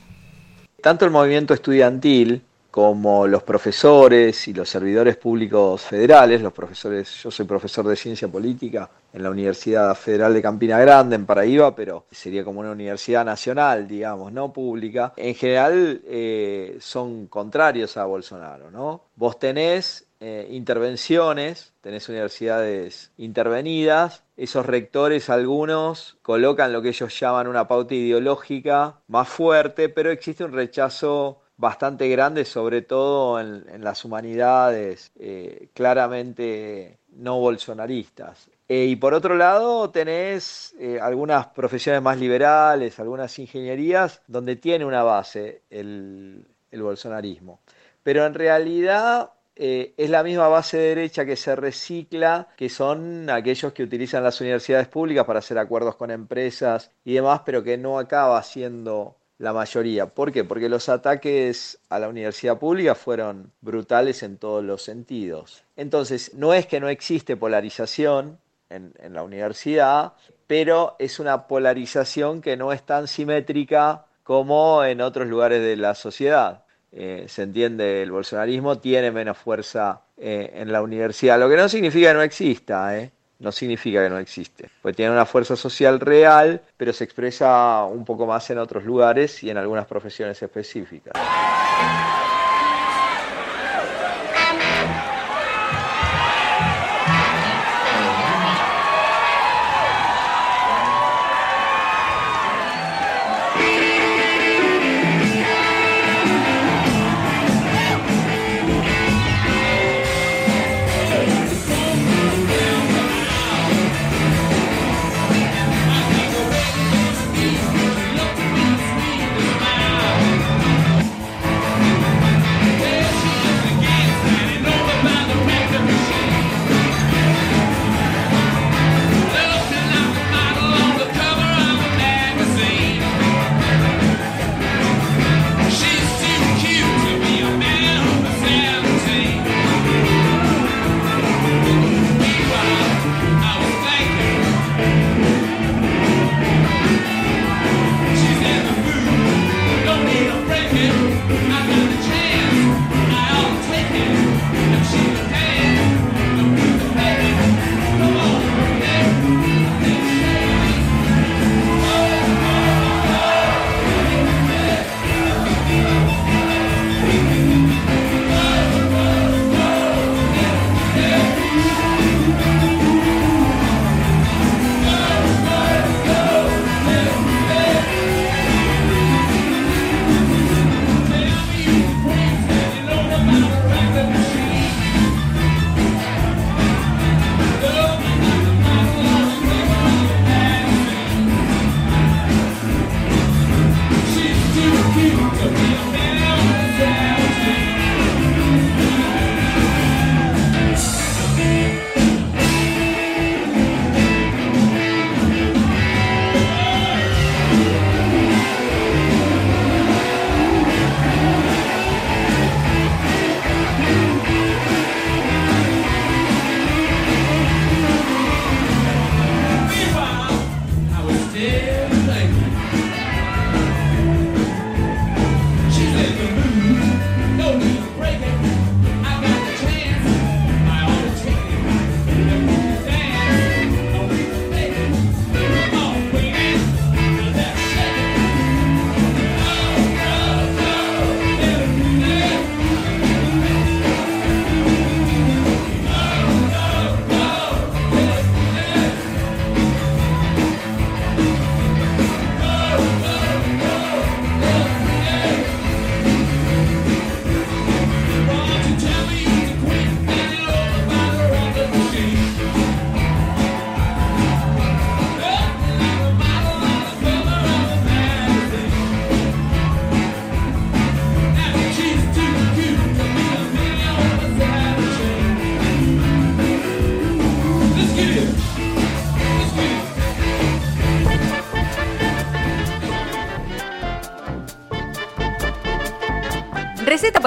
Tanto 0.84 1.04
el 1.06 1.10
movimiento 1.12 1.56
estudiantil 1.56 2.44
como 2.72 3.26
los 3.26 3.42
profesores 3.44 4.48
y 4.48 4.54
los 4.54 4.70
servidores 4.70 5.18
públicos 5.18 5.82
federales, 5.82 6.42
los 6.42 6.54
profesores, 6.54 7.10
yo 7.24 7.32
soy 7.32 7.46
profesor 7.46 7.88
de 7.88 7.96
ciencia 7.96 8.28
política 8.28 8.90
en 9.12 9.24
la 9.24 9.32
Universidad 9.32 9.96
Federal 9.96 10.34
de 10.34 10.42
Campina 10.42 10.80
Grande, 10.80 11.16
en 11.16 11.26
Paraíba, 11.26 11.76
pero 11.76 12.06
sería 12.12 12.44
como 12.44 12.60
una 12.60 12.72
universidad 12.72 13.26
nacional, 13.26 13.88
digamos, 13.88 14.32
no 14.32 14.54
pública. 14.54 15.14
En 15.18 15.34
general 15.34 16.02
eh, 16.06 16.78
son 16.80 17.28
contrarios 17.28 17.98
a 17.98 18.06
Bolsonaro, 18.06 18.70
¿no? 18.70 19.06
Vos 19.16 19.40
tenés 19.40 20.08
eh, 20.20 20.48
intervenciones, 20.52 21.74
tenés 21.82 22.08
universidades 22.08 23.12
intervenidas, 23.18 24.24
esos 24.38 24.66
rectores 24.66 25.30
algunos 25.30 26.18
colocan 26.22 26.72
lo 26.72 26.82
que 26.82 26.90
ellos 26.90 27.20
llaman 27.20 27.48
una 27.48 27.68
pauta 27.68 27.96
ideológica 27.96 29.00
más 29.08 29.28
fuerte, 29.28 29.90
pero 29.90 30.12
existe 30.12 30.44
un 30.44 30.52
rechazo 30.52 31.42
bastante 31.60 32.08
grande, 32.08 32.46
sobre 32.46 32.82
todo 32.82 33.38
en, 33.38 33.84
las 33.84 34.06
humanidades 34.06 35.12
eh, 35.20 35.68
claramente 35.74 37.00
no 37.10 37.38
bolsonaristas. 37.38 38.50
Eh, 38.70 38.86
y 38.86 38.96
por 38.96 39.14
otro 39.14 39.36
lado 39.36 39.90
tenés 39.90 40.74
eh, 40.80 41.00
algunas 41.02 41.48
profesiones 41.48 42.02
más 42.02 42.18
liberales, 42.18 42.98
algunas 43.00 43.38
ingenierías, 43.40 44.22
donde 44.28 44.56
tiene 44.56 44.86
una 44.86 45.04
base 45.04 45.64
el, 45.70 46.48
el 46.72 46.82
bolsonarismo. 46.82 47.60
Pero 48.04 48.26
en 48.26 48.34
realidad 48.34 49.34
es 49.62 50.10
la 50.10 50.24
misma 50.24 50.48
base 50.48 50.78
derecha 50.78 51.26
que 51.26 51.36
se 51.36 51.54
recicla, 51.54 52.48
que 52.56 52.70
son 52.70 53.30
aquellos 53.30 53.74
que 53.74 53.84
utilizan 53.84 54.24
las 54.24 54.40
universidades 54.40 54.88
públicas 54.88 55.26
para 55.26 55.40
hacer 55.40 55.58
acuerdos 55.58 55.98
con 55.98 56.12
empresas 56.12 56.92
y 57.04 57.16
demás, 57.16 57.42
pero 57.46 57.62
que 57.62 57.78
no 57.78 58.00
acaba 58.00 58.42
siendo 58.42 59.19
la 59.40 59.54
mayoría. 59.54 60.06
¿Por 60.06 60.32
qué? 60.32 60.44
Porque 60.44 60.70
los 60.70 60.88
ataques 60.90 61.80
a 61.90 61.98
la 61.98 62.08
universidad 62.10 62.60
pública 62.60 62.94
fueron 62.94 63.52
brutales 63.62 64.22
en 64.22 64.38
todos 64.38 64.64
los 64.64 64.84
sentidos. 64.84 65.64
Entonces, 65.76 66.36
no 66.36 66.54
es 66.54 66.68
que 66.68 66.80
no 66.80 66.90
existe 66.90 67.36
polarización 67.36 68.38
en, 68.70 68.94
en 69.00 69.14
la 69.14 69.24
universidad, 69.24 70.14
pero 70.46 70.96
es 71.00 71.20
una 71.20 71.48
polarización 71.48 72.42
que 72.42 72.58
no 72.58 72.72
es 72.72 72.84
tan 72.84 73.08
simétrica 73.08 74.06
como 74.24 74.84
en 74.84 75.02
otros 75.02 75.28
lugares 75.28 75.62
de 75.62 75.76
la 75.76 75.96
sociedad. 75.96 76.64
Eh, 76.92 77.26
se 77.28 77.44
entiende, 77.44 78.02
el 78.02 78.12
bolsonarismo 78.12 78.80
tiene 78.80 79.12
menos 79.12 79.38
fuerza 79.38 80.02
eh, 80.18 80.52
en 80.56 80.72
la 80.72 80.82
universidad, 80.82 81.40
lo 81.40 81.48
que 81.48 81.56
no 81.56 81.70
significa 81.70 82.10
que 82.10 82.14
no 82.16 82.22
exista, 82.24 82.98
¿eh? 82.98 83.12
No 83.40 83.52
significa 83.52 84.04
que 84.04 84.10
no 84.10 84.20
existe, 84.20 84.70
pues 84.82 84.96
tiene 84.96 85.12
una 85.12 85.26
fuerza 85.26 85.56
social 85.56 86.00
real, 86.00 86.62
pero 86.78 86.94
se 86.94 87.04
expresa 87.04 87.84
un 87.86 88.06
poco 88.06 88.26
más 88.26 88.50
en 88.50 88.58
otros 88.60 88.84
lugares 88.84 89.44
y 89.44 89.50
en 89.50 89.58
algunas 89.58 89.86
profesiones 89.86 90.42
específicas. 90.42 91.14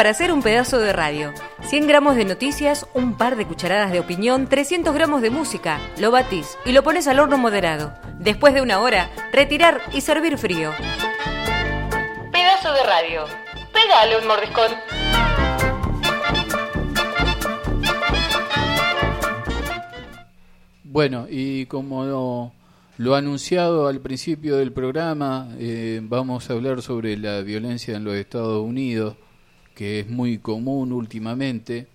Para 0.02 0.10
hacer 0.10 0.32
un 0.32 0.42
pedazo 0.42 0.80
de 0.80 0.92
radio. 0.92 1.32
100 1.60 1.86
gramos 1.86 2.16
de 2.16 2.24
noticias, 2.24 2.88
un 2.92 3.16
par 3.16 3.36
de 3.36 3.46
cucharadas 3.46 3.92
de 3.92 4.00
opinión, 4.00 4.48
300 4.48 4.92
gramos 4.92 5.22
de 5.22 5.30
música. 5.30 5.78
Lo 5.96 6.10
batís 6.10 6.58
y 6.64 6.72
lo 6.72 6.82
pones 6.82 7.06
al 7.06 7.20
horno 7.20 7.38
moderado. 7.38 7.94
Después 8.18 8.52
de 8.52 8.62
una 8.62 8.80
hora, 8.80 9.08
retirar 9.30 9.80
y 9.92 10.00
servir 10.00 10.38
frío. 10.38 10.72
Pedazo 12.32 12.72
de 12.72 12.82
radio. 12.82 13.26
Pégale 13.72 14.18
un 14.18 14.26
mordiscón. 14.26 14.72
Bueno, 20.82 21.28
y 21.30 21.66
como 21.66 22.04
lo, 22.06 22.52
lo 22.98 23.14
anunciado 23.14 23.86
al 23.86 24.00
principio 24.00 24.56
del 24.56 24.72
programa, 24.72 25.46
eh, 25.60 26.00
vamos 26.02 26.50
a 26.50 26.54
hablar 26.54 26.82
sobre 26.82 27.16
la 27.16 27.42
violencia 27.42 27.96
en 27.96 28.02
los 28.02 28.16
Estados 28.16 28.66
Unidos, 28.66 29.14
que 29.74 30.00
es 30.00 30.08
muy 30.08 30.38
común 30.38 30.92
últimamente 30.92 31.86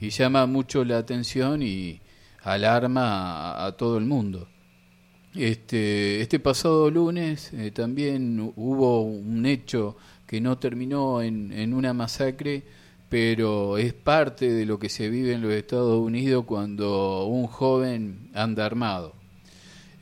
y 0.00 0.10
llama 0.10 0.46
mucho 0.46 0.84
la 0.84 0.98
atención 0.98 1.62
y 1.62 2.00
alarma 2.42 3.64
a, 3.64 3.72
todo 3.72 3.98
el 3.98 4.04
mundo. 4.04 4.48
Este, 5.34 6.20
este 6.20 6.38
pasado 6.38 6.90
lunes 6.90 7.52
eh, 7.52 7.70
también 7.72 8.52
hubo 8.56 9.02
un 9.02 9.46
hecho 9.46 9.96
que 10.26 10.40
no 10.40 10.58
terminó 10.58 11.22
en, 11.22 11.52
en 11.52 11.74
una 11.74 11.92
masacre, 11.92 12.62
pero 13.08 13.78
es 13.78 13.92
parte 13.94 14.50
de 14.50 14.66
lo 14.66 14.78
que 14.78 14.88
se 14.88 15.08
vive 15.08 15.32
en 15.32 15.42
los 15.42 15.52
Estados 15.52 15.98
Unidos 15.98 16.44
cuando 16.46 17.26
un 17.26 17.46
joven 17.46 18.30
anda 18.34 18.64
armado. 18.64 19.14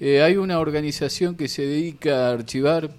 Eh, 0.04 0.20
hay 0.20 0.36
una 0.36 0.58
organización 0.58 1.36
que 1.36 1.46
se 1.46 1.62
dedica 1.64 2.26
a 2.26 2.32
archivar 2.32 2.90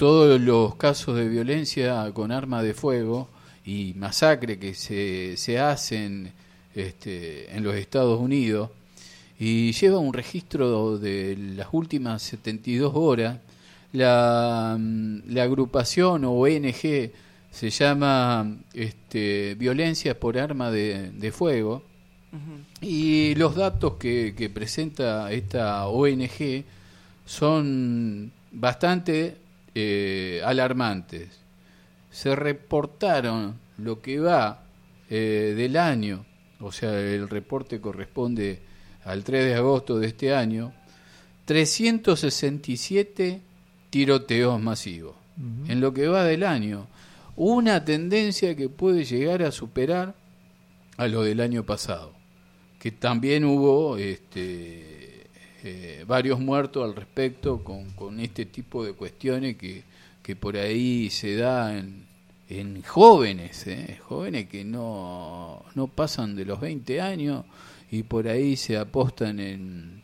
todos 0.00 0.40
los 0.40 0.76
casos 0.76 1.14
de 1.14 1.28
violencia 1.28 2.10
con 2.14 2.32
arma 2.32 2.62
de 2.62 2.72
fuego 2.72 3.28
y 3.66 3.92
masacre 3.98 4.58
que 4.58 4.72
se, 4.72 5.36
se 5.36 5.58
hacen 5.58 6.32
este, 6.74 7.54
en 7.54 7.62
los 7.62 7.74
Estados 7.74 8.18
Unidos 8.18 8.70
y 9.38 9.72
lleva 9.72 9.98
un 9.98 10.14
registro 10.14 10.96
de 10.96 11.36
las 11.54 11.68
últimas 11.72 12.22
72 12.22 12.92
horas. 12.94 13.40
La, 13.92 14.78
la 15.28 15.42
agrupación 15.42 16.24
o 16.24 16.32
ONG 16.32 17.10
se 17.50 17.68
llama 17.68 18.56
este, 18.72 19.54
Violencia 19.56 20.18
por 20.18 20.38
Arma 20.38 20.70
de, 20.70 21.10
de 21.10 21.30
Fuego 21.30 21.82
y 22.80 23.34
los 23.34 23.54
datos 23.54 23.96
que, 23.96 24.34
que 24.34 24.48
presenta 24.48 25.30
esta 25.30 25.86
ONG 25.88 26.64
son 27.26 28.32
bastante 28.50 29.39
eh, 29.74 30.40
alarmantes. 30.44 31.40
Se 32.10 32.34
reportaron 32.34 33.58
lo 33.78 34.00
que 34.00 34.20
va 34.20 34.64
eh, 35.08 35.54
del 35.56 35.76
año, 35.76 36.26
o 36.60 36.72
sea, 36.72 36.98
el 36.98 37.28
reporte 37.28 37.80
corresponde 37.80 38.62
al 39.04 39.24
3 39.24 39.44
de 39.46 39.54
agosto 39.54 39.98
de 39.98 40.08
este 40.08 40.34
año, 40.34 40.72
367 41.46 43.40
tiroteos 43.90 44.60
masivos. 44.60 45.16
En 45.68 45.80
lo 45.80 45.94
que 45.94 46.06
va 46.06 46.22
del 46.24 46.44
año, 46.44 46.86
una 47.34 47.82
tendencia 47.82 48.54
que 48.54 48.68
puede 48.68 49.04
llegar 49.04 49.42
a 49.42 49.50
superar 49.50 50.14
a 50.98 51.08
lo 51.08 51.22
del 51.22 51.40
año 51.40 51.64
pasado, 51.64 52.12
que 52.78 52.90
también 52.90 53.46
hubo 53.46 53.96
este, 53.96 54.89
eh, 55.64 56.04
varios 56.06 56.40
muertos 56.40 56.84
al 56.84 56.94
respecto 56.96 57.62
con, 57.62 57.90
con 57.90 58.20
este 58.20 58.46
tipo 58.46 58.84
de 58.84 58.92
cuestiones 58.92 59.56
que, 59.56 59.82
que 60.22 60.36
por 60.36 60.56
ahí 60.56 61.10
se 61.10 61.36
da 61.36 61.76
en, 61.76 62.06
en 62.48 62.82
jóvenes, 62.82 63.66
¿eh? 63.66 63.98
jóvenes 64.02 64.48
que 64.48 64.64
no, 64.64 65.64
no 65.74 65.86
pasan 65.86 66.34
de 66.36 66.44
los 66.44 66.60
20 66.60 67.00
años 67.00 67.44
y 67.90 68.02
por 68.02 68.28
ahí 68.28 68.56
se 68.56 68.76
apostan 68.76 69.40
en, 69.40 70.02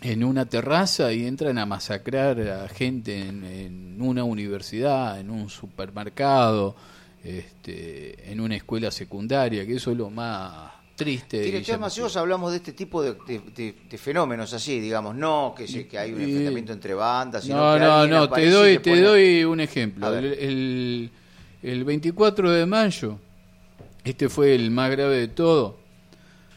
en 0.00 0.24
una 0.24 0.46
terraza 0.46 1.12
y 1.12 1.26
entran 1.26 1.58
a 1.58 1.66
masacrar 1.66 2.40
a 2.40 2.68
gente 2.68 3.18
en, 3.18 3.44
en 3.44 4.02
una 4.02 4.24
universidad, 4.24 5.20
en 5.20 5.30
un 5.30 5.48
supermercado, 5.48 6.76
este, 7.24 8.30
en 8.30 8.40
una 8.40 8.56
escuela 8.56 8.90
secundaria, 8.90 9.66
que 9.66 9.74
eso 9.74 9.90
es 9.90 9.96
lo 9.96 10.10
más 10.10 10.75
triste. 10.96 11.36
y 11.36 11.40
Director 11.42 11.78
masivos 11.78 12.16
hablamos 12.16 12.50
de 12.50 12.56
este 12.56 12.72
tipo 12.72 13.02
de, 13.02 13.14
de- 13.28 13.38
de- 13.54 13.74
de 13.88 13.98
fenómenos 13.98 14.52
así, 14.52 14.80
digamos, 14.80 15.14
no 15.14 15.54
que, 15.56 15.68
se- 15.68 15.86
que 15.86 15.98
hay 15.98 16.12
un 16.12 16.20
enfrentamiento 16.22 16.72
entre 16.72 16.94
bandas, 16.94 17.44
sino 17.44 17.56
No, 17.56 17.74
que 17.74 17.80
no, 17.80 18.06
no, 18.06 18.28
te 18.30 18.50
doy, 18.50 18.78
te 18.78 18.90
pone- 18.90 19.02
doy 19.02 19.44
un 19.44 19.60
ejemplo. 19.60 20.16
El, 20.16 20.24
el, 20.24 21.10
el 21.62 21.84
24 21.84 22.50
de 22.50 22.66
mayo, 22.66 23.18
este 24.04 24.28
fue 24.28 24.54
el 24.54 24.70
más 24.70 24.90
grave 24.90 25.16
de 25.18 25.28
todo. 25.28 25.78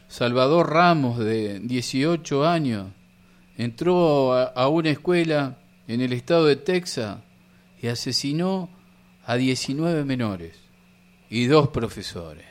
Salvador 0.07 0.71
Ramos, 0.71 1.19
de 1.19 1.59
18 1.59 2.47
años, 2.47 2.87
entró 3.57 4.33
a, 4.33 4.43
a 4.45 4.67
una 4.69 4.89
escuela 4.89 5.57
en 5.87 6.01
el 6.01 6.13
estado 6.13 6.45
de 6.45 6.55
Texas 6.55 7.17
y 7.81 7.87
asesinó 7.87 8.69
a 9.25 9.35
19 9.35 10.05
menores 10.05 10.55
y 11.29 11.45
dos 11.45 11.67
profesores. 11.69 12.45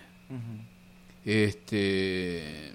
Este, 1.24 2.72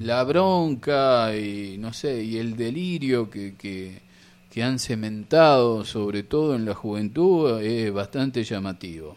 la 0.00 0.22
bronca 0.24 1.36
y 1.36 1.78
no 1.78 1.92
sé, 1.92 2.22
y 2.22 2.36
el 2.36 2.56
delirio 2.56 3.30
que, 3.30 3.54
que, 3.56 4.02
que 4.50 4.62
han 4.62 4.78
cementado, 4.78 5.84
sobre 5.84 6.22
todo 6.22 6.54
en 6.54 6.64
la 6.64 6.74
juventud, 6.74 7.60
es 7.60 7.92
bastante 7.92 8.44
llamativo. 8.44 9.16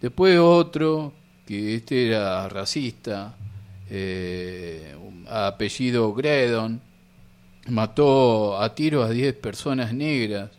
Después 0.00 0.38
otro, 0.38 1.12
que 1.46 1.74
este 1.74 2.08
era 2.08 2.48
racista, 2.48 3.36
eh, 3.90 4.94
apellido 5.28 6.14
Gredon, 6.14 6.80
mató 7.68 8.60
a 8.60 8.74
tiro 8.74 9.02
a 9.02 9.10
10 9.10 9.34
personas 9.34 9.92
negras, 9.92 10.50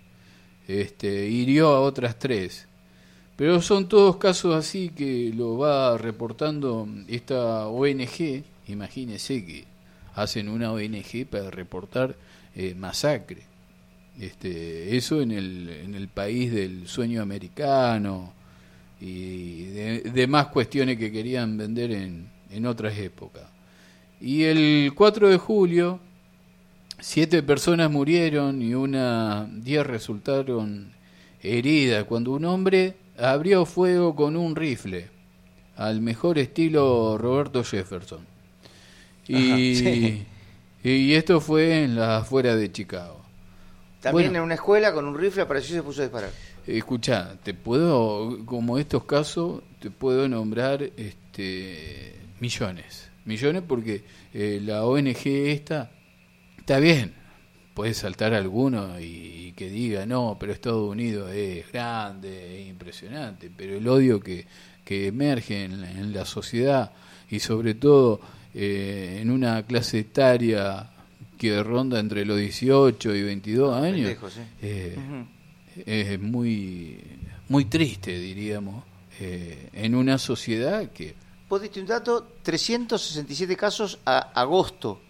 este, 0.67 1.27
hirió 1.27 1.69
a 1.69 1.81
otras 1.81 2.19
tres. 2.19 2.67
Pero 3.41 3.59
son 3.59 3.89
todos 3.89 4.17
casos 4.17 4.53
así 4.53 4.89
que 4.89 5.33
lo 5.35 5.57
va 5.57 5.97
reportando 5.97 6.87
esta 7.07 7.65
ONG. 7.69 8.43
Imagínese 8.67 9.43
que 9.43 9.65
hacen 10.13 10.47
una 10.47 10.71
ONG 10.71 11.25
para 11.27 11.49
reportar 11.49 12.15
eh, 12.55 12.75
masacre. 12.75 13.41
Este, 14.19 14.95
eso 14.95 15.23
en 15.23 15.31
el, 15.31 15.69
en 15.69 15.95
el 15.95 16.07
país 16.07 16.51
del 16.53 16.87
sueño 16.87 17.23
americano 17.23 18.31
y 19.01 19.63
de- 19.63 20.01
demás 20.13 20.49
cuestiones 20.49 20.99
que 20.99 21.11
querían 21.11 21.57
vender 21.57 21.93
en, 21.93 22.29
en 22.51 22.65
otras 22.67 22.95
épocas. 22.99 23.47
Y 24.21 24.43
el 24.43 24.91
4 24.93 25.29
de 25.29 25.37
julio, 25.37 25.99
siete 26.99 27.41
personas 27.41 27.89
murieron 27.89 28.61
y 28.61 28.75
una 28.75 29.49
diez 29.51 29.83
resultaron 29.83 30.91
heridas 31.41 32.03
cuando 32.03 32.33
un 32.33 32.45
hombre 32.45 33.01
abrió 33.21 33.65
fuego 33.65 34.15
con 34.15 34.35
un 34.35 34.55
rifle, 34.55 35.09
al 35.75 36.01
mejor 36.01 36.39
estilo 36.39 37.17
Roberto 37.17 37.63
Jefferson. 37.63 38.25
Y, 39.27 39.47
Ajá, 39.47 39.57
sí. 39.57 40.25
y 40.83 41.13
esto 41.13 41.39
fue 41.39 41.83
en 41.83 41.95
las 41.95 42.23
afueras 42.23 42.57
de 42.57 42.71
Chicago. 42.71 43.21
También 44.01 44.29
Bueno. 44.29 44.39
en 44.39 44.45
una 44.45 44.55
escuela 44.55 44.93
con 44.93 45.05
un 45.05 45.17
rifle 45.17 45.43
apareció 45.43 45.75
y 45.75 45.77
se 45.79 45.83
puso 45.83 46.01
a 46.01 46.05
disparar. 46.05 46.31
Escucha, 46.65 47.37
te 47.43 47.53
puedo, 47.53 48.45
como 48.45 48.77
estos 48.77 49.05
casos, 49.05 49.61
te 49.79 49.91
puedo 49.91 50.27
nombrar 50.27 50.83
este, 50.97 52.15
millones. 52.39 53.09
Millones 53.25 53.63
porque 53.67 54.03
eh, 54.33 54.59
la 54.63 54.83
ONG 54.85 55.25
esta 55.25 55.91
está 56.57 56.79
bien. 56.79 57.13
Puede 57.73 57.93
saltar 57.93 58.33
alguno 58.33 58.99
y, 58.99 59.03
y 59.03 59.51
que 59.53 59.69
diga, 59.69 60.05
no, 60.05 60.37
pero 60.39 60.51
Estados 60.51 60.89
Unidos 60.89 61.31
es 61.33 61.71
grande, 61.71 62.61
es 62.61 62.67
impresionante. 62.67 63.49
Pero 63.55 63.77
el 63.77 63.87
odio 63.87 64.19
que, 64.19 64.45
que 64.83 65.07
emerge 65.07 65.65
en 65.65 65.81
la, 65.81 65.91
en 65.91 66.13
la 66.13 66.25
sociedad 66.25 66.91
y 67.29 67.39
sobre 67.39 67.75
todo 67.75 68.19
eh, 68.53 69.19
en 69.21 69.31
una 69.31 69.63
clase 69.65 69.99
etaria 69.99 70.89
que 71.37 71.63
ronda 71.63 71.99
entre 71.99 72.25
los 72.25 72.37
18 72.37 73.15
y 73.15 73.23
22 73.23 73.75
años, 73.75 74.11
¿eh? 74.61 74.95
eh, 75.85 76.11
es 76.13 76.19
muy 76.19 76.99
muy 77.47 77.65
triste 77.65 78.19
diríamos 78.19 78.83
eh, 79.19 79.69
en 79.73 79.95
una 79.95 80.17
sociedad 80.17 80.91
que 80.91 81.15
Vos 81.51 81.61
diste 81.61 81.81
un 81.81 81.85
dato, 81.85 82.25
367 82.43 83.57
casos 83.57 83.99
a 84.05 84.19
agosto. 84.39 85.01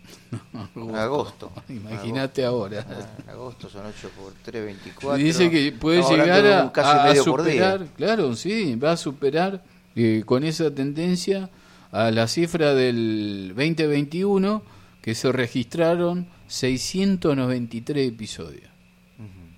Agosto. 0.95 1.51
Imagínate 1.69 2.43
ahora. 2.45 2.85
Ah, 3.27 3.31
agosto 3.31 3.69
son 3.69 3.85
8 3.85 4.09
por 4.17 4.33
3, 4.43 4.65
24. 4.65 5.17
dice 5.23 5.49
que 5.49 5.71
puede 5.71 5.99
Estamos 5.99 6.19
llegar 6.19 6.45
a, 6.47 6.63
un 6.63 6.69
caso 6.69 6.89
y 6.89 6.97
a- 6.97 7.03
a 7.03 7.07
medio 7.09 7.25
por 7.25 7.43
día. 7.43 7.51
superar 7.71 7.87
claro 7.97 8.35
sí 8.35 8.75
va 8.75 8.91
a 8.93 8.97
superar 8.97 9.63
eh, 9.95 10.23
con 10.25 10.43
esa 10.43 10.71
tendencia 10.73 11.49
a 11.91 12.11
la 12.11 12.27
cifra 12.27 12.73
del 12.73 13.53
2021 13.55 14.63
que 15.01 15.15
se 15.15 15.31
registraron 15.31 16.27
693 16.47 18.07
episodios 18.07 18.69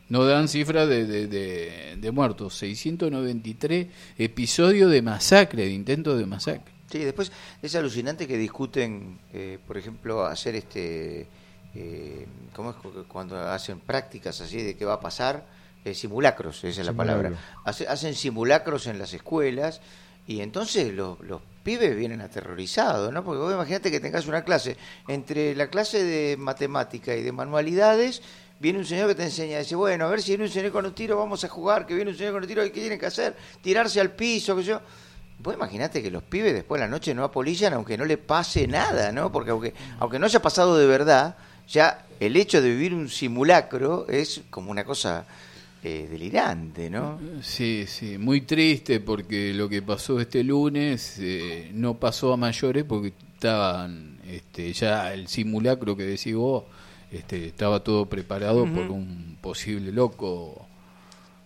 no 0.10 0.26
dan 0.26 0.48
cifra 0.48 0.86
de, 0.86 1.06
de, 1.06 1.28
de- 1.28 1.98
de 1.98 2.12
muertos 2.12 2.56
693 2.56 3.88
episodios 4.18 4.92
de 4.92 5.02
masacre 5.02 5.64
de 5.66 5.72
intentos 5.72 6.18
de 6.18 6.26
masacre 6.26 6.72
Sí, 6.94 7.00
después 7.04 7.32
es 7.60 7.74
alucinante 7.74 8.28
que 8.28 8.38
discuten, 8.38 9.18
eh, 9.34 9.58
por 9.66 9.80
ejemplo, 9.80 10.28
hacer 10.28 10.54
este, 10.54 11.26
eh, 11.74 12.28
¿cómo 12.56 12.70
es 12.70 12.76
cu- 12.76 13.06
cuando 13.08 13.36
hacen 13.50 13.80
prácticas 13.80 14.40
así 14.42 14.62
de 14.62 14.78
qué 14.78 14.86
va 14.86 14.94
a 14.94 15.00
pasar? 15.00 15.44
Eh, 15.84 15.96
simulacros, 15.96 16.64
esa 16.64 16.82
es 16.82 16.86
la 16.86 16.94
palabra. 16.94 17.30
Hace- 17.66 17.88
hacen 17.88 18.14
simulacros 18.14 18.86
en 18.86 19.00
las 19.00 19.12
escuelas 19.12 19.82
y 20.28 20.42
entonces 20.42 20.94
los, 20.94 21.20
los 21.22 21.42
pibes 21.64 21.96
vienen 21.96 22.22
aterrorizados, 22.22 23.12
¿no? 23.12 23.24
Porque 23.24 23.40
vos 23.42 23.52
imagínate 23.52 23.90
que 23.90 24.00
tengas 24.00 24.28
una 24.28 24.44
clase, 24.44 24.78
entre 25.08 25.56
la 25.56 25.72
clase 25.72 26.04
de 26.04 26.38
matemática 26.38 27.16
y 27.16 27.24
de 27.24 27.32
manualidades, 27.32 28.22
viene 28.60 28.78
un 28.78 28.86
señor 28.86 29.08
que 29.08 29.16
te 29.16 29.24
enseña, 29.24 29.58
dice, 29.58 29.76
bueno, 29.76 30.06
a 30.06 30.10
ver 30.10 30.22
si 30.22 30.30
viene 30.34 30.44
un 30.44 30.52
señor 30.52 30.72
con 30.72 30.86
un 30.86 30.94
tiro, 30.94 31.18
vamos 31.18 31.44
a 31.44 31.50
jugar, 31.50 31.88
que 31.88 31.96
viene 31.96 32.12
un 32.12 32.18
señor 32.18 32.34
con 32.34 32.44
un 32.44 32.48
tiro, 32.48 32.62
¿qué 32.66 32.70
tienen 32.70 33.00
que 33.00 33.08
hacer? 33.08 33.36
Tirarse 33.64 34.00
al 34.00 34.12
piso, 34.12 34.56
que 34.56 34.62
yo... 34.62 34.80
Vos 35.44 35.54
imaginate 35.54 36.02
que 36.02 36.10
los 36.10 36.24
pibes 36.24 36.54
después 36.54 36.80
de 36.80 36.88
la 36.88 36.92
noche 36.92 37.14
no 37.14 37.26
apolillan 37.26 37.74
aunque 37.74 37.98
no 37.98 38.06
le 38.06 38.18
pase 38.18 38.66
nada, 38.66 39.12
¿no? 39.12 39.30
Porque 39.30 39.52
aunque, 39.52 39.74
aunque 40.00 40.18
no 40.18 40.26
haya 40.26 40.42
pasado 40.42 40.78
de 40.78 40.88
verdad, 40.88 41.36
ya 41.68 42.06
el 42.22 42.38
hecho 42.38 42.62
de 42.62 42.70
vivir 42.70 42.94
un 42.94 43.10
simulacro 43.10 44.08
es 44.08 44.42
como 44.50 44.72
una 44.72 44.86
cosa 44.86 45.26
eh, 45.84 46.08
delirante, 46.10 46.90
¿no? 46.90 47.20
Sí, 47.42 47.84
sí, 47.88 48.18
muy 48.18 48.42
triste 48.42 49.02
porque 49.02 49.54
lo 49.54 49.68
que 49.68 49.82
pasó 49.82 50.18
este 50.22 50.42
lunes 50.46 51.18
eh, 51.20 51.72
no 51.74 51.96
pasó 51.96 52.32
a 52.32 52.38
mayores 52.38 52.86
porque 52.86 53.12
estaban 53.34 54.20
este, 54.26 54.72
ya 54.72 55.14
el 55.14 55.28
simulacro 55.28 55.98
que 55.98 56.04
decís 56.04 56.36
vos 56.36 56.64
este, 57.12 57.48
estaba 57.48 57.84
todo 57.84 58.06
preparado 58.06 58.66
por 58.66 58.90
un 58.90 59.38
posible 59.42 59.92
loco 59.92 60.68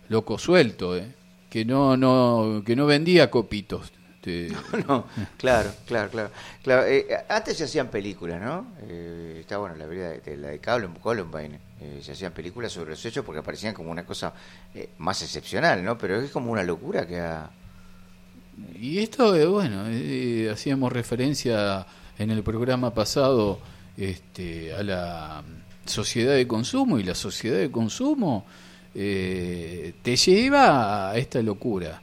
loco 0.08 0.38
suelto, 0.38 0.96
¿eh? 0.96 1.17
Que 1.48 1.64
no 1.64 1.96
no 1.96 2.62
que 2.64 2.76
no 2.76 2.86
vendía 2.86 3.30
copitos. 3.30 3.92
Este, 4.16 4.48
No, 4.86 5.06
claro, 5.36 5.70
claro, 5.86 6.10
claro. 6.10 6.30
claro 6.62 6.86
eh, 6.86 7.06
antes 7.28 7.56
se 7.56 7.64
hacían 7.64 7.88
películas, 7.88 8.40
¿no? 8.40 8.66
Eh, 8.82 9.38
está 9.40 9.58
bueno 9.58 9.76
la 9.76 9.86
vida 9.86 10.10
de, 10.10 10.20
de 10.20 10.36
la 10.36 10.48
de 10.48 10.58
Columbine, 10.60 11.00
Columbine, 11.00 11.60
eh, 11.80 12.00
se 12.02 12.12
hacían 12.12 12.32
películas 12.32 12.72
sobre 12.72 12.90
los 12.90 13.04
hechos 13.04 13.24
porque 13.24 13.38
aparecían 13.40 13.74
como 13.74 13.90
una 13.90 14.04
cosa 14.04 14.32
eh, 14.74 14.90
más 14.98 15.22
excepcional, 15.22 15.84
¿no? 15.84 15.96
Pero 15.96 16.20
es 16.20 16.30
como 16.30 16.50
una 16.50 16.62
locura 16.62 17.06
que 17.06 17.20
ha... 17.20 17.50
Y 18.74 18.98
esto, 18.98 19.36
eh, 19.36 19.46
bueno, 19.46 19.84
eh, 19.86 20.50
hacíamos 20.52 20.92
referencia 20.92 21.86
en 22.18 22.30
el 22.30 22.42
programa 22.42 22.92
pasado 22.92 23.60
este, 23.96 24.74
a 24.74 24.82
la 24.82 25.44
sociedad 25.86 26.34
de 26.34 26.48
consumo 26.48 26.98
y 26.98 27.04
la 27.04 27.14
sociedad 27.14 27.58
de 27.58 27.70
consumo 27.70 28.44
eh, 28.94 29.92
te 30.02 30.16
lleva 30.16 31.10
a 31.10 31.16
esta 31.16 31.40
locura. 31.42 32.02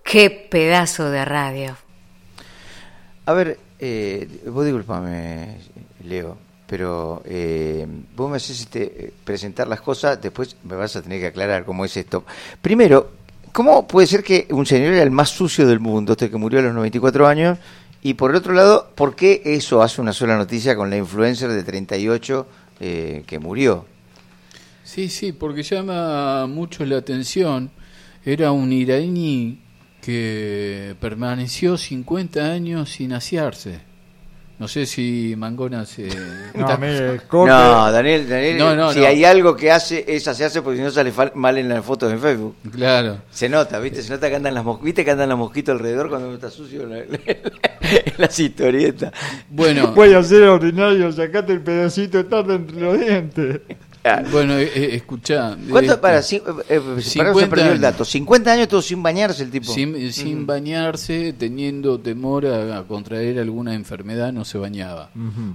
Qué 0.03 0.49
pedazo 0.51 1.11
de 1.11 1.25
radio. 1.27 1.77
A 3.27 3.35
ver, 3.35 3.59
eh, 3.79 4.27
vos 4.47 4.65
disculpame, 4.65 5.59
Leo, 6.05 6.39
pero 6.67 7.21
eh, 7.27 7.87
vos 8.17 8.31
me 8.31 8.39
haces 8.39 8.61
este, 8.61 8.85
eh, 8.85 9.13
presentar 9.23 9.69
las 9.69 9.83
cosas, 9.83 10.19
después 10.19 10.57
me 10.65 10.77
vas 10.77 10.97
a 10.97 11.03
tener 11.03 11.21
que 11.21 11.27
aclarar 11.27 11.67
cómo 11.67 11.85
es 11.85 11.95
esto. 11.95 12.25
Primero, 12.63 13.11
¿cómo 13.53 13.87
puede 13.87 14.07
ser 14.07 14.25
que 14.25 14.49
un 14.51 14.65
señor 14.65 14.95
era 14.95 15.03
el 15.03 15.11
más 15.11 15.29
sucio 15.29 15.67
del 15.67 15.81
mundo, 15.81 16.13
este 16.13 16.31
que 16.31 16.39
murió 16.39 16.61
a 16.61 16.63
los 16.63 16.73
94 16.73 17.27
años? 17.27 17.59
Y 18.03 18.15
por 18.15 18.31
el 18.31 18.37
otro 18.37 18.55
lado, 18.55 18.91
¿por 18.95 19.15
qué 19.15 19.43
eso 19.45 19.83
hace 19.83 20.01
una 20.01 20.13
sola 20.13 20.37
noticia 20.37 20.75
con 20.75 20.89
la 20.89 20.97
influencer 20.97 21.51
de 21.51 21.63
38 21.63 22.47
eh, 22.81 23.25
que 23.27 23.39
murió? 23.39 23.85
Sí, 24.85 25.09
sí, 25.09 25.33
porque 25.33 25.63
llama 25.63 26.47
mucho 26.47 26.85
la 26.85 26.97
atención. 26.97 27.71
Era 28.25 28.53
un 28.53 28.73
iraní 28.73 29.61
que 30.01 30.97
permaneció 31.01 31.77
50 31.77 32.41
años 32.41 32.91
sin 32.91 33.13
asearse. 33.13 33.90
No 34.61 34.69
sé 34.69 34.85
si 34.85 35.35
Mangona 35.39 35.87
se... 35.87 36.07
No, 36.55 36.77
mire, 36.79 37.19
No, 37.33 37.91
Daniel, 37.91 38.29
Daniel 38.29 38.59
No, 38.59 38.77
no, 38.77 38.93
si 38.93 39.01
no. 39.01 39.07
hay 39.07 39.25
algo 39.25 39.57
que 39.57 39.71
hace, 39.73 40.05
esa 40.07 40.35
se 40.35 40.45
hace 40.45 40.61
porque 40.61 40.77
si 40.77 40.85
no 40.85 40.91
sale 40.91 41.13
mal 41.35 41.57
en 41.57 41.69
las 41.71 41.83
fotos 41.85 42.13
en 42.13 42.21
Facebook. 42.21 42.55
Claro. 42.71 43.23
Se 43.31 43.49
nota, 43.49 43.79
¿viste? 43.81 44.03
Se 44.03 44.11
nota 44.13 44.29
que 44.29 44.37
andan 44.37 44.53
las 44.55 44.63
mosquitas, 44.63 44.85
¿viste 44.85 45.05
que 45.07 45.11
andan 45.13 45.31
las 45.31 45.39
mosquitas 45.39 45.73
alrededor 45.73 46.11
cuando 46.11 46.27
uno 46.29 46.37
está 46.37 46.51
sucio 46.51 46.83
en, 46.83 46.91
la- 46.91 46.99
en 47.81 48.13
las 48.19 48.39
historietas? 48.39 49.13
Bueno, 49.49 49.93
Voy 49.95 50.13
a 50.13 50.23
ser 50.23 50.43
ordinario, 50.45 51.11
sacate 51.11 51.55
el 51.55 51.63
pedacito 51.63 52.19
de 52.19 52.25
tarde 52.25 52.55
entre 52.57 52.81
los 52.81 53.01
dientes. 53.01 53.61
Bueno, 54.33 54.55
eh, 54.59 54.71
eh, 54.75 54.89
escuchá. 54.95 55.57
¿Cuánto? 55.69 55.93
este, 55.93 55.97
para, 56.01 56.19
cin- 56.21 56.43
eh, 56.47 56.65
eh, 56.77 56.81
para, 56.81 57.01
se 57.03 57.11
50 57.11 57.49
perdió 57.51 57.73
el 57.73 57.81
dato. 57.81 58.05
50 58.05 58.53
años 58.53 58.69
todo 58.69 58.81
sin 58.83 59.03
bañarse 59.03 59.43
el 59.43 59.51
tipo. 59.51 59.71
Sin, 59.73 60.13
sin 60.13 60.43
Mm. 60.43 60.47
bañarse, 60.47 61.33
teniendo 61.35 61.99
temor 62.01 62.47
a, 62.47 62.79
a 62.79 62.83
contraer 62.85 63.39
alguna 63.39 63.75
enfermedad, 63.75 64.33
no 64.33 64.45
se 64.45 64.59
bañaba. 64.59 65.11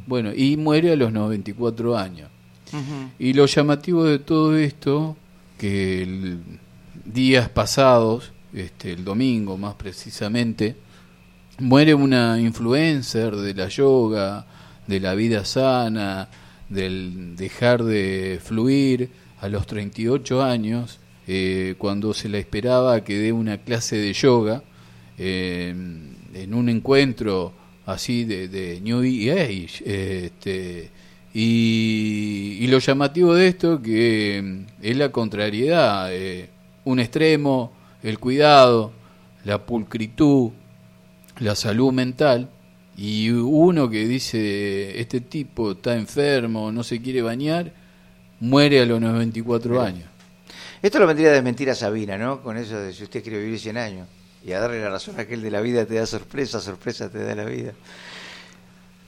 Bueno, 0.06 0.32
y 0.36 0.58
muere 0.58 0.92
a 0.92 0.96
los 0.96 1.12
94 1.12 1.98
años. 1.98 2.30
Ujú. 2.72 3.10
Y 3.20 3.34
lo 3.34 3.46
llamativo 3.46 4.04
de 4.04 4.20
todo 4.20 4.56
esto, 4.58 5.16
que 5.58 6.04
el- 6.04 6.40
días 7.06 7.50
pasados, 7.50 8.32
este, 8.54 8.92
el 8.94 9.04
domingo 9.06 9.58
más 9.58 9.76
precisamente, 9.76 10.76
muere 11.60 11.94
una 11.94 12.40
influencer 12.40 13.36
de 13.36 13.54
la 13.54 13.68
yoga, 13.70 14.46
de 14.88 15.00
la 15.00 15.14
vida 15.16 15.46
sana, 15.46 16.28
del 16.70 17.36
dejar 17.36 17.84
de 17.84 18.40
fluir 18.44 19.10
a 19.40 19.50
los 19.50 19.68
38 19.68 20.44
años, 20.44 21.00
eh, 21.28 21.76
cuando 21.78 22.14
se 22.14 22.30
la 22.30 22.38
esperaba 22.38 23.04
que 23.04 23.18
dé 23.18 23.32
una 23.32 23.58
clase 23.58 23.98
de 23.98 24.14
yoga 24.14 24.64
eh, 25.18 25.70
en 26.34 26.54
un 26.54 26.70
encuentro 26.70 27.54
así 27.86 28.26
de, 28.26 28.48
de 28.48 28.82
New 28.82 29.00
Age. 29.02 29.84
Este, 29.86 30.92
y, 31.34 32.66
lo 32.68 32.80
llamativo 32.80 33.34
de 33.34 33.48
esto 33.48 33.82
que 33.82 34.42
mm, 34.42 34.66
es 34.82 34.98
la 34.98 35.12
contrariedad, 35.12 36.08
eh, 36.14 36.50
un 36.86 37.00
extremo, 37.00 37.74
el 38.04 38.20
cuidado, 38.20 38.94
la 39.44 39.66
pulcritud, 39.66 40.52
la 41.40 41.56
salud 41.56 41.92
mental, 41.92 42.50
y 42.98 43.30
uno 43.30 43.90
que 43.90 44.06
dice, 44.08 45.00
este 45.00 45.22
tipo 45.22 45.72
está 45.74 45.96
enfermo, 45.96 46.72
no 46.72 46.84
se 46.84 47.02
quiere 47.02 47.22
bañar, 47.22 47.72
muere 48.40 48.82
a 48.82 48.86
los 48.86 49.02
94 49.02 49.72
Mira. 49.72 49.84
años. 49.86 50.10
Esto 50.82 51.00
lo 51.00 51.08
vendría 51.08 51.30
a 51.30 51.34
desmentir 51.34 51.70
a 51.70 51.76
Sabina, 51.76 52.18
¿no? 52.18 52.42
Con 52.42 52.58
eso 52.58 52.78
de 52.80 52.94
si 52.94 53.04
usted 53.04 53.24
quiere 53.24 53.40
vivir 53.40 53.60
100 53.60 53.78
años. 53.78 54.08
Y 54.46 54.52
a 54.52 54.60
darle 54.60 54.80
la 54.82 54.90
razón 54.92 55.16
a 55.18 55.22
aquel 55.24 55.42
de 55.42 55.50
la 55.50 55.60
vida 55.62 55.86
te 55.86 55.96
da 55.96 56.06
sorpresa, 56.06 56.60
sorpresa 56.60 57.10
te 57.10 57.24
da 57.24 57.34
la 57.34 57.46
vida. 57.46 57.72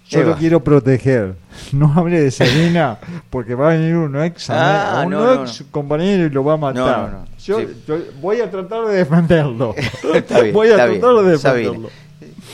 Yo 0.09 0.21
Eva. 0.21 0.29
lo 0.31 0.37
quiero 0.37 0.63
proteger. 0.63 1.35
No 1.73 1.93
hable 1.95 2.19
de 2.21 2.31
Sabina 2.31 2.97
porque 3.29 3.53
va 3.53 3.71
a 3.71 3.73
venir 3.75 3.95
un 3.95 4.19
ex, 4.23 4.49
Ah, 4.49 5.03
un 5.05 5.11
no, 5.11 5.43
ex 5.43 5.63
compañero 5.69 6.25
y 6.25 6.29
lo 6.29 6.43
va 6.43 6.53
a 6.53 6.57
matar. 6.57 6.81
No, 6.99 7.07
no, 7.09 7.17
no. 7.19 7.25
Yo, 7.43 7.59
Sí. 7.59 7.67
yo 7.87 7.97
voy 8.21 8.39
a 8.41 8.49
tratar 8.49 8.85
de 8.87 8.95
defenderlo. 8.95 9.75
Está 10.15 10.39
bien, 10.41 10.53
voy 10.53 10.67
a 10.69 10.71
está 10.71 10.85
tratar 10.87 11.13
bien. 11.13 11.25
de 11.25 11.31
defenderlo. 11.31 11.89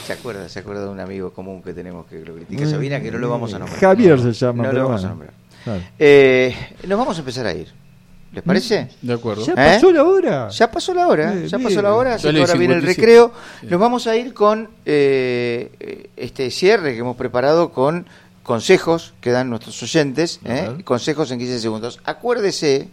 Se 0.06 0.14
acuerda, 0.14 0.50
se 0.50 0.60
acuerda 0.60 0.84
de 0.84 0.90
un 0.90 1.00
amigo 1.00 1.32
común 1.34 1.62
que 1.62 1.74
tenemos 1.74 2.06
que 2.08 2.20
lo 2.26 2.36
critica 2.36 2.66
Sabina, 2.66 3.02
que 3.02 3.12
no 3.12 3.18
lo 3.20 3.30
vamos 3.30 3.54
a 3.54 3.60
nombrar. 3.60 3.80
Javier 3.80 4.20
se 4.20 4.34
llama, 4.34 4.64
No 4.64 4.70
pero 4.70 4.82
lo 4.84 4.88
vamos 4.90 5.06
a 5.06 5.10
nombrar. 5.10 5.34
Claro. 5.64 5.82
Eh, 5.98 6.56
nos 6.88 7.00
vamos 7.00 7.16
a 7.18 7.20
empezar 7.20 7.46
a 7.48 7.54
ir. 7.54 7.68
¿Les 8.34 8.44
parece? 8.44 8.90
De 9.02 9.14
acuerdo. 9.14 9.46
¿Ya 9.46 9.54
pasó 9.56 9.92
la 9.92 10.04
hora? 10.04 10.50
Ya 10.50 10.72
pasó 10.72 10.94
la 10.94 11.08
hora, 11.08 11.34
Eh, 11.36 11.48
ya 11.48 11.58
bien. 11.58 11.70
pasó 11.70 11.82
la 11.84 11.94
hora, 11.94 12.16
así 12.16 12.26
Dale, 12.26 12.40
que 12.40 12.42
ahora 12.46 12.54
viene 12.60 12.74
el 12.74 12.82
57. 12.82 13.02
recreo. 13.02 13.32
Nos 13.70 13.80
vamos 13.80 14.08
a 14.08 14.16
ir 14.18 14.34
con 14.34 14.70
eh, 14.86 16.10
este 16.18 16.50
cierre 16.50 16.94
que 16.94 17.00
hemos 17.00 17.16
preparado 17.16 17.72
con 17.72 18.08
consejos 18.42 19.14
que 19.22 19.30
dan 19.32 19.50
nuestros 19.50 19.82
oyentes, 19.84 20.40
¿eh? 20.46 20.78
Consejos 20.84 21.30
en 21.32 21.38
15 21.40 21.60
segundos. 21.60 22.00
Acuérdese, 22.04 22.90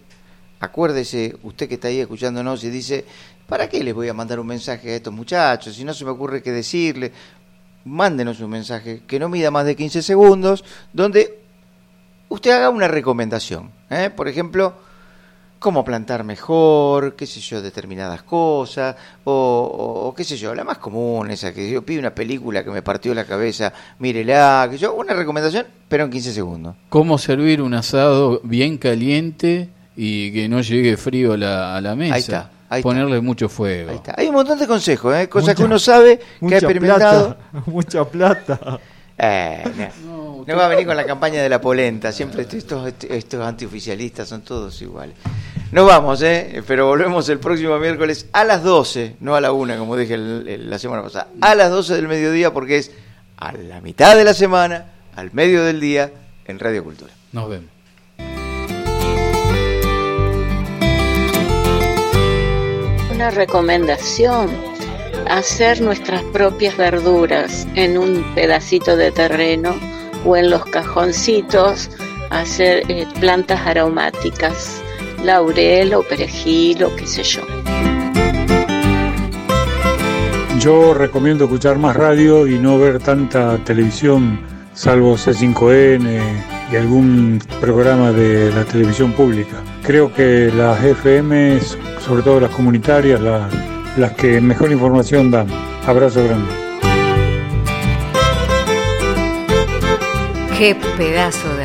acuérdese, 0.60 1.36
usted 1.42 1.68
que 1.68 1.74
está 1.74 1.88
ahí 1.88 2.00
escuchándonos 2.00 2.62
y 2.64 2.70
dice, 2.70 3.04
¿para 3.46 3.68
qué 3.68 3.82
les 3.82 3.94
voy 3.94 4.08
a 4.08 4.14
mandar 4.14 4.38
un 4.38 4.46
mensaje 4.46 4.92
a 4.92 4.96
estos 4.96 5.12
muchachos? 5.12 5.74
Si 5.74 5.84
no 5.84 5.94
se 5.94 6.04
me 6.04 6.10
ocurre 6.10 6.42
qué 6.42 6.52
decirle, 6.52 7.12
mándenos 7.84 8.40
un 8.40 8.50
mensaje 8.50 9.02
que 9.06 9.18
no 9.18 9.28
mida 9.28 9.50
más 9.50 9.64
de 9.64 9.74
15 9.74 10.02
segundos, 10.02 10.64
donde 10.92 11.40
usted 12.28 12.50
haga 12.50 12.68
una 12.68 12.88
recomendación. 12.88 13.70
¿eh? 13.88 14.10
Por 14.14 14.28
ejemplo, 14.28 14.74
cómo 15.58 15.82
plantar 15.82 16.24
mejor, 16.24 17.16
qué 17.16 17.26
sé 17.26 17.40
yo, 17.40 17.62
determinadas 17.62 18.22
cosas, 18.22 18.96
o, 19.24 20.12
qué 20.14 20.24
sé 20.24 20.36
yo, 20.36 20.54
la 20.54 20.64
más 20.64 20.76
común, 20.76 21.30
esa 21.30 21.54
que 21.54 21.70
yo 21.70 21.82
pido 21.82 22.00
una 22.00 22.14
película 22.14 22.62
que 22.62 22.70
me 22.70 22.82
partió 22.82 23.14
la 23.14 23.24
cabeza, 23.24 23.72
mírela, 23.98 24.68
que 24.70 24.76
yo, 24.76 24.92
una 24.92 25.14
recomendación, 25.14 25.66
pero 25.88 26.04
en 26.04 26.10
15 26.10 26.32
segundos. 26.32 26.76
¿Cómo 26.90 27.16
servir 27.16 27.62
un 27.62 27.72
asado 27.72 28.40
bien 28.44 28.76
caliente 28.76 29.70
y 29.96 30.32
que 30.32 30.48
no 30.48 30.60
llegue 30.60 30.96
frío 30.96 31.32
a 31.34 31.36
la, 31.36 31.76
a 31.76 31.80
la 31.80 31.94
mesa? 31.96 32.14
Ahí 32.14 32.20
está, 32.20 32.50
ahí 32.68 32.80
está. 32.80 32.82
Ponerle 32.88 33.20
mucho 33.20 33.48
fuego. 33.48 33.90
Ahí 33.90 33.96
está. 33.96 34.14
Hay 34.16 34.28
un 34.28 34.34
montón 34.34 34.58
de 34.58 34.66
consejos, 34.66 35.14
¿eh? 35.16 35.28
cosas 35.28 35.54
que 35.54 35.64
uno 35.64 35.78
sabe, 35.78 36.18
que 36.18 36.24
ha 36.24 36.28
Mucha 36.40 36.56
experimentado. 36.56 37.36
plata, 37.36 37.64
mucha 37.70 38.04
plata. 38.04 38.80
Eh, 39.18 39.64
no, 40.06 40.44
no 40.46 40.56
va 40.56 40.64
a 40.66 40.68
venir 40.68 40.86
con 40.86 40.96
la 40.96 41.04
campaña 41.04 41.42
de 41.42 41.48
la 41.48 41.60
polenta. 41.60 42.10
Siempre 42.12 42.46
estos, 42.50 42.92
estos 43.08 43.44
antioficialistas 43.46 44.28
son 44.28 44.40
todos 44.42 44.80
iguales. 44.80 45.14
Nos 45.72 45.86
vamos, 45.86 46.20
¿eh? 46.22 46.62
pero 46.66 46.86
volvemos 46.86 47.28
el 47.28 47.38
próximo 47.38 47.78
miércoles 47.78 48.26
a 48.32 48.42
las 48.44 48.64
12, 48.64 49.16
no 49.20 49.36
a 49.36 49.40
la 49.40 49.52
1, 49.52 49.78
como 49.78 49.96
dije 49.96 50.14
el- 50.14 50.48
el- 50.48 50.70
la 50.70 50.78
semana 50.80 51.02
pasada, 51.02 51.28
a 51.40 51.54
las 51.54 51.70
12 51.70 51.94
del 51.94 52.08
mediodía, 52.08 52.52
porque 52.52 52.78
es 52.78 52.90
a 53.36 53.52
la 53.52 53.80
mitad 53.80 54.16
de 54.16 54.24
la 54.24 54.34
semana, 54.34 54.86
al 55.14 55.32
medio 55.32 55.62
del 55.62 55.78
día, 55.78 56.10
en 56.46 56.58
Radio 56.58 56.82
Cultura. 56.82 57.12
Nos 57.32 57.48
vemos. 57.48 57.68
Una 63.20 63.28
recomendación, 63.28 64.48
hacer 65.28 65.82
nuestras 65.82 66.22
propias 66.32 66.74
verduras 66.78 67.68
en 67.74 67.98
un 67.98 68.24
pedacito 68.34 68.96
de 68.96 69.12
terreno 69.12 69.74
o 70.24 70.38
en 70.38 70.48
los 70.48 70.64
cajoncitos, 70.64 71.90
hacer 72.30 72.82
eh, 72.90 73.06
plantas 73.20 73.60
aromáticas, 73.66 74.80
laurel 75.22 75.92
o 75.92 76.02
perejil 76.02 76.82
o 76.82 76.96
qué 76.96 77.06
sé 77.06 77.22
yo. 77.22 77.42
Yo 80.58 80.94
recomiendo 80.94 81.44
escuchar 81.44 81.76
más 81.76 81.96
radio 81.96 82.46
y 82.46 82.58
no 82.58 82.78
ver 82.78 83.00
tanta 83.00 83.62
televisión, 83.64 84.40
salvo 84.72 85.18
C5N 85.18 86.59
y 86.72 86.76
algún 86.76 87.40
programa 87.60 88.12
de 88.12 88.52
la 88.52 88.64
televisión 88.64 89.12
pública. 89.12 89.56
Creo 89.82 90.12
que 90.12 90.52
las 90.56 90.82
FM, 90.82 91.58
sobre 92.04 92.22
todo 92.22 92.40
las 92.40 92.50
comunitarias, 92.50 93.20
la- 93.20 93.48
las 93.96 94.12
que 94.12 94.40
mejor 94.40 94.70
información 94.70 95.30
dan. 95.30 95.48
Abrazo 95.86 96.22
grande. 96.24 96.52
Qué 100.56 100.76
pedazo 100.98 101.56
de 101.56 101.59